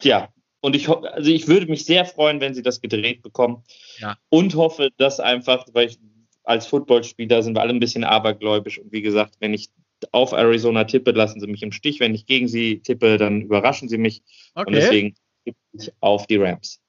[0.02, 0.30] ja.
[0.60, 3.64] und ich, also ich würde mich sehr freuen, wenn sie das gedreht bekommen.
[4.00, 4.18] Ja.
[4.30, 6.00] Und hoffe, dass einfach, weil ich
[6.44, 8.80] als Footballspieler sind wir alle ein bisschen abergläubisch.
[8.80, 9.70] Und wie gesagt, wenn ich
[10.12, 12.00] auf Arizona tippe, lassen sie mich im Stich.
[12.00, 14.24] Wenn ich gegen sie tippe, dann überraschen sie mich.
[14.56, 14.68] Okay.
[14.68, 16.80] Und deswegen tippe ich auf die Rams.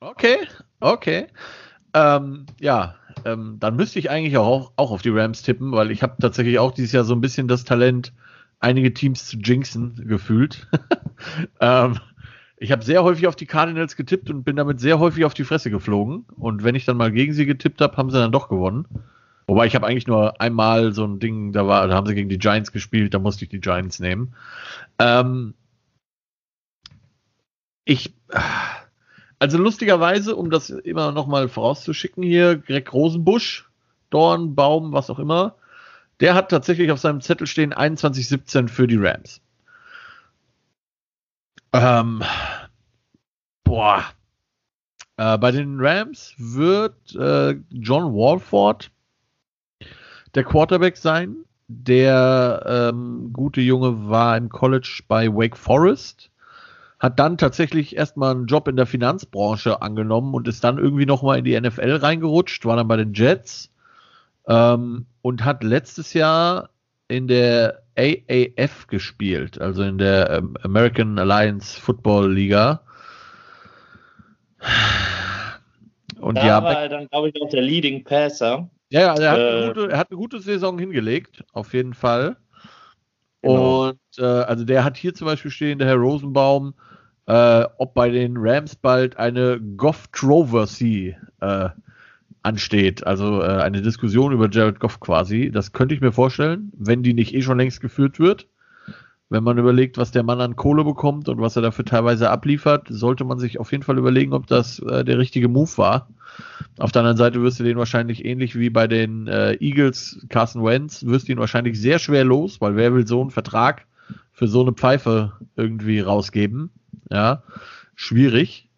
[0.00, 0.38] Okay,
[0.80, 1.26] okay.
[1.94, 6.02] Ähm, ja, ähm, dann müsste ich eigentlich auch, auch auf die Rams tippen, weil ich
[6.02, 8.12] habe tatsächlich auch dieses Jahr so ein bisschen das Talent,
[8.60, 10.68] einige Teams zu jinxen gefühlt.
[11.60, 11.98] ähm,
[12.56, 15.44] ich habe sehr häufig auf die Cardinals getippt und bin damit sehr häufig auf die
[15.44, 16.24] Fresse geflogen.
[16.36, 18.86] Und wenn ich dann mal gegen sie getippt habe, haben sie dann doch gewonnen.
[19.46, 22.30] Wobei ich habe eigentlich nur einmal so ein Ding, da war, da haben sie gegen
[22.30, 24.34] die Giants gespielt, da musste ich die Giants nehmen.
[24.98, 25.54] Ähm,
[27.84, 28.14] ich,
[29.38, 33.68] also lustigerweise, um das immer nochmal vorauszuschicken hier, Greg Rosenbusch,
[34.10, 35.56] Dorn, Baum, was auch immer,
[36.20, 39.40] der hat tatsächlich auf seinem Zettel stehen 21-17 für die Rams.
[41.72, 42.22] Ähm,
[43.64, 44.04] boah.
[45.16, 48.90] Äh, bei den Rams wird äh, John Walford
[50.34, 51.36] der Quarterback sein.
[51.66, 56.30] Der ähm, gute Junge war im College bei Wake Forest,
[57.04, 61.38] hat dann tatsächlich erstmal einen Job in der Finanzbranche angenommen und ist dann irgendwie nochmal
[61.38, 63.70] in die NFL reingerutscht, war dann bei den Jets
[64.48, 66.70] ähm, und hat letztes Jahr
[67.08, 72.80] in der AAF gespielt, also in der ähm, American Alliance Football Liga.
[76.20, 78.70] Und da ja, war er dann, glaube ich, auch der Leading Passer.
[78.88, 82.38] Ja, ja er, hat äh, gute, er, hat eine gute Saison hingelegt, auf jeden Fall.
[83.42, 83.88] Genau.
[83.88, 86.72] Und äh, also der hat hier zum Beispiel stehen, der Herr Rosenbaum,
[87.26, 91.68] äh, ob bei den Rams bald eine Goff-Troversy äh,
[92.42, 93.06] ansteht.
[93.06, 95.50] Also äh, eine Diskussion über Jared Goff quasi.
[95.50, 98.46] Das könnte ich mir vorstellen, wenn die nicht eh schon längst geführt wird.
[99.30, 102.86] Wenn man überlegt, was der Mann an Kohle bekommt und was er dafür teilweise abliefert,
[102.90, 106.08] sollte man sich auf jeden Fall überlegen, ob das äh, der richtige Move war.
[106.78, 110.62] Auf der anderen Seite wirst du den wahrscheinlich ähnlich wie bei den äh, Eagles, Carson
[110.64, 113.86] Wentz, wirst du ihn wahrscheinlich sehr schwer los, weil wer will so einen Vertrag
[114.32, 116.70] für so eine Pfeife irgendwie rausgeben?
[117.14, 117.44] Ja,
[117.94, 118.68] schwierig.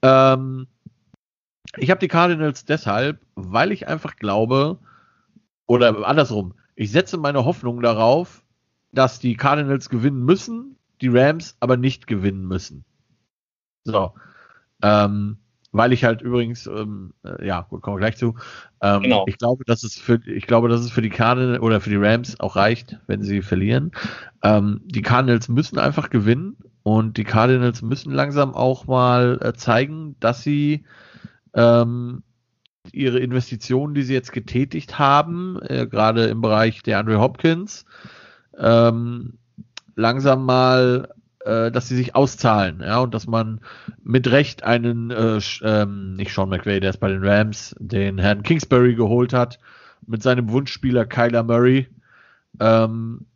[0.00, 0.66] Ähm,
[1.76, 4.78] ich habe die Cardinals deshalb, weil ich einfach glaube,
[5.66, 8.42] oder andersrum, ich setze meine Hoffnung darauf,
[8.92, 12.86] dass die Cardinals gewinnen müssen, die Rams aber nicht gewinnen müssen.
[13.84, 14.14] So.
[14.82, 15.36] Ähm,
[15.70, 18.36] weil ich halt übrigens, ähm, äh, ja, gut, kommen wir gleich zu.
[18.80, 19.24] Ähm, genau.
[19.28, 21.96] Ich glaube, dass es für, ich glaube, dass es für die Cardinals oder für die
[21.96, 23.92] Rams auch reicht, wenn sie verlieren.
[24.42, 26.56] Ähm, die Cardinals müssen einfach gewinnen
[26.86, 30.84] und die Cardinals müssen langsam auch mal äh, zeigen, dass sie
[31.52, 32.22] ähm,
[32.92, 37.86] ihre Investitionen, die sie jetzt getätigt haben, äh, gerade im Bereich der Andre Hopkins,
[38.56, 39.32] ähm,
[39.96, 43.62] langsam mal, äh, dass sie sich auszahlen, ja, und dass man
[44.04, 48.44] mit Recht einen, äh, ähm, nicht Sean McVay, der ist bei den Rams, den Herrn
[48.44, 49.58] Kingsbury geholt hat,
[50.06, 51.88] mit seinem Wunschspieler Kyler Murray.
[52.60, 53.26] Ähm,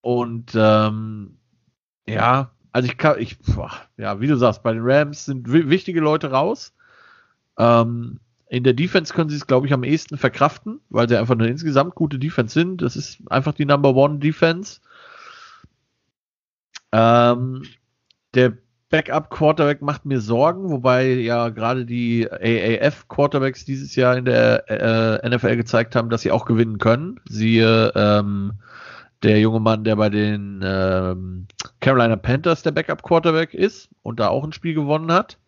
[0.00, 1.36] und ähm,
[2.06, 3.38] ja, also ich kann, ich,
[3.96, 6.74] ja, wie du sagst, bei den Rams sind wichtige Leute raus.
[7.58, 11.34] Ähm, in der Defense können sie es, glaube ich, am ehesten verkraften, weil sie einfach
[11.34, 12.82] eine insgesamt gute Defense sind.
[12.82, 14.80] Das ist einfach die Number One Defense.
[16.92, 17.64] Ähm,
[18.34, 18.52] der
[18.90, 24.70] Backup Quarterback macht mir Sorgen, wobei ja gerade die AAF Quarterbacks dieses Jahr in der
[24.70, 27.20] äh, NFL gezeigt haben, dass sie auch gewinnen können.
[27.28, 28.52] Siehe ähm,
[29.24, 31.46] der junge Mann, der bei den ähm,
[31.80, 35.38] Carolina Panthers der Backup Quarterback ist und da auch ein Spiel gewonnen hat.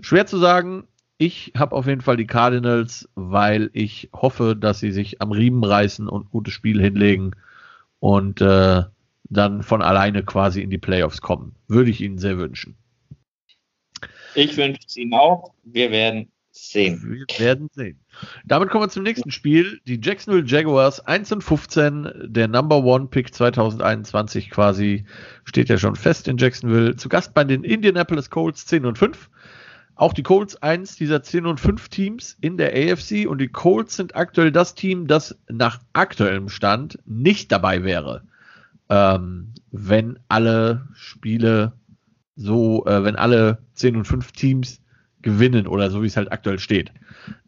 [0.00, 4.90] Schwer zu sagen, ich habe auf jeden Fall die Cardinals, weil ich hoffe, dass sie
[4.90, 7.36] sich am Riemen reißen und gutes Spiel hinlegen
[8.00, 8.82] und äh,
[9.24, 11.54] dann von alleine quasi in die Playoffs kommen.
[11.68, 12.76] Würde ich ihnen sehr wünschen.
[14.34, 15.52] Ich wünsche es ihnen auch.
[15.62, 17.02] Wir werden sehen.
[17.02, 17.98] Wir werden sehen.
[18.44, 19.80] Damit kommen wir zum nächsten Spiel.
[19.86, 25.04] Die Jacksonville Jaguars 1 und 15, der Number One Pick 2021 quasi,
[25.44, 26.96] steht ja schon fest in Jacksonville.
[26.96, 29.30] Zu Gast bei den Indianapolis Colts 10 und 5.
[29.94, 33.96] Auch die Colts eins dieser 10 und 5 Teams in der AFC und die Colts
[33.96, 38.22] sind aktuell das Team, das nach aktuellem Stand nicht dabei wäre,
[38.88, 41.72] ähm, wenn alle Spiele
[42.36, 44.81] so, äh, wenn alle 10 und 5 Teams
[45.22, 46.92] gewinnen oder so wie es halt aktuell steht.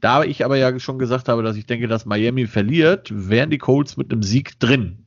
[0.01, 3.59] Da ich aber ja schon gesagt habe, dass ich denke, dass Miami verliert, wären die
[3.59, 5.07] Colts mit einem Sieg drin.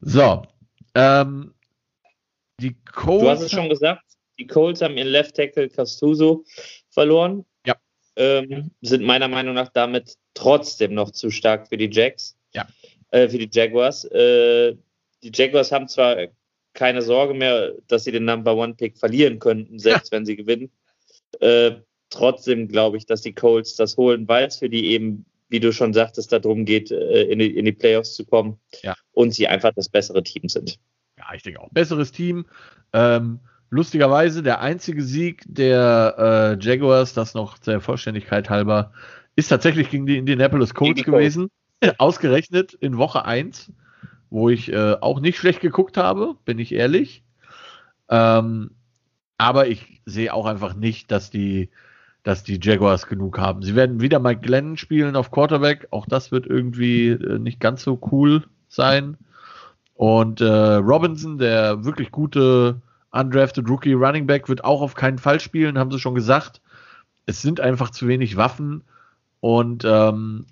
[0.00, 0.42] So.
[0.94, 1.54] Ähm,
[2.60, 3.22] die Colts.
[3.22, 4.02] Du hast es schon gesagt.
[4.38, 6.44] Die Colts haben ihren Left Tackle Castuso
[6.90, 7.44] verloren.
[7.66, 7.74] Ja.
[8.16, 12.36] Ähm, sind meiner Meinung nach damit trotzdem noch zu stark für die Jacks.
[12.54, 12.66] Ja.
[13.10, 14.04] Äh, für die Jaguars.
[14.06, 14.76] Äh,
[15.22, 16.16] die Jaguars haben zwar
[16.72, 20.16] keine Sorge mehr, dass sie den Number One Pick verlieren könnten, selbst ja.
[20.16, 20.70] wenn sie gewinnen.
[21.40, 21.76] Äh,
[22.10, 25.72] trotzdem glaube ich, dass die Colts das holen, weil es für die eben, wie du
[25.72, 28.94] schon sagtest, darum geht, äh, in, die, in die Playoffs zu kommen ja.
[29.12, 30.78] und sie einfach das bessere Team sind.
[31.18, 31.70] Ja, ich denke auch.
[31.70, 32.46] Besseres Team.
[32.92, 38.92] Ähm, lustigerweise der einzige Sieg der äh, Jaguars, das noch der Vollständigkeit halber,
[39.36, 41.50] ist tatsächlich gegen die Indianapolis Colts gewesen.
[41.98, 43.72] Ausgerechnet in Woche 1,
[44.28, 47.22] wo ich äh, auch nicht schlecht geguckt habe, bin ich ehrlich.
[48.08, 48.72] Ähm,
[49.40, 51.70] aber ich sehe auch einfach nicht, dass die,
[52.22, 53.62] dass die Jaguars genug haben.
[53.62, 55.88] Sie werden wieder Mike Glennon spielen auf Quarterback.
[55.92, 59.16] Auch das wird irgendwie äh, nicht ganz so cool sein.
[59.94, 62.82] Und äh, Robinson, der wirklich gute
[63.12, 66.60] undrafted Rookie Running Back, wird auch auf keinen Fall spielen, haben sie schon gesagt.
[67.24, 68.84] Es sind einfach zu wenig Waffen
[69.40, 70.44] und ähm,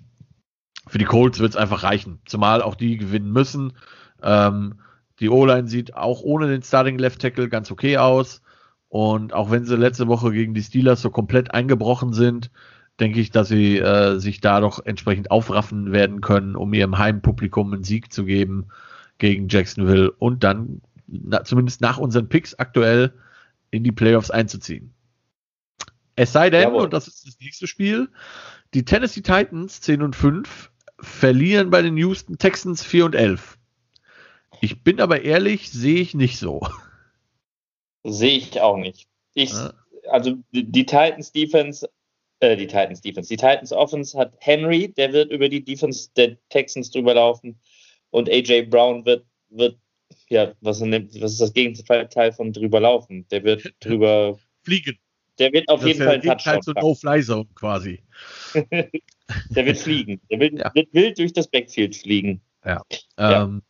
[0.87, 2.21] für die Colts wird es einfach reichen.
[2.25, 3.73] Zumal auch die gewinnen müssen.
[4.23, 4.79] Ähm,
[5.19, 8.41] die O-Line sieht auch ohne den Starting Left Tackle ganz okay aus.
[8.89, 12.51] Und auch wenn sie letzte Woche gegen die Steelers so komplett eingebrochen sind,
[12.99, 17.71] denke ich, dass sie äh, sich da doch entsprechend aufraffen werden können, um ihrem Heimpublikum
[17.71, 18.67] einen Sieg zu geben
[19.19, 23.13] gegen Jacksonville und dann na, zumindest nach unseren Picks aktuell
[23.71, 24.93] in die Playoffs einzuziehen.
[26.15, 26.83] Es sei denn, Jawohl.
[26.83, 28.09] und das ist das nächste Spiel,
[28.73, 33.57] die Tennessee Titans 10 und 5 verlieren bei den Houston Texans 4 und 11.
[34.61, 36.67] Ich bin aber ehrlich, sehe ich nicht so.
[38.03, 39.07] Sehe ich auch nicht.
[39.33, 39.73] Ich, ja.
[40.09, 41.89] Also die, Titans Defense,
[42.39, 46.37] äh, die Titans Defense, die Titans Offense hat Henry, der wird über die Defense der
[46.49, 47.59] Texans drüber laufen
[48.11, 49.77] und AJ Brown wird, wird
[50.29, 53.27] ja, was, was ist das Gegenteil von drüber laufen?
[53.29, 54.97] Der wird drüber fliegen.
[55.37, 56.61] Der wird auf das jeden Fall ein Touchdown.
[56.61, 58.03] so No-Fly-Zone quasi.
[58.53, 60.21] der wird fliegen.
[60.29, 60.71] Der wird, ja.
[60.73, 62.41] wird, wild durch das Backfield fliegen.
[62.65, 62.81] Ja.
[63.17, 63.43] ja.
[63.43, 63.63] Ähm,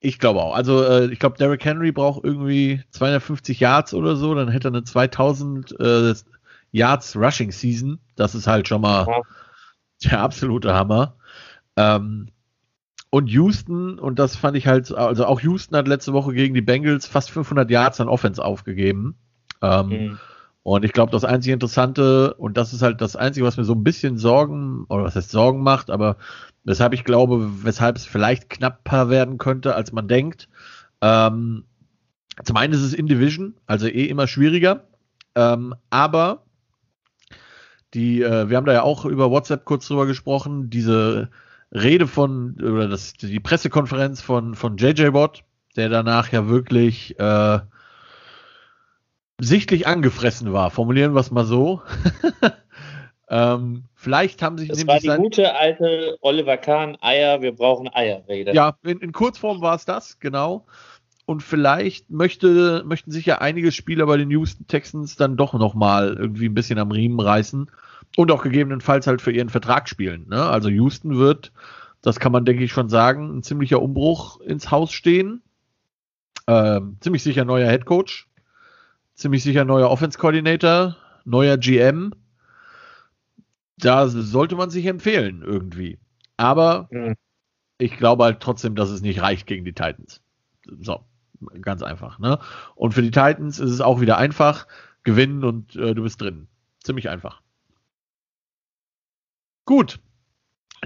[0.00, 0.54] ich glaube auch.
[0.54, 4.72] Also äh, ich glaube, Derrick Henry braucht irgendwie 250 Yards oder so, dann hätte er
[4.72, 6.14] eine 2000 äh,
[6.70, 7.98] Yards Rushing Season.
[8.16, 9.20] Das ist halt schon mal ja.
[10.10, 11.16] der absolute Hammer.
[11.76, 12.28] Ähm,
[13.10, 16.60] und Houston, und das fand ich halt, also auch Houston hat letzte Woche gegen die
[16.60, 19.16] Bengals fast 500 Yards an Offense aufgegeben.
[19.62, 20.18] Ähm, mhm.
[20.62, 23.72] Und ich glaube, das einzige Interessante, und das ist halt das Einzige, was mir so
[23.72, 26.16] ein bisschen Sorgen, oder was heißt Sorgen macht, aber
[26.68, 30.50] weshalb ich glaube, weshalb es vielleicht knapper werden könnte, als man denkt.
[31.00, 31.64] Ähm,
[32.44, 34.84] zum einen ist es in Division, also eh immer schwieriger.
[35.34, 36.44] Ähm, aber
[37.94, 41.30] die, äh, wir haben da ja auch über WhatsApp kurz drüber gesprochen, diese
[41.72, 45.44] Rede von, oder das, die Pressekonferenz von, von JJ Watt,
[45.76, 47.60] der danach ja wirklich äh,
[49.40, 51.80] sichtlich angefressen war, formulieren wir es mal so.
[53.30, 58.54] ähm, vielleicht haben sich das war die gute alte Oliver Kahn Eier, wir brauchen Eierrede.
[58.54, 60.66] Ja, in, in Kurzform war es das, genau.
[61.26, 66.16] Und vielleicht möchte, möchten sich ja einige Spieler bei den Houston Texans dann doch nochmal
[66.18, 67.70] irgendwie ein bisschen am Riemen reißen
[68.16, 70.26] und auch gegebenenfalls halt für ihren Vertrag spielen.
[70.30, 70.42] Ne?
[70.42, 71.52] Also Houston wird,
[72.00, 75.42] das kann man denke ich schon sagen, ein ziemlicher Umbruch ins Haus stehen.
[76.46, 78.26] Ähm, ziemlich sicher neuer Head Coach,
[79.14, 82.14] ziemlich sicher neuer Offense Coordinator, neuer GM.
[83.78, 85.98] Da sollte man sich empfehlen irgendwie.
[86.36, 87.14] Aber mhm.
[87.78, 90.20] ich glaube halt trotzdem, dass es nicht reicht gegen die Titans.
[90.80, 91.04] So,
[91.60, 92.18] ganz einfach.
[92.18, 92.38] Ne?
[92.74, 94.66] Und für die Titans ist es auch wieder einfach.
[95.04, 96.48] Gewinnen und äh, du bist drin.
[96.82, 97.40] Ziemlich einfach.
[99.64, 100.00] Gut.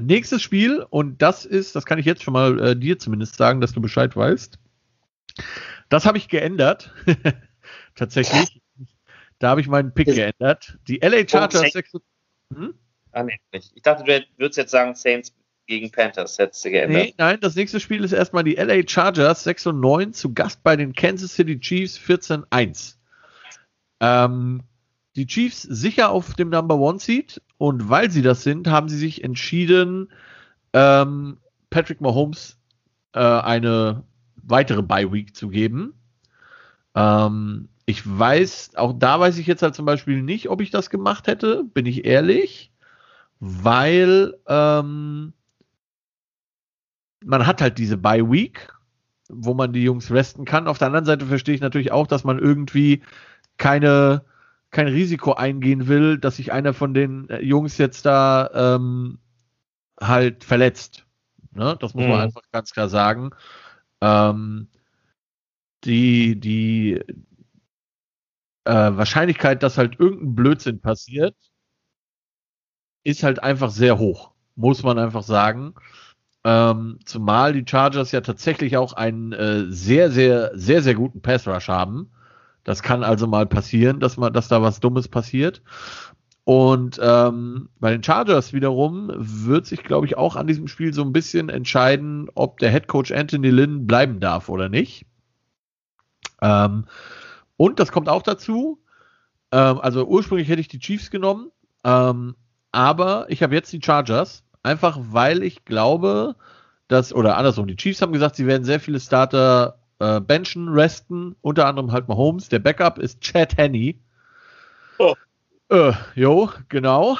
[0.01, 3.61] Nächstes Spiel, und das ist, das kann ich jetzt schon mal äh, dir zumindest sagen,
[3.61, 4.59] dass du Bescheid weißt.
[5.88, 6.95] Das habe ich geändert.
[7.95, 8.62] Tatsächlich.
[9.38, 10.78] Da habe ich meinen Pick geändert.
[10.88, 11.74] Die LA Chargers.
[12.55, 12.74] Hm?
[13.12, 13.72] Ah, nee, nicht.
[13.74, 15.34] Ich dachte, du würdest jetzt sagen, Saints
[15.66, 17.02] gegen Panthers hättest du geändert.
[17.02, 20.62] Nee, nein, das nächste Spiel ist erstmal die LA Chargers 6 und 9 zu Gast
[20.62, 22.96] bei den Kansas City Chiefs 14-1.
[24.00, 24.62] Ähm,
[25.14, 28.98] die Chiefs sicher auf dem Number One Seed und weil sie das sind, haben sie
[28.98, 30.10] sich entschieden,
[30.72, 31.38] ähm,
[31.70, 32.58] Patrick Mahomes
[33.12, 34.04] äh, eine
[34.36, 35.94] weitere Bye Week zu geben.
[36.94, 40.90] Ähm, ich weiß, auch da weiß ich jetzt halt zum Beispiel nicht, ob ich das
[40.90, 42.71] gemacht hätte, bin ich ehrlich,
[43.45, 45.32] weil ähm,
[47.24, 48.72] man hat halt diese Bye Week,
[49.28, 50.68] wo man die Jungs resten kann.
[50.68, 53.03] Auf der anderen Seite verstehe ich natürlich auch, dass man irgendwie
[53.57, 54.24] keine
[54.70, 59.18] kein Risiko eingehen will, dass sich einer von den äh, Jungs jetzt da ähm,
[60.01, 61.05] halt verletzt.
[61.51, 61.76] Ne?
[61.80, 62.11] Das muss mhm.
[62.11, 63.30] man einfach ganz klar sagen.
[64.01, 64.68] Ähm,
[65.84, 66.95] die die
[68.64, 71.34] äh, Wahrscheinlichkeit, dass halt irgendein Blödsinn passiert,
[73.05, 75.74] ist halt einfach sehr hoch, muss man einfach sagen.
[76.44, 81.46] Ähm, zumal die Chargers ja tatsächlich auch einen äh, sehr, sehr, sehr, sehr guten Pass
[81.46, 82.11] Rush haben.
[82.64, 85.62] Das kann also mal passieren, dass man, dass da was Dummes passiert.
[86.44, 91.03] Und ähm, bei den Chargers wiederum wird sich, glaube ich, auch an diesem Spiel so
[91.03, 95.07] ein bisschen entscheiden, ob der Head Coach Anthony Lynn bleiben darf oder nicht.
[96.40, 96.86] Ähm,
[97.57, 98.82] und das kommt auch dazu.
[99.53, 101.53] Ähm, also ursprünglich hätte ich die Chiefs genommen,
[101.84, 102.34] ähm,
[102.72, 106.34] aber ich habe jetzt die Chargers, einfach weil ich glaube,
[106.88, 111.36] dass, oder andersrum, die Chiefs haben gesagt, sie werden sehr viele Starter äh, benchen, resten,
[111.40, 112.48] unter anderem halt Mahomes.
[112.48, 114.00] Der Backup ist Chad Henney.
[114.98, 115.14] Oh.
[115.68, 117.18] Äh, jo, genau.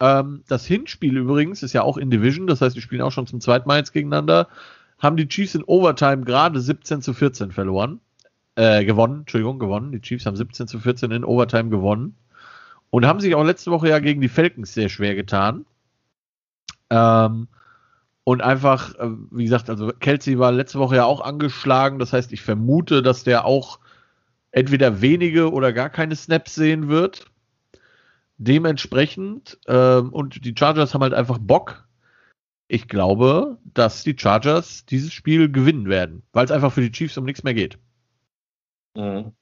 [0.00, 3.26] Ähm, das Hinspiel übrigens ist ja auch in Division, das heißt, die spielen auch schon
[3.26, 4.48] zum zweiten Mal jetzt gegeneinander.
[4.98, 8.00] Haben die Chiefs in Overtime gerade 17 zu 14 verloren.
[8.54, 9.92] Äh, gewonnen, Entschuldigung, gewonnen.
[9.92, 12.16] Die Chiefs haben 17 zu 14 in Overtime gewonnen.
[12.90, 15.64] Und haben sich auch letzte Woche ja gegen die Falcons sehr schwer getan.
[16.90, 17.48] Ähm,
[18.24, 21.98] und einfach, äh, wie gesagt, also Kelsey war letzte Woche ja auch angeschlagen.
[21.98, 23.78] Das heißt, ich vermute, dass der auch
[24.50, 27.26] entweder wenige oder gar keine Snaps sehen wird.
[28.38, 31.86] Dementsprechend, ähm, und die Chargers haben halt einfach Bock.
[32.68, 37.18] Ich glaube, dass die Chargers dieses Spiel gewinnen werden, weil es einfach für die Chiefs
[37.18, 37.78] um nichts mehr geht.
[38.96, 39.32] Mhm.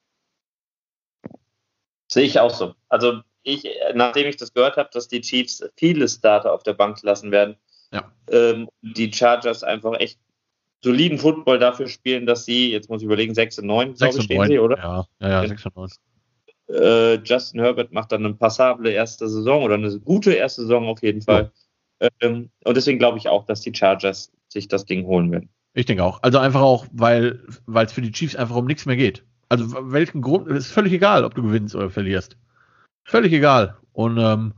[2.10, 2.74] Sehe ich auch so.
[2.88, 7.02] Also ich, nachdem ich das gehört habe, dass die Chiefs viele Starter auf der Bank
[7.02, 7.56] lassen werden,
[7.92, 8.12] ja.
[8.30, 10.18] ähm, die Chargers einfach echt
[10.82, 14.22] soliden Football dafür spielen, dass sie, jetzt muss ich überlegen, 6 und 9, 6 und
[14.22, 14.48] stehen 9.
[14.48, 14.78] sie, oder?
[14.78, 15.88] Ja, ja, ja 6 und 9.
[16.68, 21.02] Äh, Justin Herbert macht dann eine passable erste Saison oder eine gute erste Saison auf
[21.02, 21.50] jeden Fall.
[22.00, 22.08] Ja.
[22.20, 25.48] Ähm, und deswegen glaube ich auch, dass die Chargers sich das Ding holen werden.
[25.72, 26.22] Ich denke auch.
[26.22, 27.42] Also einfach auch, weil
[27.74, 29.24] es für die Chiefs einfach um nichts mehr geht.
[29.48, 32.36] Also welchen Grund, ist völlig egal, ob du gewinnst oder verlierst.
[33.08, 33.74] Völlig egal.
[33.94, 34.52] Und ähm,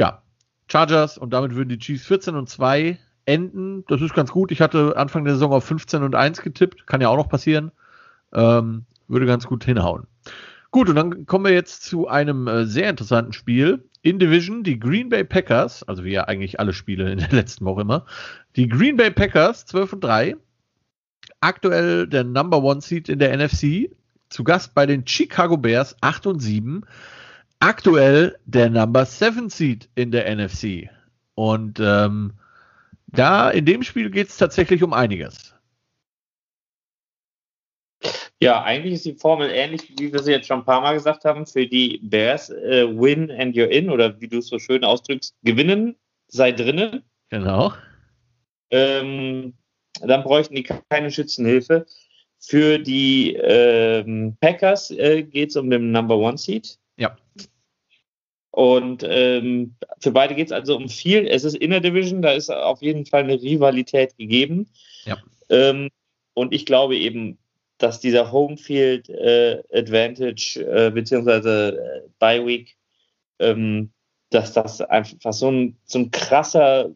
[0.00, 0.20] ja,
[0.66, 3.84] Chargers und damit würden die Chiefs 14 und 2 enden.
[3.86, 4.50] Das ist ganz gut.
[4.50, 6.88] Ich hatte Anfang der Saison auf 15 und 1 getippt.
[6.88, 7.70] Kann ja auch noch passieren.
[8.32, 10.08] Ähm, würde ganz gut hinhauen.
[10.72, 13.84] Gut, und dann kommen wir jetzt zu einem äh, sehr interessanten Spiel.
[14.02, 17.64] In Division, die Green Bay Packers, also wie ja eigentlich alle Spiele in der letzten
[17.64, 18.06] Woche immer,
[18.56, 20.36] die Green Bay Packers 12 und 3,
[21.40, 23.90] aktuell der Number One Seed in der NFC,
[24.30, 26.82] zu Gast bei den Chicago Bears 8 und 7,
[27.60, 30.88] aktuell der Number 7 Seed in der NFC.
[31.34, 32.34] Und ähm,
[33.06, 35.54] da in dem Spiel geht es tatsächlich um einiges.
[38.40, 41.24] Ja, eigentlich ist die Formel ähnlich, wie wir sie jetzt schon ein paar Mal gesagt
[41.24, 41.46] haben.
[41.46, 45.34] Für die Bears, äh, win and you're in, oder wie du es so schön ausdrückst,
[45.42, 45.96] gewinnen,
[46.28, 47.02] sei drinnen.
[47.30, 47.72] Genau.
[48.70, 49.54] Ähm,
[50.00, 51.86] dann bräuchten die keine Schützenhilfe.
[52.38, 56.78] Für die ähm, Packers äh, geht es um den Number One Seed.
[56.98, 57.16] Ja.
[58.50, 61.26] Und ähm, für beide geht es also um viel.
[61.26, 64.68] Es ist Inner Division, da ist auf jeden Fall eine Rivalität gegeben.
[65.04, 65.16] Ja.
[65.48, 65.90] Ähm,
[66.34, 67.38] und ich glaube eben,
[67.78, 72.76] dass dieser Homefield äh, Advantage äh, beziehungsweise äh, Bye Week,
[73.38, 73.92] ähm,
[74.30, 76.90] dass das einfach so ein, so ein krasser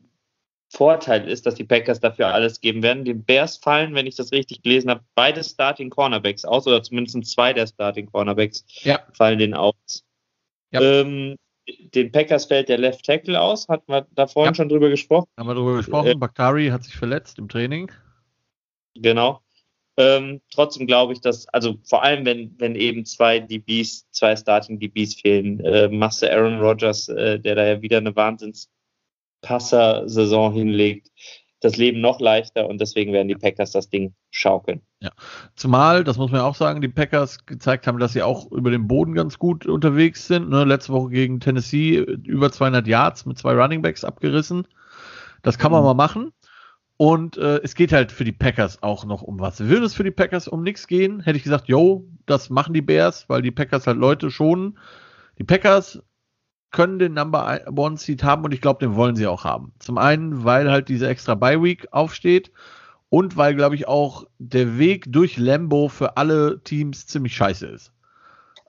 [0.72, 3.04] Vorteil ist, dass die Packers dafür alles geben werden.
[3.04, 7.26] Den Bears fallen, wenn ich das richtig gelesen habe, beide Starting Cornerbacks aus oder zumindest
[7.26, 9.00] zwei der Starting Cornerbacks ja.
[9.12, 10.02] fallen den aus.
[10.70, 10.80] Ja.
[10.80, 11.36] Ähm,
[11.94, 14.56] den Packers fällt der Left Tackle aus, hatten wir da vorhin ja.
[14.56, 15.28] schon drüber gesprochen.
[15.38, 16.06] Haben wir drüber gesprochen.
[16.08, 17.92] Äh, Bakhtari hat sich verletzt im Training.
[18.94, 19.42] Genau.
[19.98, 24.80] Ähm, trotzdem glaube ich, dass, also vor allem, wenn, wenn eben zwei DBs, zwei Starting
[24.80, 28.16] DBs fehlen, äh, machst du Aaron Rodgers, äh, der da ja wieder eine
[29.42, 31.08] Wahnsinnspasser-Saison hinlegt,
[31.60, 34.80] das Leben noch leichter und deswegen werden die Packers das Ding schaukeln.
[35.00, 35.10] Ja.
[35.54, 38.88] Zumal, das muss man auch sagen, die Packers gezeigt haben, dass sie auch über den
[38.88, 40.48] Boden ganz gut unterwegs sind.
[40.48, 40.64] Ne?
[40.64, 44.66] Letzte Woche gegen Tennessee über 200 Yards mit zwei Running Backs abgerissen.
[45.42, 45.86] Das kann man mhm.
[45.86, 46.32] mal machen.
[46.96, 49.60] Und äh, es geht halt für die Packers auch noch um was.
[49.60, 52.82] Würde es für die Packers um nichts gehen, hätte ich gesagt, yo, das machen die
[52.82, 54.78] Bears, weil die Packers halt Leute schonen.
[55.38, 56.00] Die Packers
[56.72, 59.72] können den Number One Seed haben und ich glaube, den wollen sie auch haben.
[59.78, 62.50] Zum einen, weil halt diese extra Bye Week aufsteht
[63.10, 67.92] und weil, glaube ich, auch der Weg durch Lambo für alle Teams ziemlich scheiße ist.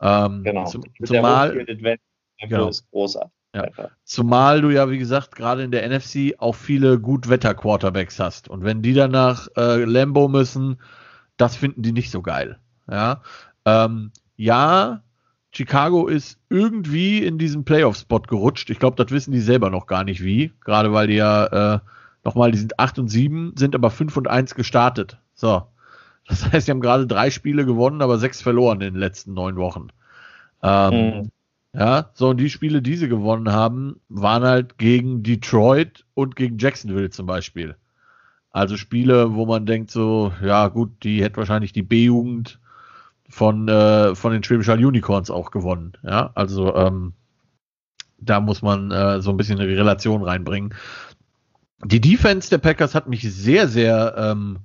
[0.01, 0.65] Ähm, genau.
[0.65, 1.65] Zum, zumal,
[2.39, 2.67] genau.
[2.67, 3.31] ist großartig.
[3.55, 3.69] Ja.
[4.03, 8.49] Zumal du ja, wie gesagt, gerade in der NFC auch viele Gutwetter-Quarterbacks hast.
[8.49, 10.81] Und wenn die dann nach äh, Lambo müssen,
[11.37, 12.57] das finden die nicht so geil.
[12.89, 13.21] Ja,
[13.65, 15.03] ähm, ja
[15.55, 18.71] Chicago ist irgendwie in diesen Playoff-Spot gerutscht.
[18.71, 20.51] Ich glaube, das wissen die selber noch gar nicht wie.
[20.65, 21.79] Gerade weil die ja äh,
[22.23, 25.19] nochmal, die sind 8 und 7, sind aber 5 und 1 gestartet.
[25.35, 25.63] So.
[26.27, 29.55] Das heißt, die haben gerade drei Spiele gewonnen, aber sechs verloren in den letzten neun
[29.57, 29.89] Wochen.
[30.63, 31.31] Ähm, mhm.
[31.75, 36.57] Ja, so, und die Spiele, die sie gewonnen haben, waren halt gegen Detroit und gegen
[36.57, 37.75] Jacksonville zum Beispiel.
[38.49, 42.59] Also Spiele, wo man denkt so, ja gut, die hätte wahrscheinlich die B-Jugend
[43.33, 45.93] von, äh, von den Schwäbisch Unicorns auch gewonnen.
[46.03, 47.13] Ja, also ähm,
[48.19, 50.75] da muss man äh, so ein bisschen eine Relation reinbringen.
[51.83, 54.59] Die Defense der Packers hat mich sehr, sehr ähm,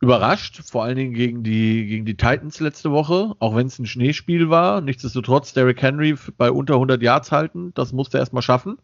[0.00, 3.86] überrascht, vor allen Dingen gegen die, gegen die Titans letzte Woche, auch wenn es ein
[3.86, 4.80] Schneespiel war.
[4.80, 8.78] Nichtsdestotrotz Derrick Henry bei unter 100 Yards halten, das musste er erstmal schaffen.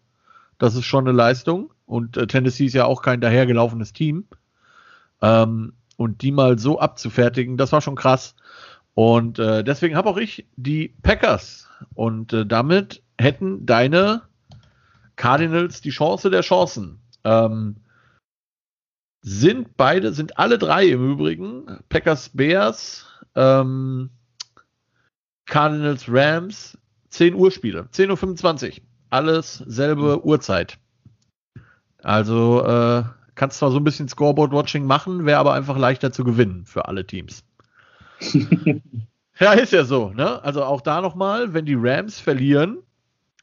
[0.59, 1.72] Das ist schon eine Leistung.
[1.86, 4.26] Und äh, Tennessee ist ja auch kein dahergelaufenes Team.
[5.20, 8.36] Ähm, und die mal so abzufertigen, das war schon krass.
[8.95, 11.68] Und äh, deswegen habe auch ich die Packers.
[11.95, 14.22] Und äh, damit hätten deine
[15.16, 17.01] Cardinals die Chance der Chancen.
[17.24, 17.76] Ähm,
[19.22, 24.11] sind beide, sind alle drei im Übrigen, Packers Bears, ähm,
[25.47, 26.76] Cardinals Rams,
[27.11, 28.76] 10 Uhr Spiele, 10.25 Uhr.
[29.11, 30.24] Alles selbe.
[30.24, 30.78] Uhrzeit.
[32.03, 36.64] Also äh, kannst zwar so ein bisschen Scoreboard-Watching machen, wäre aber einfach leichter zu gewinnen
[36.66, 37.45] für alle Teams.
[39.40, 40.42] ja, ist ja so, ne?
[40.42, 42.78] Also auch da nochmal, wenn die Rams verlieren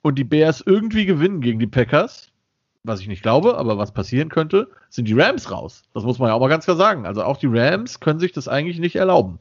[0.02, 2.32] und die Bears irgendwie gewinnen gegen die Packers,
[2.84, 5.84] was ich nicht glaube, aber was passieren könnte, sind die Rams raus.
[5.94, 7.06] Das muss man ja auch mal ganz klar sagen.
[7.06, 9.40] Also auch die Rams können sich das eigentlich nicht erlauben.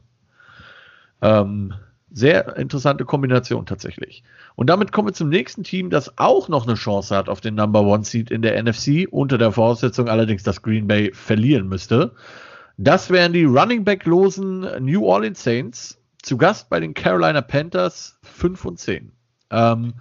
[1.23, 1.75] Ähm,
[2.11, 4.25] sehr interessante Kombination tatsächlich.
[4.55, 7.55] Und damit kommen wir zum nächsten Team, das auch noch eine Chance hat auf den
[7.55, 12.13] Number One Seed in der NFC, unter der Voraussetzung allerdings, dass Green Bay verlieren müsste.
[12.81, 18.21] Das wären die Running Back losen New Orleans Saints, zu Gast bei den Carolina Panthers
[18.23, 19.11] 5 und 10.
[19.51, 19.95] Ähm,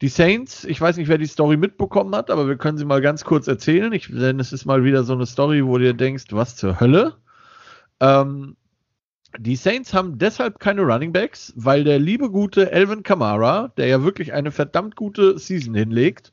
[0.00, 3.00] die Saints, ich weiß nicht, wer die Story mitbekommen hat, aber wir können sie mal
[3.00, 3.92] ganz kurz erzählen.
[3.92, 6.78] Ich, denn es ist mal wieder so eine Story, wo du dir denkst, was zur
[6.78, 7.16] Hölle.
[7.98, 8.56] Ähm,
[9.36, 14.04] die Saints haben deshalb keine Running Backs, weil der liebe gute Elvin Kamara, der ja
[14.04, 16.32] wirklich eine verdammt gute Season hinlegt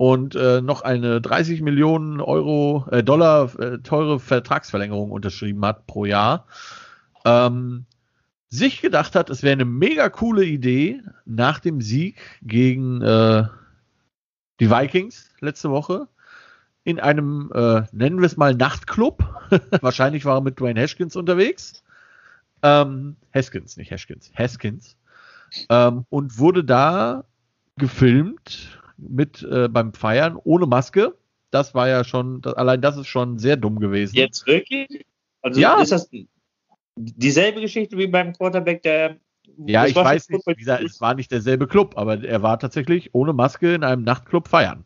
[0.00, 6.06] und äh, noch eine 30 Millionen Euro, äh, Dollar äh, teure Vertragsverlängerung unterschrieben hat pro
[6.06, 6.46] Jahr,
[7.26, 7.84] ähm,
[8.48, 13.44] sich gedacht hat, es wäre eine mega coole Idee, nach dem Sieg gegen äh,
[14.58, 16.08] die Vikings letzte Woche
[16.82, 19.22] in einem, äh, nennen wir es mal, Nachtclub.
[19.82, 21.84] Wahrscheinlich war er mit Dwayne Haskins unterwegs.
[22.62, 24.96] Ähm, Haskins, nicht Haskins, Haskins.
[25.68, 27.24] Ähm, und wurde da
[27.76, 31.16] gefilmt mit äh, beim Feiern ohne Maske.
[31.50, 34.16] Das war ja schon, das, allein das ist schon sehr dumm gewesen.
[34.16, 35.04] Jetzt wirklich?
[35.42, 35.80] Also ja.
[35.80, 36.10] ist das
[36.96, 39.16] dieselbe Geschichte wie beim Quarterback, der.
[39.66, 43.14] Ja, ich weiß nicht, wie gesagt, es war nicht derselbe Club, aber er war tatsächlich
[43.14, 44.84] ohne Maske in einem Nachtclub feiern.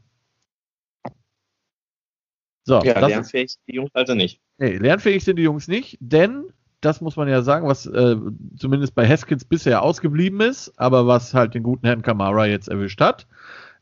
[2.65, 4.41] So, ja, lernfähig sind die Jungs also nicht.
[4.59, 6.47] Nee, lernfähig sind die Jungs nicht, denn
[6.81, 8.17] das muss man ja sagen, was äh,
[8.57, 13.01] zumindest bei Haskins bisher ausgeblieben ist, aber was halt den guten Herrn Kamara jetzt erwischt
[13.01, 13.27] hat.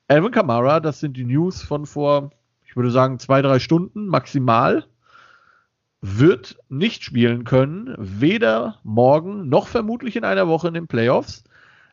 [0.09, 2.33] Alvin Kamara, das sind die News von vor,
[2.65, 4.85] ich würde sagen, zwei, drei Stunden maximal
[6.03, 11.45] wird nicht spielen können, weder morgen noch vermutlich in einer Woche in den Playoffs,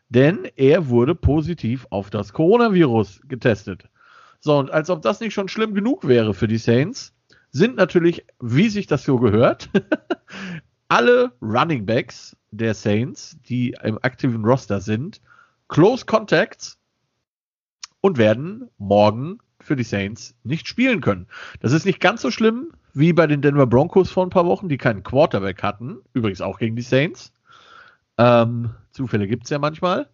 [0.08, 3.88] denn er wurde positiv auf das Coronavirus getestet.
[4.40, 7.14] So, und als ob das nicht schon schlimm genug wäre für die Saints,
[7.52, 9.70] sind natürlich, wie sich das so gehört,
[10.88, 15.20] alle Running Backs der Saints, die im aktiven Roster sind,
[15.68, 16.79] Close Contacts
[18.00, 21.26] und werden morgen für die Saints nicht spielen können.
[21.60, 24.68] Das ist nicht ganz so schlimm wie bei den Denver Broncos vor ein paar Wochen,
[24.68, 25.98] die keinen Quarterback hatten.
[26.12, 27.32] Übrigens auch gegen die Saints.
[28.18, 30.08] Ähm, Zufälle gibt es ja manchmal.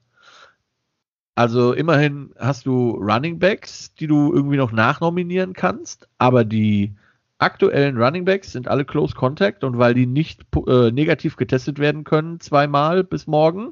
[1.34, 6.95] Also immerhin hast du Running Backs, die du irgendwie noch nachnominieren kannst, aber die
[7.39, 12.05] aktuellen Running Backs sind alle Close Contact und weil die nicht äh, negativ getestet werden
[12.05, 13.70] können, zweimal bis morgen,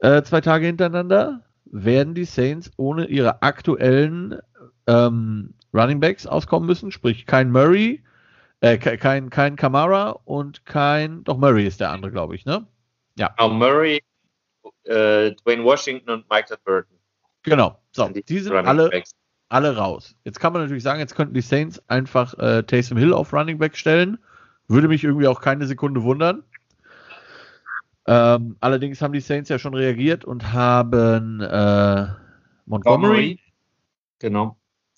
[0.00, 4.38] äh, zwei Tage hintereinander, werden die Saints ohne ihre aktuellen
[4.86, 8.02] ähm, Running Backs auskommen müssen, sprich kein Murray,
[8.60, 12.66] äh, kein, kein Kamara und kein, doch Murray ist der andere, glaube ich, ne?
[13.18, 13.34] Ja.
[13.36, 14.02] Genau, Murray,
[14.84, 16.96] äh, Dwayne Washington und Michael Burton.
[17.42, 18.90] Genau, so, die, die sind alle,
[19.48, 20.16] alle raus.
[20.24, 23.58] Jetzt kann man natürlich sagen, jetzt könnten die Saints einfach äh, Taysom Hill auf Running
[23.58, 24.18] Back stellen.
[24.68, 26.42] Würde mich irgendwie auch keine Sekunde wundern.
[28.06, 32.06] Ähm, allerdings haben die Saints ja schon reagiert und haben äh,
[32.66, 33.40] Montgomery.
[34.18, 34.56] Genau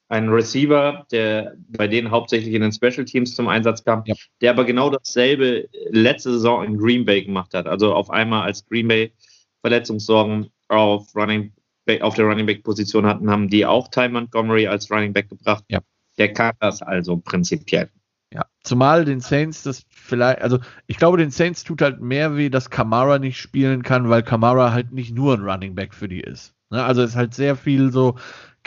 [0.09, 4.15] ein Receiver, der bei denen hauptsächlich in den Special Teams zum Einsatz kam, ja.
[4.41, 7.67] der aber genau dasselbe letzte Saison in Green Bay gemacht hat.
[7.67, 9.13] Also auf einmal als Green Bay
[9.61, 11.53] Verletzungssorgen auf Running
[11.85, 15.29] Back, auf der Running Back Position hatten, haben die auch Ty Montgomery als Running Back
[15.29, 15.65] gebracht.
[15.69, 15.81] Ja.
[16.17, 17.91] Der kann das also prinzipiell.
[18.33, 22.51] Ja, zumal den Saints das vielleicht, also ich glaube, den Saints tut halt mehr weh,
[22.51, 26.21] dass Kamara nicht spielen kann, weil Kamara halt nicht nur ein Running Back für die
[26.21, 26.55] ist.
[26.71, 26.85] Ne?
[26.85, 28.17] Also es ist halt sehr viel so,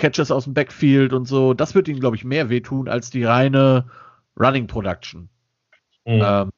[0.02, 1.54] Catches aus dem Backfield und so.
[1.54, 3.86] Das wird ihnen, glaube ich, mehr wehtun als die reine
[4.40, 5.30] Running Production.
[6.06, 6.22] Mhm.
[6.24, 6.50] Ähm,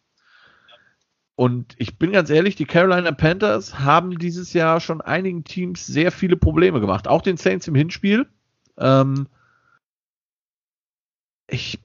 [1.36, 6.12] und ich bin ganz ehrlich, die Carolina Panthers haben dieses Jahr schon einigen Teams sehr
[6.12, 7.08] viele Probleme gemacht.
[7.08, 8.28] Auch den Saints im Hinspiel.
[8.78, 9.28] Ähm,
[11.47, 11.80] ich,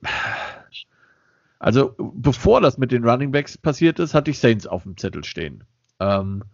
[1.58, 5.24] also bevor das mit den Running Backs passiert ist, hatte ich Saints auf dem Zettel
[5.24, 5.64] stehen.
[5.98, 6.44] Ähm,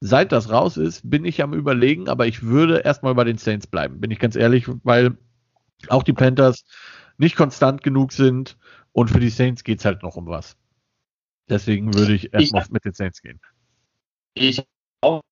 [0.00, 3.66] seit das raus ist, bin ich am überlegen, aber ich würde erstmal bei den Saints
[3.66, 5.18] bleiben, bin ich ganz ehrlich, weil
[5.88, 6.64] auch die Panthers
[7.18, 8.56] nicht konstant genug sind
[8.92, 10.56] und für die Saints geht es halt noch um was.
[11.48, 13.40] Deswegen würde ich erstmal mit den Saints gehen.
[14.34, 14.62] Ich
[15.00, 15.22] auch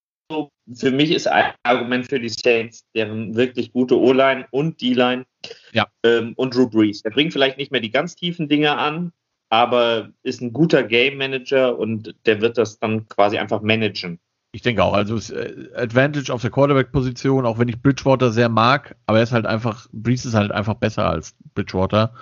[0.75, 5.25] für mich ist ein Argument für die Saints, deren wirklich gute O-Line und D-Line
[5.73, 5.87] ja.
[6.05, 7.03] ähm, und Drew Brees.
[7.05, 9.13] Er bringt vielleicht nicht mehr die ganz tiefen Dinge an,
[9.49, 14.19] aber ist ein guter Game Manager und der wird das dann quasi einfach managen.
[14.53, 18.97] Ich denke auch, also äh, Advantage auf der Quarterback-Position, auch wenn ich Bridgewater sehr mag,
[19.07, 22.15] aber er ist halt einfach, Brees ist halt einfach besser als Bridgewater.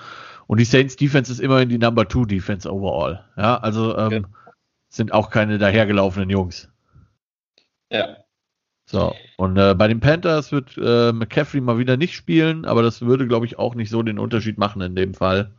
[0.46, 3.24] Und die Saints Defense ist immerhin die Number Two Defense overall.
[3.36, 4.52] Ja, also ähm, ja.
[4.88, 6.68] sind auch keine dahergelaufenen Jungs.
[7.94, 8.16] Ja.
[8.86, 13.00] So, und äh, bei den Panthers wird äh, McCaffrey mal wieder nicht spielen, aber das
[13.00, 15.52] würde, glaube ich, auch nicht so den Unterschied machen in dem Fall.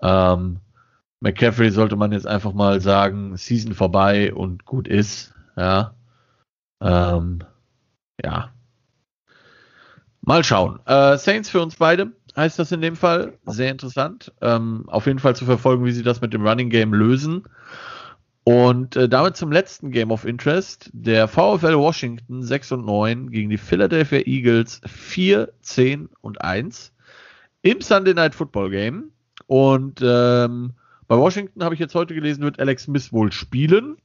[0.00, 0.60] Ähm,
[1.20, 5.34] McCaffrey sollte man jetzt einfach mal sagen, Season vorbei und gut ist.
[5.56, 5.94] Ja.
[6.80, 7.40] Ähm,
[8.22, 8.52] ja.
[10.20, 10.80] Mal schauen.
[10.84, 13.38] Äh, Saints für uns beide heißt das in dem Fall.
[13.46, 14.32] Sehr interessant.
[14.42, 17.44] Ähm, auf jeden Fall zu verfolgen, wie sie das mit dem Running Game lösen.
[18.44, 20.90] Und äh, damit zum letzten Game of Interest.
[20.92, 26.92] Der VfL Washington 6 und 9 gegen die Philadelphia Eagles 4, 10 und 1
[27.62, 29.12] im Sunday Night Football Game.
[29.46, 30.74] Und ähm,
[31.08, 33.96] bei Washington habe ich jetzt heute gelesen, wird Alex Smith wohl spielen.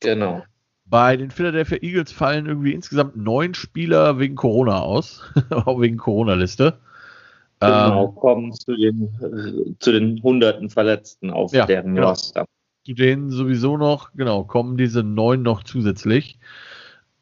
[0.00, 0.42] Genau.
[0.84, 6.78] Bei den Philadelphia Eagles fallen irgendwie insgesamt neun Spieler wegen Corona aus, auch wegen Corona-Liste.
[7.60, 12.08] Genau, ähm, kommen zu den, zu den hunderten Verletzten auf ja, deren genau.
[12.08, 12.44] Roster.
[12.84, 16.38] Zu denen sowieso noch, genau, kommen diese neun noch zusätzlich.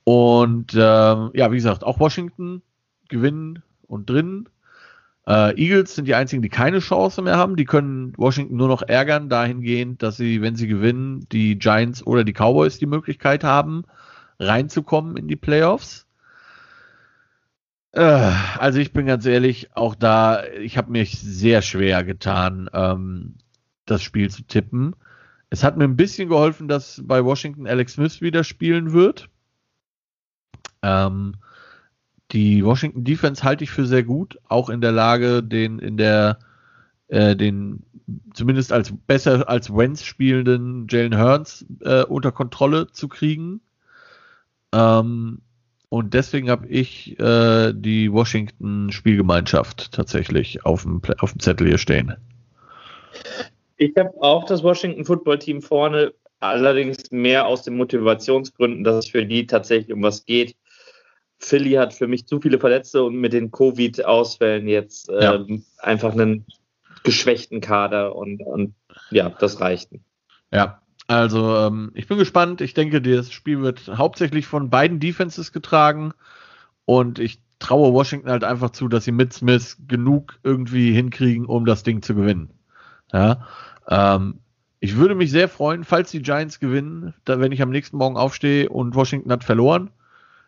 [0.05, 2.63] Und ähm, ja, wie gesagt, auch Washington
[3.09, 4.49] gewinnen und drin.
[5.27, 7.57] Äh, Eagles sind die einzigen, die keine Chance mehr haben.
[7.57, 12.25] Die können Washington nur noch ärgern, dahingehend, dass sie, wenn sie gewinnen, die Giants oder
[12.25, 13.85] die Cowboys die Möglichkeit haben,
[14.39, 16.07] reinzukommen in die Playoffs.
[17.93, 23.35] Äh, also ich bin ganz ehrlich, auch da, ich habe mich sehr schwer getan, ähm,
[23.85, 24.95] das Spiel zu tippen.
[25.51, 29.29] Es hat mir ein bisschen geholfen, dass bei Washington Alex Smith wieder spielen wird.
[30.83, 31.35] Ähm,
[32.33, 36.39] die Washington Defense halte ich für sehr gut, auch in der Lage, den in der
[37.09, 37.83] äh, den
[38.33, 43.61] zumindest als besser als Wentz spielenden Jalen Hurts äh, unter Kontrolle zu kriegen.
[44.73, 45.41] Ähm,
[45.89, 51.79] und deswegen habe ich äh, die Washington Spielgemeinschaft tatsächlich auf dem, auf dem Zettel hier
[51.79, 52.15] stehen.
[53.81, 59.09] Ich habe auch das Washington Football Team vorne, allerdings mehr aus den Motivationsgründen, dass es
[59.09, 60.55] für die tatsächlich um was geht.
[61.39, 65.37] Philly hat für mich zu viele Verletzte und mit den Covid-Ausfällen jetzt ja.
[65.37, 66.45] ähm, einfach einen
[67.05, 68.75] geschwächten Kader und, und
[69.11, 69.89] ja, das reicht.
[70.53, 72.61] Ja, also ähm, ich bin gespannt.
[72.61, 76.13] Ich denke, das Spiel wird hauptsächlich von beiden Defenses getragen
[76.85, 81.65] und ich traue Washington halt einfach zu, dass sie mit Smith genug irgendwie hinkriegen, um
[81.65, 82.51] das Ding zu gewinnen.
[83.13, 83.47] Ja,
[83.91, 84.41] ähm,
[84.81, 88.17] ich würde mich sehr freuen, falls die Giants gewinnen, da, wenn ich am nächsten Morgen
[88.17, 89.91] aufstehe und Washington hat verloren.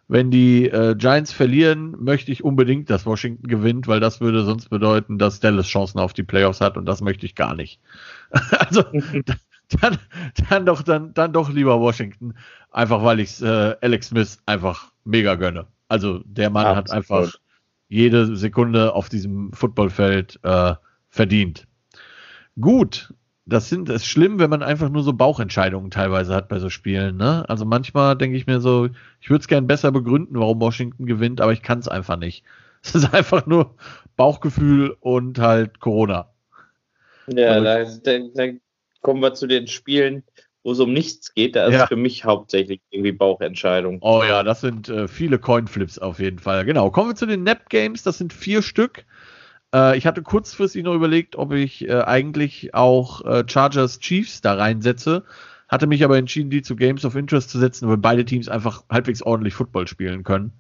[0.09, 4.69] Wenn die äh, Giants verlieren, möchte ich unbedingt, dass Washington gewinnt, weil das würde sonst
[4.69, 7.81] bedeuten, dass Dallas Chancen auf die Playoffs hat und das möchte ich gar nicht.
[8.59, 8.83] also
[9.81, 9.99] dann,
[10.49, 12.35] dann doch, dann, dann doch lieber Washington.
[12.71, 15.67] Einfach weil ich äh, Alex Smith einfach mega gönne.
[15.89, 16.89] Also der Mann Absolut.
[16.89, 17.35] hat einfach
[17.89, 20.75] jede Sekunde auf diesem Footballfeld äh,
[21.11, 21.67] verdient.
[22.61, 23.15] Gut,
[23.45, 27.17] das sind es schlimm, wenn man einfach nur so Bauchentscheidungen teilweise hat bei so Spielen.
[27.17, 27.45] Ne?
[27.49, 28.89] Also manchmal denke ich mir so,
[29.21, 32.45] ich würde es gern besser begründen, warum Washington gewinnt, aber ich kann es einfach nicht.
[32.85, 33.77] Es ist einfach nur
[34.17, 36.33] Bauchgefühl und halt Corona.
[37.29, 38.53] Ja, also, da, da,
[39.03, 40.25] kommen wir zu den Spielen,
[40.65, 41.55] wo es um nichts geht.
[41.55, 41.87] Da ist ja.
[41.87, 43.99] für mich hauptsächlich irgendwie Bauchentscheidung.
[44.01, 46.65] Oh ja, das sind äh, viele Coinflips auf jeden Fall.
[46.65, 46.91] Genau.
[46.91, 48.03] Kommen wir zu den Nap Games.
[48.03, 49.05] Das sind vier Stück.
[49.75, 54.55] Äh, ich hatte kurzfristig noch überlegt, ob ich äh, eigentlich auch äh, Chargers Chiefs da
[54.55, 55.25] reinsetze.
[55.69, 58.85] Hatte mich aber entschieden, die zu Games of Interest zu setzen, weil beide Teams einfach
[58.91, 60.53] halbwegs ordentlich Football spielen können.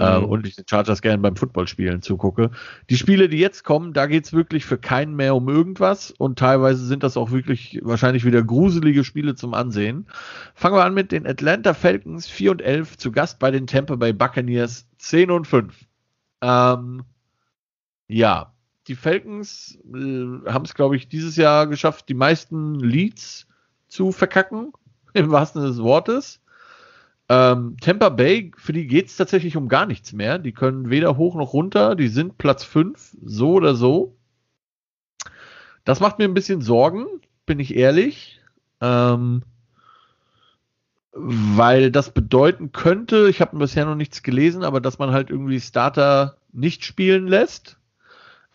[0.00, 0.24] Äh, mhm.
[0.24, 2.50] und ich den Chargers gerne beim Footballspielen zugucke.
[2.88, 6.86] Die Spiele, die jetzt kommen, da geht's wirklich für keinen mehr um irgendwas und teilweise
[6.86, 10.06] sind das auch wirklich wahrscheinlich wieder gruselige Spiele zum Ansehen.
[10.54, 13.96] Fangen wir an mit den Atlanta Falcons 4 und 11 zu Gast bei den Tampa
[13.96, 15.74] Bay Buccaneers 10 und 5.
[16.40, 17.02] Ähm,
[18.10, 18.52] ja,
[18.88, 23.46] die Falcons äh, haben es, glaube ich, dieses Jahr geschafft, die meisten Leads
[23.88, 24.72] zu verkacken,
[25.14, 26.40] im wahrsten Sinne des Wortes.
[27.28, 30.38] Ähm, Tampa Bay, für die geht es tatsächlich um gar nichts mehr.
[30.38, 31.94] Die können weder hoch noch runter.
[31.94, 34.16] Die sind Platz 5, so oder so.
[35.84, 37.06] Das macht mir ein bisschen Sorgen,
[37.46, 38.40] bin ich ehrlich.
[38.80, 39.42] Ähm,
[41.12, 45.60] weil das bedeuten könnte, ich habe bisher noch nichts gelesen, aber dass man halt irgendwie
[45.60, 47.79] Starter nicht spielen lässt.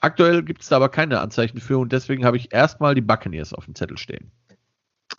[0.06, 3.56] Aktuell gibt es da aber keine Anzeichen für und deswegen habe ich erstmal die Buccaneers
[3.56, 4.32] auf dem Zettel stehen.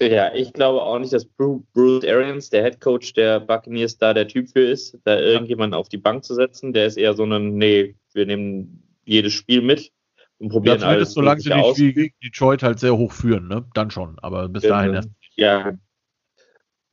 [0.00, 4.28] Ja, ich glaube auch nicht, dass Bruce Arians, der Head Coach der Buccaneers, da der
[4.28, 6.72] Typ für ist, da irgendjemanden auf die Bank zu setzen.
[6.72, 9.90] Der ist eher so ein, nee, wir nehmen jedes Spiel mit
[10.38, 11.14] und probieren ja, alles.
[11.14, 13.64] Solange sie nicht wie Detroit halt sehr hoch führen, ne?
[13.74, 14.20] Dann schon.
[14.20, 15.10] Aber bis dahin erst.
[15.34, 15.72] Ja.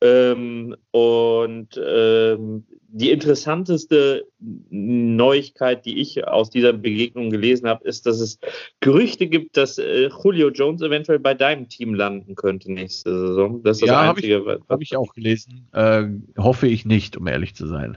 [0.04, 8.20] Ähm, und ähm, die interessanteste Neuigkeit, die ich aus dieser Begegnung gelesen habe, ist, dass
[8.20, 8.38] es
[8.80, 13.62] Gerüchte gibt, dass äh, Julio Jones eventuell bei deinem Team landen könnte nächste Saison.
[13.62, 14.40] Das ist ja, das Einzige.
[14.40, 15.68] Habe ich, hab ich, auch gelesen.
[15.72, 16.04] Äh,
[16.36, 17.96] hoffe ich nicht, um ehrlich zu sein.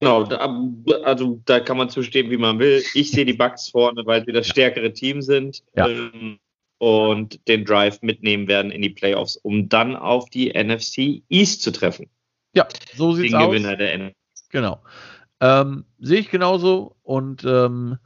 [0.00, 0.24] Genau,
[1.04, 2.82] also da kann man zustehen, wie man will.
[2.94, 5.62] Ich sehe die Bugs vorne, weil sie das stärkere Team sind.
[5.76, 5.86] Ja.
[5.86, 6.38] Ähm,
[6.82, 11.70] und den Drive mitnehmen werden in die Playoffs, um dann auf die NFC East zu
[11.70, 12.08] treffen.
[12.54, 13.46] Ja, so sieht es aus.
[13.46, 14.16] Gewinner der NFC.
[14.50, 14.82] Genau.
[15.40, 17.98] Ähm, Sehe ich genauso und ähm,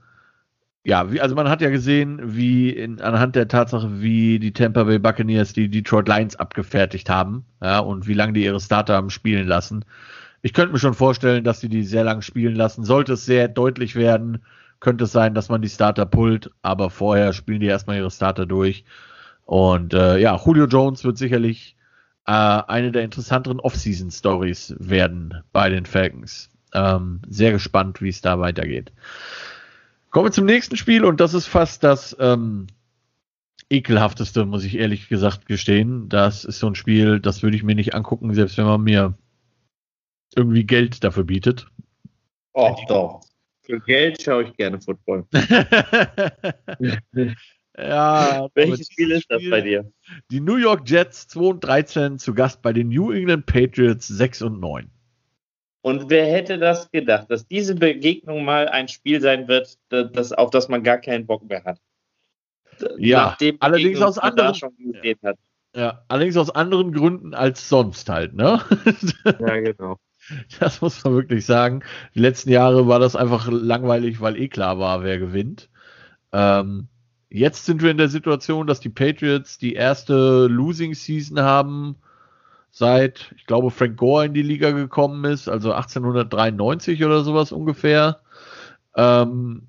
[0.84, 4.84] ja, wie, also man hat ja gesehen, wie in, anhand der Tatsache, wie die Tampa
[4.84, 9.08] Bay Buccaneers die Detroit Lions abgefertigt haben, ja, und wie lange die ihre Starter haben
[9.08, 9.86] spielen lassen.
[10.42, 12.84] Ich könnte mir schon vorstellen, dass sie die sehr lang spielen lassen.
[12.84, 14.44] Sollte es sehr deutlich werden,
[14.80, 18.46] könnte es sein, dass man die Starter pullt, aber vorher spielen die erstmal ihre Starter
[18.46, 18.84] durch.
[19.44, 21.76] Und äh, ja, Julio Jones wird sicherlich
[22.26, 26.50] äh, eine der interessanteren Off-Season-Stories werden bei den Falcons.
[26.74, 28.92] Ähm, sehr gespannt, wie es da weitergeht.
[30.10, 32.66] Kommen wir zum nächsten Spiel und das ist fast das ähm,
[33.70, 36.08] ekelhafteste, muss ich ehrlich gesagt gestehen.
[36.08, 39.14] Das ist so ein Spiel, das würde ich mir nicht angucken, selbst wenn man mir
[40.34, 41.68] irgendwie Geld dafür bietet.
[42.54, 43.20] Och, doch.
[43.66, 45.26] Für Geld schaue ich gerne Football.
[47.76, 48.48] ja.
[48.54, 49.90] Welches Spiel ist das bei dir?
[50.30, 54.42] Die New York Jets 2 und 13 zu Gast bei den New England Patriots 6
[54.42, 54.88] und 9.
[55.82, 60.50] Und wer hätte das gedacht, dass diese Begegnung mal ein Spiel sein wird, das, auf
[60.50, 61.80] das man gar keinen Bock mehr hat?
[62.98, 64.54] Ja, allerdings aus anderen,
[65.74, 68.60] ja, allerdings aus anderen Gründen als sonst halt, ne?
[69.24, 69.98] ja, genau.
[70.60, 71.82] Das muss man wirklich sagen.
[72.14, 75.68] Die letzten Jahre war das einfach langweilig, weil eh klar war, wer gewinnt.
[76.32, 76.88] Ähm,
[77.30, 81.96] jetzt sind wir in der Situation, dass die Patriots die erste Losing Season haben,
[82.70, 88.20] seit, ich glaube, Frank Gore in die Liga gekommen ist, also 1893 oder sowas ungefähr.
[88.94, 89.68] Ähm,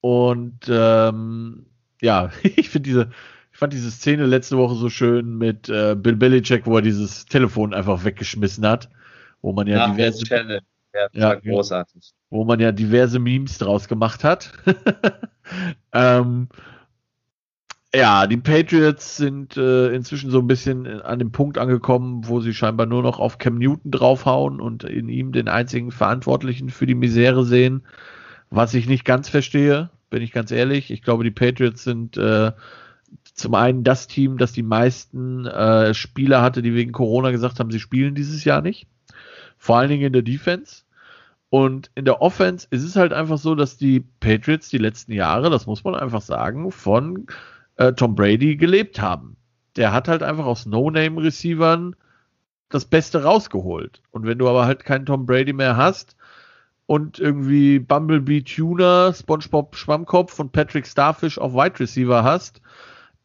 [0.00, 1.66] und ähm,
[2.00, 3.10] ja, ich finde diese,
[3.52, 7.24] ich fand diese Szene letzte Woche so schön mit äh, Bill Belichick, wo er dieses
[7.26, 8.90] Telefon einfach weggeschmissen hat
[9.46, 10.60] wo man ja Nach diverse Challenge.
[10.92, 12.12] Ja, ja, großartig.
[12.30, 14.52] Wo man ja diverse Memes draus gemacht hat.
[15.92, 16.48] ähm,
[17.94, 22.54] ja, die Patriots sind äh, inzwischen so ein bisschen an dem Punkt angekommen, wo sie
[22.54, 26.96] scheinbar nur noch auf Cam Newton draufhauen und in ihm den einzigen Verantwortlichen für die
[26.96, 27.84] Misere sehen.
[28.50, 30.90] Was ich nicht ganz verstehe, bin ich ganz ehrlich.
[30.90, 32.50] Ich glaube, die Patriots sind äh,
[33.34, 37.70] zum einen das Team, das die meisten äh, Spieler hatte, die wegen Corona gesagt haben,
[37.70, 38.88] sie spielen dieses Jahr nicht.
[39.56, 40.84] Vor allen Dingen in der Defense.
[41.48, 45.48] Und in der Offense ist es halt einfach so, dass die Patriots die letzten Jahre,
[45.50, 47.26] das muss man einfach sagen, von
[47.76, 49.36] äh, Tom Brady gelebt haben.
[49.76, 51.94] Der hat halt einfach aus No-Name-Receivern
[52.68, 54.02] das Beste rausgeholt.
[54.10, 56.16] Und wenn du aber halt keinen Tom Brady mehr hast
[56.86, 62.60] und irgendwie Bumblebee Tuner, SpongeBob Schwammkopf und Patrick Starfish auf Wide Receiver hast,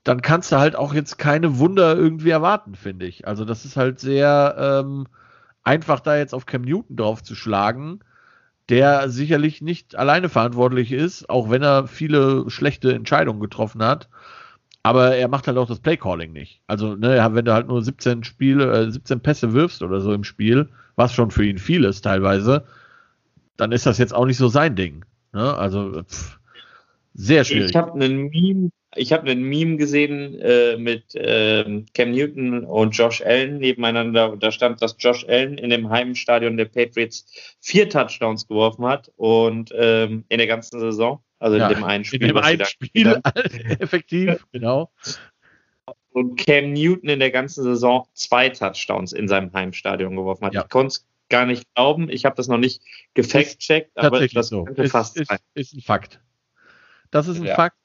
[0.03, 3.27] dann kannst du halt auch jetzt keine Wunder irgendwie erwarten, finde ich.
[3.27, 5.07] Also das ist halt sehr ähm,
[5.63, 7.99] einfach da jetzt auf Cam Newton drauf zu schlagen,
[8.69, 14.09] der sicherlich nicht alleine verantwortlich ist, auch wenn er viele schlechte Entscheidungen getroffen hat.
[14.83, 16.61] Aber er macht halt auch das Playcalling nicht.
[16.67, 20.23] Also, ne, wenn du halt nur 17 Spiele, äh, 17 Pässe wirfst oder so im
[20.23, 22.65] Spiel, was schon für ihn viel ist teilweise,
[23.57, 25.05] dann ist das jetzt auch nicht so sein Ding.
[25.33, 25.55] Ne?
[25.55, 26.39] Also, pff,
[27.13, 27.71] sehr schwierig.
[27.71, 32.91] Ich habe einen Meme ich habe einen Meme gesehen äh, mit äh, Cam Newton und
[32.91, 34.35] Josh Allen nebeneinander.
[34.37, 37.25] Da stand, dass Josh Allen in dem Heimstadion der Patriots
[37.61, 42.03] vier Touchdowns geworfen hat und ähm, in der ganzen Saison, also ja, in dem einen
[42.03, 42.21] Spiel.
[42.21, 43.21] In dem einen Spiel,
[43.79, 44.91] effektiv, genau.
[46.11, 50.53] Und Cam Newton in der ganzen Saison zwei Touchdowns in seinem Heimstadion geworfen hat.
[50.53, 50.63] Ja.
[50.63, 50.99] Ich konnte
[51.29, 52.09] gar nicht glauben.
[52.09, 52.81] Ich habe das noch nicht
[53.13, 54.65] gefact-checkt, aber das so.
[54.65, 55.39] könnte ist, fast ist, sein.
[55.53, 56.19] Ist ein Fakt.
[57.09, 57.55] Das ist ein ja.
[57.55, 57.77] Fakt.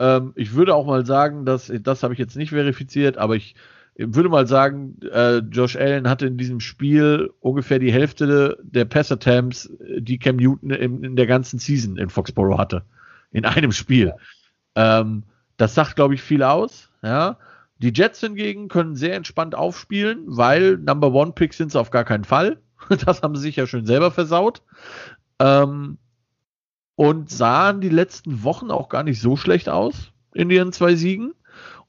[0.00, 3.54] Ähm, ich würde auch mal sagen, dass das habe ich jetzt nicht verifiziert, aber ich
[3.94, 9.70] würde mal sagen, äh, Josh Allen hatte in diesem Spiel ungefähr die Hälfte der Pass-Attempts,
[9.98, 12.82] die Cam Newton in, in, der ganzen Season in Foxborough hatte.
[13.30, 14.14] In einem Spiel.
[14.74, 15.24] Ähm,
[15.58, 16.90] das sagt, glaube ich, viel aus.
[17.02, 17.36] Ja.
[17.78, 22.04] Die Jets hingegen können sehr entspannt aufspielen, weil Number One Picks sind sie auf gar
[22.04, 22.58] keinen Fall.
[23.04, 24.62] Das haben sie sich ja schon selber versaut.
[25.38, 25.98] Ähm,
[27.00, 31.32] und sahen die letzten Wochen auch gar nicht so schlecht aus in ihren zwei Siegen.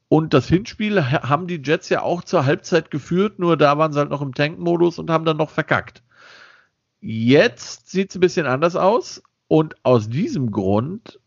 [0.08, 4.00] Und das Hinspiel haben die Jets ja auch zur Halbzeit geführt, nur da waren sie
[4.00, 6.02] halt noch im Tankmodus und haben dann noch verkackt.
[7.02, 11.20] Jetzt sieht es ein bisschen anders aus und aus diesem Grund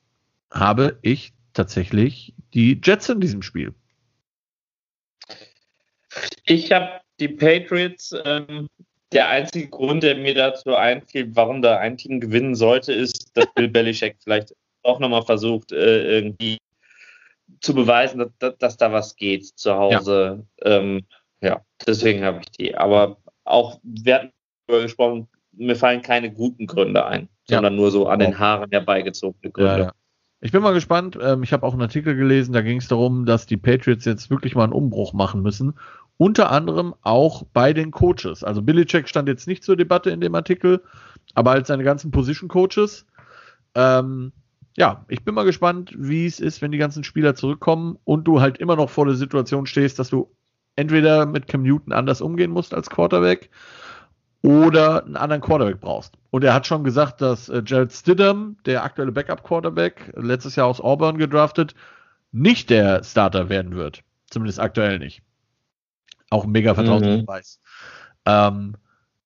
[0.51, 3.74] habe ich tatsächlich die Jets in diesem Spiel.
[6.47, 8.15] Ich habe die Patriots.
[8.24, 8.70] Ähm,
[9.15, 13.47] der einzige Grund, der mir dazu einfiel, warum da ein Team gewinnen sollte, ist, dass
[13.55, 16.59] Bill Belichick vielleicht auch nochmal versucht, äh, irgendwie
[17.61, 20.45] zu beweisen, dass, dass, dass, da was geht zu Hause.
[20.62, 21.03] Ja, ähm,
[21.41, 22.77] ja deswegen habe ich die.
[22.77, 24.32] Aber auch, wir hatten
[24.66, 27.57] darüber gesprochen, mir fallen keine guten Gründe ein, ja.
[27.57, 29.78] sondern nur so an den Haaren herbeigezogene Gründe.
[29.85, 29.93] Ja,
[30.41, 31.16] ich bin mal gespannt.
[31.23, 34.28] Ähm, ich habe auch einen Artikel gelesen, da ging es darum, dass die Patriots jetzt
[34.31, 35.74] wirklich mal einen Umbruch machen müssen.
[36.16, 38.45] Unter anderem auch bei den Coaches.
[38.45, 40.82] Also Billycheck stand jetzt nicht zur Debatte in dem Artikel,
[41.35, 43.07] aber als seine ganzen Position Coaches.
[43.74, 44.32] Ähm,
[44.77, 48.41] ja, ich bin mal gespannt, wie es ist, wenn die ganzen Spieler zurückkommen und du
[48.41, 50.31] halt immer noch vor der Situation stehst, dass du
[50.77, 53.51] entweder mit Cam Newton anders umgehen musst als Quarterback
[54.43, 56.15] oder einen anderen Quarterback brauchst.
[56.31, 60.81] Und er hat schon gesagt, dass äh, Jared Stidham, der aktuelle Backup-Quarterback, letztes Jahr aus
[60.81, 61.74] Auburn gedraftet,
[62.32, 64.03] nicht der Starter werden wird.
[64.28, 65.23] Zumindest aktuell nicht.
[66.35, 67.61] Auch ein mega Vertrauensbeweis.
[68.27, 68.32] Mhm.
[68.32, 68.77] Ähm,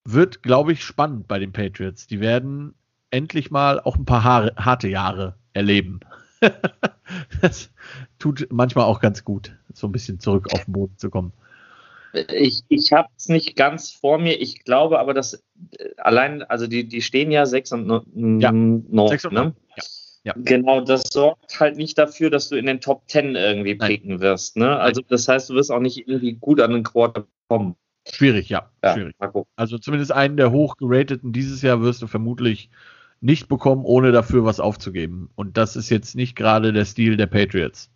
[0.05, 2.07] wird, glaube ich, spannend bei den Patriots.
[2.07, 2.75] Die werden
[3.11, 6.01] endlich mal auch ein paar Haare, harte Jahre erleben.
[7.41, 7.71] das
[8.19, 11.33] tut manchmal auch ganz gut, so ein bisschen zurück auf den Boden zu kommen.
[12.31, 14.39] Ich, ich habe es nicht ganz vor mir.
[14.39, 15.33] Ich glaube aber, dass
[15.79, 18.41] äh, allein, also die, die stehen ja 6 und 9.
[18.41, 19.47] Ja, 9, 6 und 9.
[19.47, 19.55] Ne?
[19.77, 19.83] Ja.
[20.29, 20.35] Ja.
[20.37, 24.59] Genau, das sorgt halt nicht dafür, dass du in den Top 10 irgendwie picken wirst.
[24.59, 24.79] Ne?
[24.79, 27.77] Also das heißt, du wirst auch nicht irgendwie gut an den Quarter kommen.
[28.07, 28.71] Schwierig, ja.
[28.85, 29.15] ja schwierig.
[29.57, 32.69] Also zumindest einen der hochgerateten dieses Jahr wirst du vermutlich
[33.23, 35.31] nicht bekommen, ohne dafür was aufzugeben.
[35.35, 37.91] Und das ist jetzt nicht gerade der Stil der Patriots.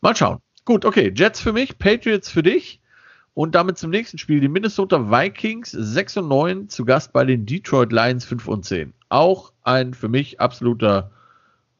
[0.00, 0.38] Mal schauen.
[0.64, 1.12] Gut, okay.
[1.12, 2.80] Jets für mich, Patriots für dich.
[3.34, 4.38] Und damit zum nächsten Spiel.
[4.38, 8.92] Die Minnesota Vikings 6 und 9 zu Gast bei den Detroit Lions 5 und 10.
[9.08, 11.10] Auch ein für mich absoluter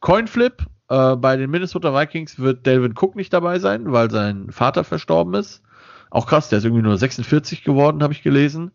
[0.02, 0.66] Coinflip.
[0.90, 5.32] Äh, bei den Minnesota Vikings wird Delvin Cook nicht dabei sein, weil sein Vater verstorben
[5.32, 5.62] ist.
[6.10, 8.72] Auch krass, der ist irgendwie nur 46 geworden, habe ich gelesen.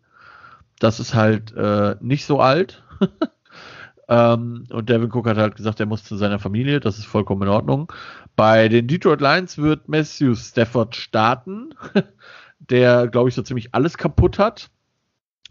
[0.80, 2.82] Das ist halt äh, nicht so alt.
[4.08, 6.80] ähm, und Devin Cook hat halt gesagt, er muss zu seiner Familie.
[6.80, 7.92] Das ist vollkommen in Ordnung.
[8.34, 11.74] Bei den Detroit Lions wird Matthew Stafford starten.
[12.58, 14.70] der, glaube ich, so ziemlich alles kaputt hat.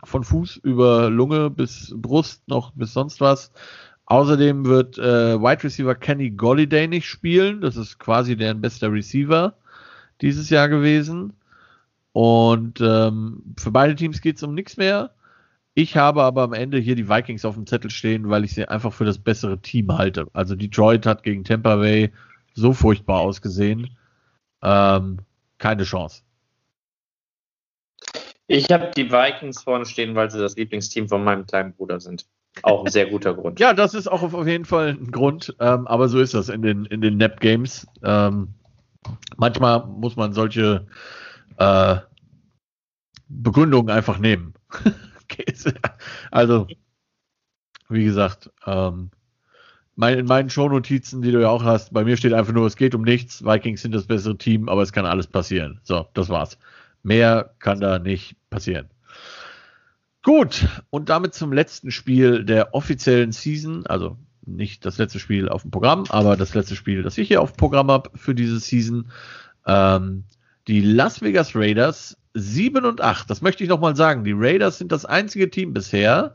[0.04, 3.52] Von Fuß über Lunge bis Brust noch bis sonst was.
[4.08, 7.60] Außerdem wird äh, Wide Receiver Kenny Golliday nicht spielen.
[7.60, 9.54] Das ist quasi deren bester Receiver
[10.22, 11.34] dieses Jahr gewesen.
[12.14, 15.12] Und ähm, für beide Teams geht es um nichts mehr.
[15.74, 18.68] Ich habe aber am Ende hier die Vikings auf dem Zettel stehen, weil ich sie
[18.68, 20.28] einfach für das bessere Team halte.
[20.34, 22.12] Also Detroit hat gegen Tampa Bay
[22.54, 23.98] so furchtbar ausgesehen.
[24.64, 25.20] Ähm,
[25.58, 26.24] keine Chance.
[28.48, 32.26] Ich habe die Vikings vorne stehen, weil sie das Lieblingsteam von meinem kleinen Bruder sind.
[32.64, 33.60] Auch ein sehr guter Grund.
[33.60, 36.62] ja, das ist auch auf jeden Fall ein Grund, ähm, aber so ist das in
[36.62, 37.88] den, in den Nap-Games.
[38.04, 38.50] Ähm,
[39.38, 40.88] manchmal muss man solche
[41.58, 41.98] äh,
[43.30, 44.54] Begründungen einfach nehmen.
[46.32, 46.68] also,
[47.90, 49.12] wie gesagt, ähm,
[49.96, 52.76] mein, in meinen Shownotizen, die du ja auch hast, bei mir steht einfach nur, es
[52.76, 55.80] geht um nichts, Vikings sind das bessere Team, aber es kann alles passieren.
[55.84, 56.58] So, das war's.
[57.04, 58.90] Mehr kann da nicht passieren.
[60.28, 65.62] Gut, und damit zum letzten Spiel der offiziellen Season, also nicht das letzte Spiel auf
[65.62, 68.60] dem Programm, aber das letzte Spiel, das ich hier auf dem Programm habe für diese
[68.60, 69.10] Season.
[69.66, 70.26] Ähm,
[70.68, 73.30] die Las Vegas Raiders 7 und 8.
[73.30, 74.26] Das möchte ich nochmal sagen.
[74.26, 76.34] Die Raiders sind das einzige Team bisher,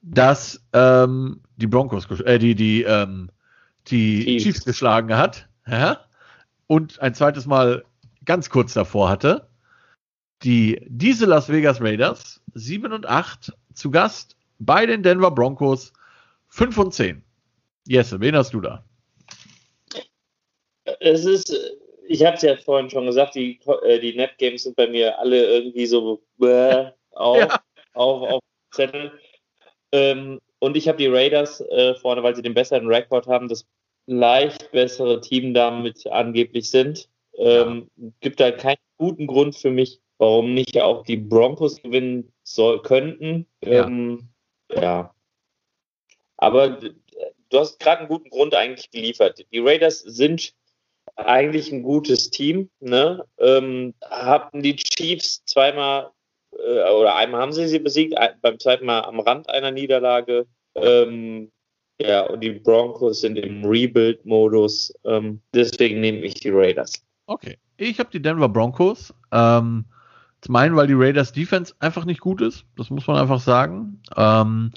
[0.00, 3.30] das ähm, die Broncos, äh, die, die, ähm,
[3.88, 4.44] die Chiefs.
[4.44, 5.48] Chiefs geschlagen hat.
[5.66, 6.02] Ja?
[6.68, 7.82] Und ein zweites Mal
[8.24, 9.47] ganz kurz davor hatte
[10.42, 15.92] die, diese Las Vegas Raiders 7 und 8 zu Gast bei den Denver Broncos
[16.48, 17.22] 5 und 10.
[17.86, 18.84] Jesse, wen hast du da?
[21.00, 21.54] Es ist,
[22.06, 25.18] ich habe es ja vorhin schon gesagt, die, äh, die Net Games sind bei mir
[25.18, 27.60] alle irgendwie so äh, auf, ja.
[27.94, 28.40] auf, auf
[28.72, 29.12] Zettel.
[29.92, 33.66] Ähm, und ich habe die Raiders äh, vorne, weil sie den besseren Rekord haben, das
[34.06, 37.08] leicht bessere Team damit angeblich sind.
[37.36, 37.88] Ähm.
[38.20, 43.46] Gibt da keinen guten Grund für mich, warum nicht auch die Broncos gewinnen soll, könnten.
[43.64, 43.86] Ja.
[43.86, 44.28] Ähm,
[44.70, 45.14] ja.
[46.36, 49.44] Aber du hast gerade einen guten Grund eigentlich geliefert.
[49.52, 50.54] Die Raiders sind
[51.16, 52.70] eigentlich ein gutes Team.
[52.80, 53.24] Ne?
[53.38, 56.10] Ähm, hatten die Chiefs zweimal
[56.52, 60.46] äh, oder einmal haben sie sie besiegt, beim zweiten Mal am Rand einer Niederlage.
[60.74, 61.50] Ähm,
[62.00, 64.94] ja, und die Broncos sind im Rebuild-Modus.
[65.04, 66.92] Ähm, deswegen nehme ich die Raiders.
[67.26, 69.12] Okay, ich habe die Denver Broncos.
[69.32, 69.84] Ähm,
[70.40, 74.00] zum einen, weil die Raiders Defense einfach nicht gut ist, das muss man einfach sagen.
[74.16, 74.70] Ähm,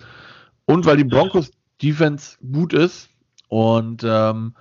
[0.65, 1.51] und weil die Broncos
[1.81, 3.09] Defense gut ist.
[3.47, 4.55] Und ähm,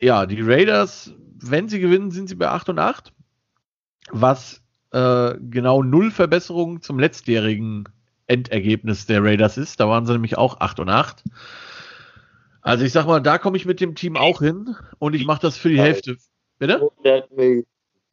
[0.00, 3.12] ja, die Raiders, wenn sie gewinnen, sind sie bei 8 und 8.
[4.10, 7.88] Was äh, genau null Verbesserung zum letztjährigen
[8.26, 9.80] Endergebnis der Raiders ist.
[9.80, 11.24] Da waren sie nämlich auch 8 und 8.
[12.60, 15.40] Also ich sag mal, da komme ich mit dem Team auch hin und ich mache
[15.40, 16.16] das für die Hälfte.
[16.58, 16.88] Bitte?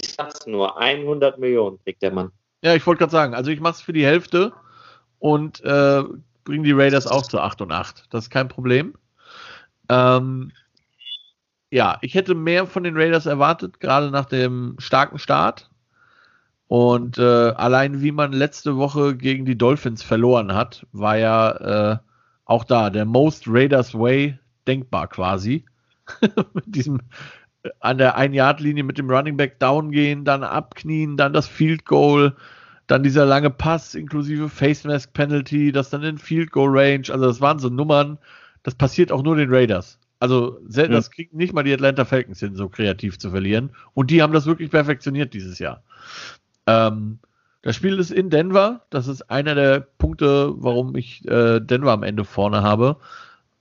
[0.01, 2.31] Ich sag's nur, 100 Millionen kriegt der Mann.
[2.63, 4.53] Ja, ich wollte gerade sagen, also ich mache es für die Hälfte
[5.19, 6.03] und äh,
[6.43, 8.05] bringe die Raiders auch zu 8 und 8.
[8.09, 8.95] Das ist kein Problem.
[9.89, 10.51] Ähm,
[11.71, 15.69] ja, ich hätte mehr von den Raiders erwartet, gerade nach dem starken Start.
[16.67, 21.97] Und äh, allein wie man letzte Woche gegen die Dolphins verloren hat, war ja äh,
[22.45, 25.65] auch da der Most Raiders Way denkbar quasi.
[26.53, 27.01] mit diesem
[27.79, 32.35] an der Ein-Yard-Linie mit dem Running Back down gehen, dann abknien, dann das Field Goal,
[32.87, 37.03] dann dieser lange Pass inklusive Face Mask Penalty, das dann in Field Goal Range.
[37.09, 38.17] Also das waren so Nummern,
[38.63, 39.99] das passiert auch nur den Raiders.
[40.19, 41.01] Also das ja.
[41.13, 43.71] kriegen nicht mal die Atlanta Falcons hin, so kreativ zu verlieren.
[43.93, 45.81] Und die haben das wirklich perfektioniert dieses Jahr.
[46.67, 47.19] Ähm,
[47.61, 48.81] das Spiel ist in Denver.
[48.89, 52.97] Das ist einer der Punkte, warum ich äh, Denver am Ende vorne habe.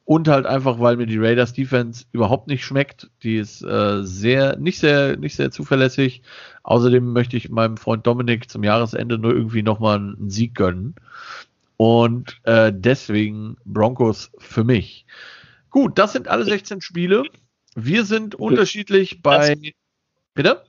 [0.08, 3.10] Und halt einfach, weil mir die Raiders Defense überhaupt nicht schmeckt.
[3.22, 6.22] Die ist äh, sehr, nicht sehr, nicht sehr zuverlässig.
[6.62, 10.94] Außerdem möchte ich meinem Freund Dominik zum Jahresende nur irgendwie nochmal einen Sieg gönnen.
[11.76, 15.04] Und äh, deswegen Broncos für mich.
[15.68, 17.24] Gut, das sind alle 16 Spiele.
[17.74, 19.56] Wir sind unterschiedlich bei.
[20.32, 20.64] Bitte?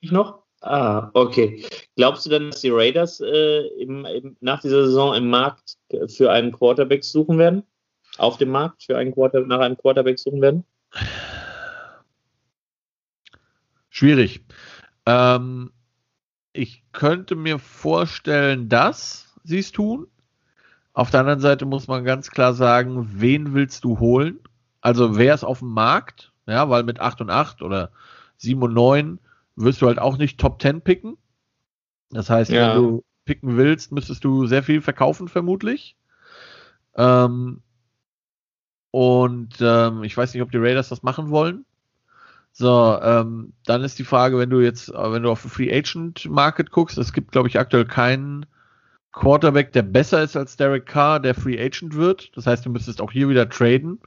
[0.00, 0.42] Ich noch?
[0.62, 1.64] Ah, okay.
[1.94, 5.76] Glaubst du dann, dass die Raiders äh, im, im, nach dieser Saison im Markt
[6.08, 7.62] für einen Quarterback suchen werden?
[8.18, 10.64] Auf dem Markt für einen Quarter, nach einem Quarterback suchen werden?
[13.88, 14.44] Schwierig.
[15.06, 15.72] Ähm,
[16.52, 20.06] ich könnte mir vorstellen, dass sie es tun.
[20.92, 24.40] Auf der anderen Seite muss man ganz klar sagen, wen willst du holen?
[24.80, 26.32] Also wer ist auf dem Markt?
[26.46, 27.92] Ja, weil mit 8 und 8 oder
[28.36, 29.18] 7 und 9
[29.56, 31.16] wirst du halt auch nicht Top 10 picken.
[32.10, 32.74] Das heißt, ja.
[32.74, 35.96] wenn du picken willst, müsstest du sehr viel verkaufen, vermutlich.
[36.96, 37.62] Ähm,
[38.92, 41.64] und ähm, ich weiß nicht, ob die Raiders das machen wollen.
[42.52, 45.74] So, ähm, dann ist die Frage, wenn du jetzt, äh, wenn du auf den Free
[45.74, 48.46] Agent Market guckst, es gibt, glaube ich, aktuell keinen
[49.10, 52.30] Quarterback, der besser ist als Derek Carr, der Free Agent wird.
[52.36, 53.98] Das heißt, du müsstest auch hier wieder traden.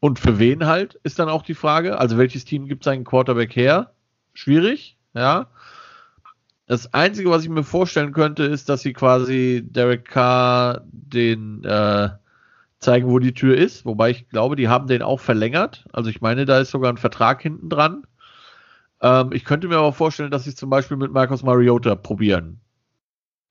[0.00, 1.98] Und für wen halt, ist dann auch die Frage.
[1.98, 3.92] Also welches Team gibt seinen Quarterback her?
[4.34, 5.48] schwierig, ja.
[6.66, 12.10] Das Einzige, was ich mir vorstellen könnte, ist, dass sie quasi Derek Carr den äh,
[12.80, 13.84] zeigen, wo die Tür ist.
[13.84, 15.84] Wobei ich glaube, die haben den auch verlängert.
[15.92, 18.04] Also ich meine, da ist sogar ein Vertrag hinten dran.
[19.02, 22.60] Ähm, ich könnte mir aber vorstellen, dass sie zum Beispiel mit Marcus Mariota probieren.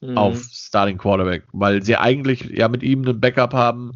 [0.01, 0.17] Mhm.
[0.17, 1.43] Auf Starting Quarterback.
[1.51, 3.93] Weil sie eigentlich ja mit ihm einen Backup haben,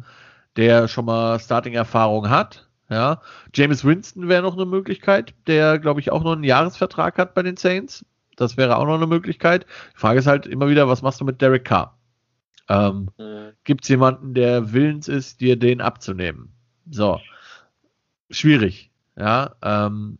[0.56, 2.68] der schon mal Starting-Erfahrung hat.
[2.90, 3.22] Ja,
[3.54, 7.42] James Winston wäre noch eine Möglichkeit, der, glaube ich, auch noch einen Jahresvertrag hat bei
[7.42, 8.04] den Saints.
[8.36, 9.64] Das wäre auch noch eine Möglichkeit.
[9.94, 11.93] Die Frage ist halt immer wieder, was machst du mit Derek Carr?
[12.68, 13.52] Ähm, mhm.
[13.64, 16.52] Gibt es jemanden, der willens ist, dir den abzunehmen?
[16.90, 17.20] So.
[18.30, 18.90] Schwierig.
[19.16, 19.54] Ja.
[19.62, 20.18] Ähm,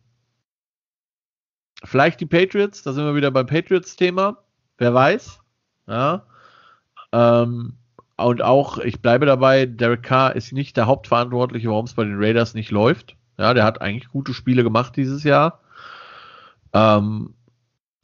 [1.83, 4.37] vielleicht die Patriots, da sind wir wieder beim Patriots-Thema.
[4.77, 5.39] Wer weiß.
[5.87, 6.25] Ja.
[7.11, 7.77] Ähm,
[8.17, 12.17] und auch, ich bleibe dabei, Derek Carr ist nicht der Hauptverantwortliche, warum es bei den
[12.17, 13.15] Raiders nicht läuft.
[13.37, 15.59] Ja, der hat eigentlich gute Spiele gemacht dieses Jahr.
[16.73, 17.33] Ähm,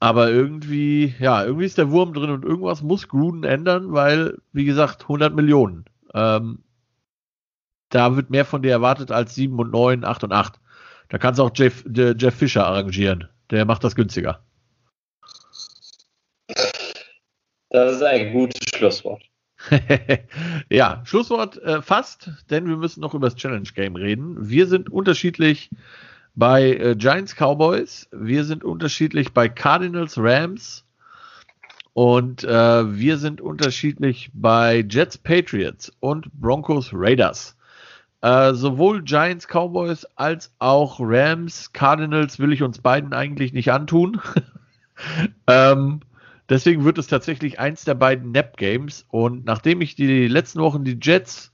[0.01, 4.65] aber irgendwie, ja, irgendwie ist der Wurm drin und irgendwas muss Gruden ändern, weil, wie
[4.65, 5.85] gesagt, 100 Millionen.
[6.15, 6.63] Ähm,
[7.89, 10.59] da wird mehr von dir erwartet als 7 und 9, 8 und 8.
[11.09, 13.29] Da kannst du auch Jeff, Jeff Fischer arrangieren.
[13.51, 14.43] Der macht das günstiger.
[17.69, 19.21] Das ist ein gutes Schlusswort.
[20.71, 24.49] ja, Schlusswort äh, fast, denn wir müssen noch über das Challenge Game reden.
[24.49, 25.69] Wir sind unterschiedlich
[26.35, 30.85] bei äh, Giants Cowboys, wir sind unterschiedlich bei Cardinals Rams
[31.93, 37.57] Und äh, wir sind unterschiedlich bei Jets Patriots und Broncos Raiders.
[38.21, 44.21] Äh, sowohl Giants Cowboys als auch Rams Cardinals will ich uns beiden eigentlich nicht antun.
[45.47, 46.01] ähm,
[46.49, 49.05] deswegen wird es tatsächlich eins der beiden Nap Games.
[49.09, 51.50] Und nachdem ich die letzten Wochen die Jets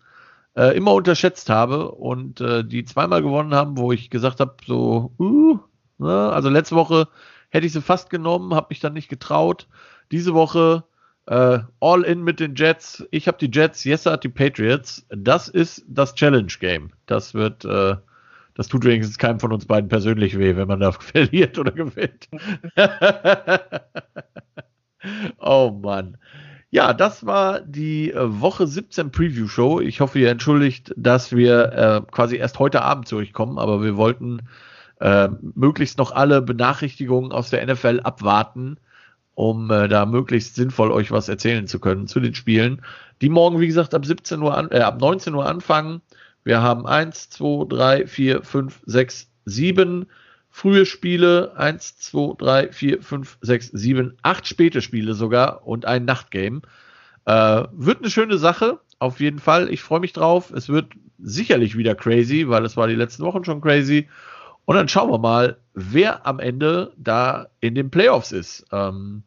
[0.58, 5.14] äh, immer unterschätzt habe und äh, die zweimal gewonnen haben, wo ich gesagt habe, so,
[5.20, 5.60] uh,
[6.00, 6.32] ne?
[6.32, 7.08] also letzte Woche
[7.50, 9.68] hätte ich sie fast genommen, habe mich dann nicht getraut.
[10.12, 10.84] Diese Woche
[11.28, 13.06] äh, all in mit den Jets.
[13.12, 15.06] Ich habe die Jets, Jesse hat die Patriots.
[15.10, 16.92] Das ist das Challenge Game.
[17.06, 17.96] Das wird, äh,
[18.56, 22.30] das tut wenigstens keinem von uns beiden persönlich weh, wenn man da verliert oder gewinnt.
[25.40, 26.18] oh Mann.
[26.70, 29.80] Ja, das war die äh, Woche 17 Preview Show.
[29.80, 34.42] Ich hoffe, ihr entschuldigt, dass wir äh, quasi erst heute Abend zurückkommen, aber wir wollten
[35.00, 38.78] äh, möglichst noch alle Benachrichtigungen aus der NFL abwarten
[39.38, 42.82] um äh, da möglichst sinnvoll euch was erzählen zu können zu den Spielen,
[43.22, 46.02] die morgen, wie gesagt, ab 17 Uhr an, äh, ab 19 Uhr anfangen.
[46.44, 50.08] Wir haben 1, 2, 3, 4, 5, 6, 7
[50.58, 56.04] frühe Spiele, 1, 2, 3, 4, 5, 6, 7, 8 späte Spiele sogar und ein
[56.06, 56.62] Nachtgame.
[57.26, 59.72] Äh, wird eine schöne Sache, auf jeden Fall.
[59.72, 60.52] Ich freue mich drauf.
[60.52, 64.10] Es wird sicherlich wieder crazy, weil es war die letzten Wochen schon crazy.
[64.66, 68.66] Und dann schauen wir mal, wer am Ende da in den Playoffs ist.
[68.72, 69.22] Ähm,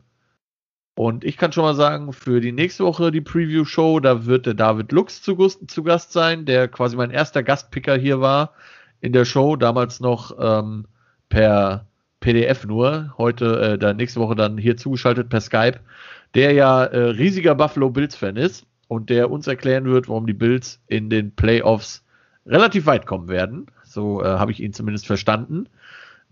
[0.96, 4.54] und ich kann schon mal sagen, für die nächste Woche die Preview-Show, da wird der
[4.54, 8.52] David Lux zu, zu, Gast sein, der quasi mein erster Gastpicker hier war
[9.00, 10.86] in der Show, damals noch ähm,
[11.30, 11.86] per
[12.20, 15.80] PDF nur, heute, äh, dann nächste Woche dann hier zugeschaltet per Skype,
[16.34, 20.80] der ja äh, riesiger Buffalo Bills-Fan ist und der uns erklären wird, warum die Bills
[20.86, 22.04] in den Playoffs
[22.46, 23.66] relativ weit kommen werden.
[23.84, 25.68] So äh, habe ich ihn zumindest verstanden.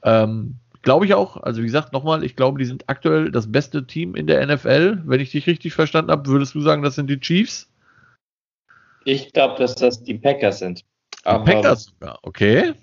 [0.02, 1.38] Ähm, glaube ich auch.
[1.38, 5.02] Also wie gesagt, nochmal, ich glaube, die sind aktuell das beste Team in der NFL.
[5.04, 7.70] Wenn ich dich richtig verstanden habe, würdest du sagen, das sind die Chiefs?
[9.04, 10.84] Ich glaube, dass das die Packers sind.
[11.24, 12.74] Die Packers sogar, okay.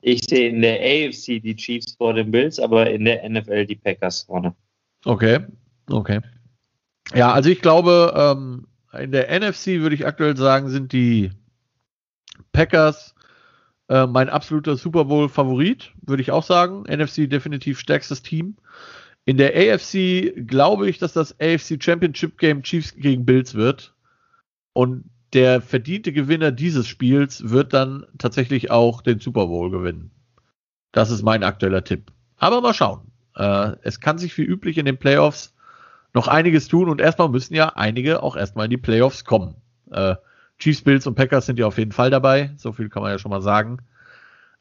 [0.00, 3.76] Ich sehe in der AFC die Chiefs vor den Bills, aber in der NFL die
[3.76, 4.54] Packers vorne.
[5.04, 5.40] Okay,
[5.90, 6.20] okay.
[7.14, 8.66] Ja, also ich glaube, ähm,
[8.98, 11.30] in der NFC würde ich aktuell sagen, sind die
[12.52, 13.14] Packers
[13.88, 16.82] äh, mein absoluter Super Bowl-Favorit, würde ich auch sagen.
[16.82, 18.56] NFC definitiv stärkstes Team.
[19.24, 23.94] In der AFC glaube ich, dass das AFC Championship Game Chiefs gegen Bills wird.
[24.72, 25.04] Und
[25.36, 30.10] der verdiente Gewinner dieses Spiels wird dann tatsächlich auch den Super Bowl gewinnen.
[30.92, 32.10] Das ist mein aktueller Tipp.
[32.38, 33.12] Aber mal schauen.
[33.36, 35.54] Äh, es kann sich wie üblich in den Playoffs
[36.14, 39.56] noch einiges tun und erstmal müssen ja einige auch erstmal in die Playoffs kommen.
[39.90, 40.16] Äh,
[40.58, 42.52] Chiefs, Bills und Packers sind ja auf jeden Fall dabei.
[42.56, 43.82] So viel kann man ja schon mal sagen.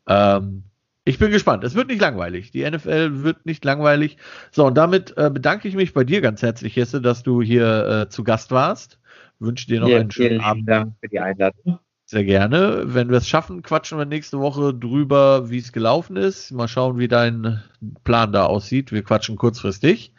[0.07, 0.65] Ähm,
[1.05, 1.63] ich bin gespannt.
[1.63, 2.51] Es wird nicht langweilig.
[2.51, 4.17] Die NFL wird nicht langweilig.
[4.51, 7.85] So, und damit äh, bedanke ich mich bei dir ganz herzlich, Jesse, dass du hier
[7.87, 8.99] äh, zu Gast warst.
[9.39, 10.69] Wünsche dir noch ja, einen schönen Abend.
[10.69, 11.79] Dank für die Einladung.
[12.05, 12.83] Sehr gerne.
[12.85, 16.51] Wenn wir es schaffen, quatschen wir nächste Woche drüber, wie es gelaufen ist.
[16.51, 17.63] Mal schauen, wie dein
[18.03, 18.91] Plan da aussieht.
[18.91, 20.13] Wir quatschen kurzfristig.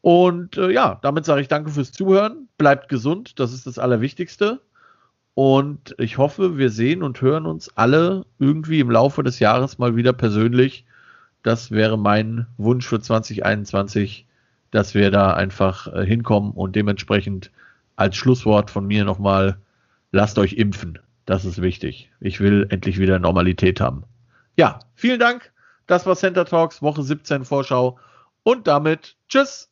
[0.00, 2.48] Und äh, ja, damit sage ich danke fürs Zuhören.
[2.58, 4.60] Bleibt gesund, das ist das Allerwichtigste.
[5.34, 9.94] Und ich hoffe, wir sehen und hören uns alle irgendwie im Laufe des Jahres mal
[9.96, 10.84] wieder persönlich.
[11.44, 14.26] Das wäre mein Wunsch für 2021,
[14.72, 17.52] dass wir da einfach äh, hinkommen und dementsprechend
[18.02, 19.62] als Schlusswort von mir nochmal,
[20.10, 20.98] lasst euch impfen.
[21.24, 22.10] Das ist wichtig.
[22.18, 24.02] Ich will endlich wieder Normalität haben.
[24.56, 25.52] Ja, vielen Dank.
[25.86, 27.98] Das war Center Talks, Woche 17 Vorschau.
[28.42, 29.71] Und damit tschüss.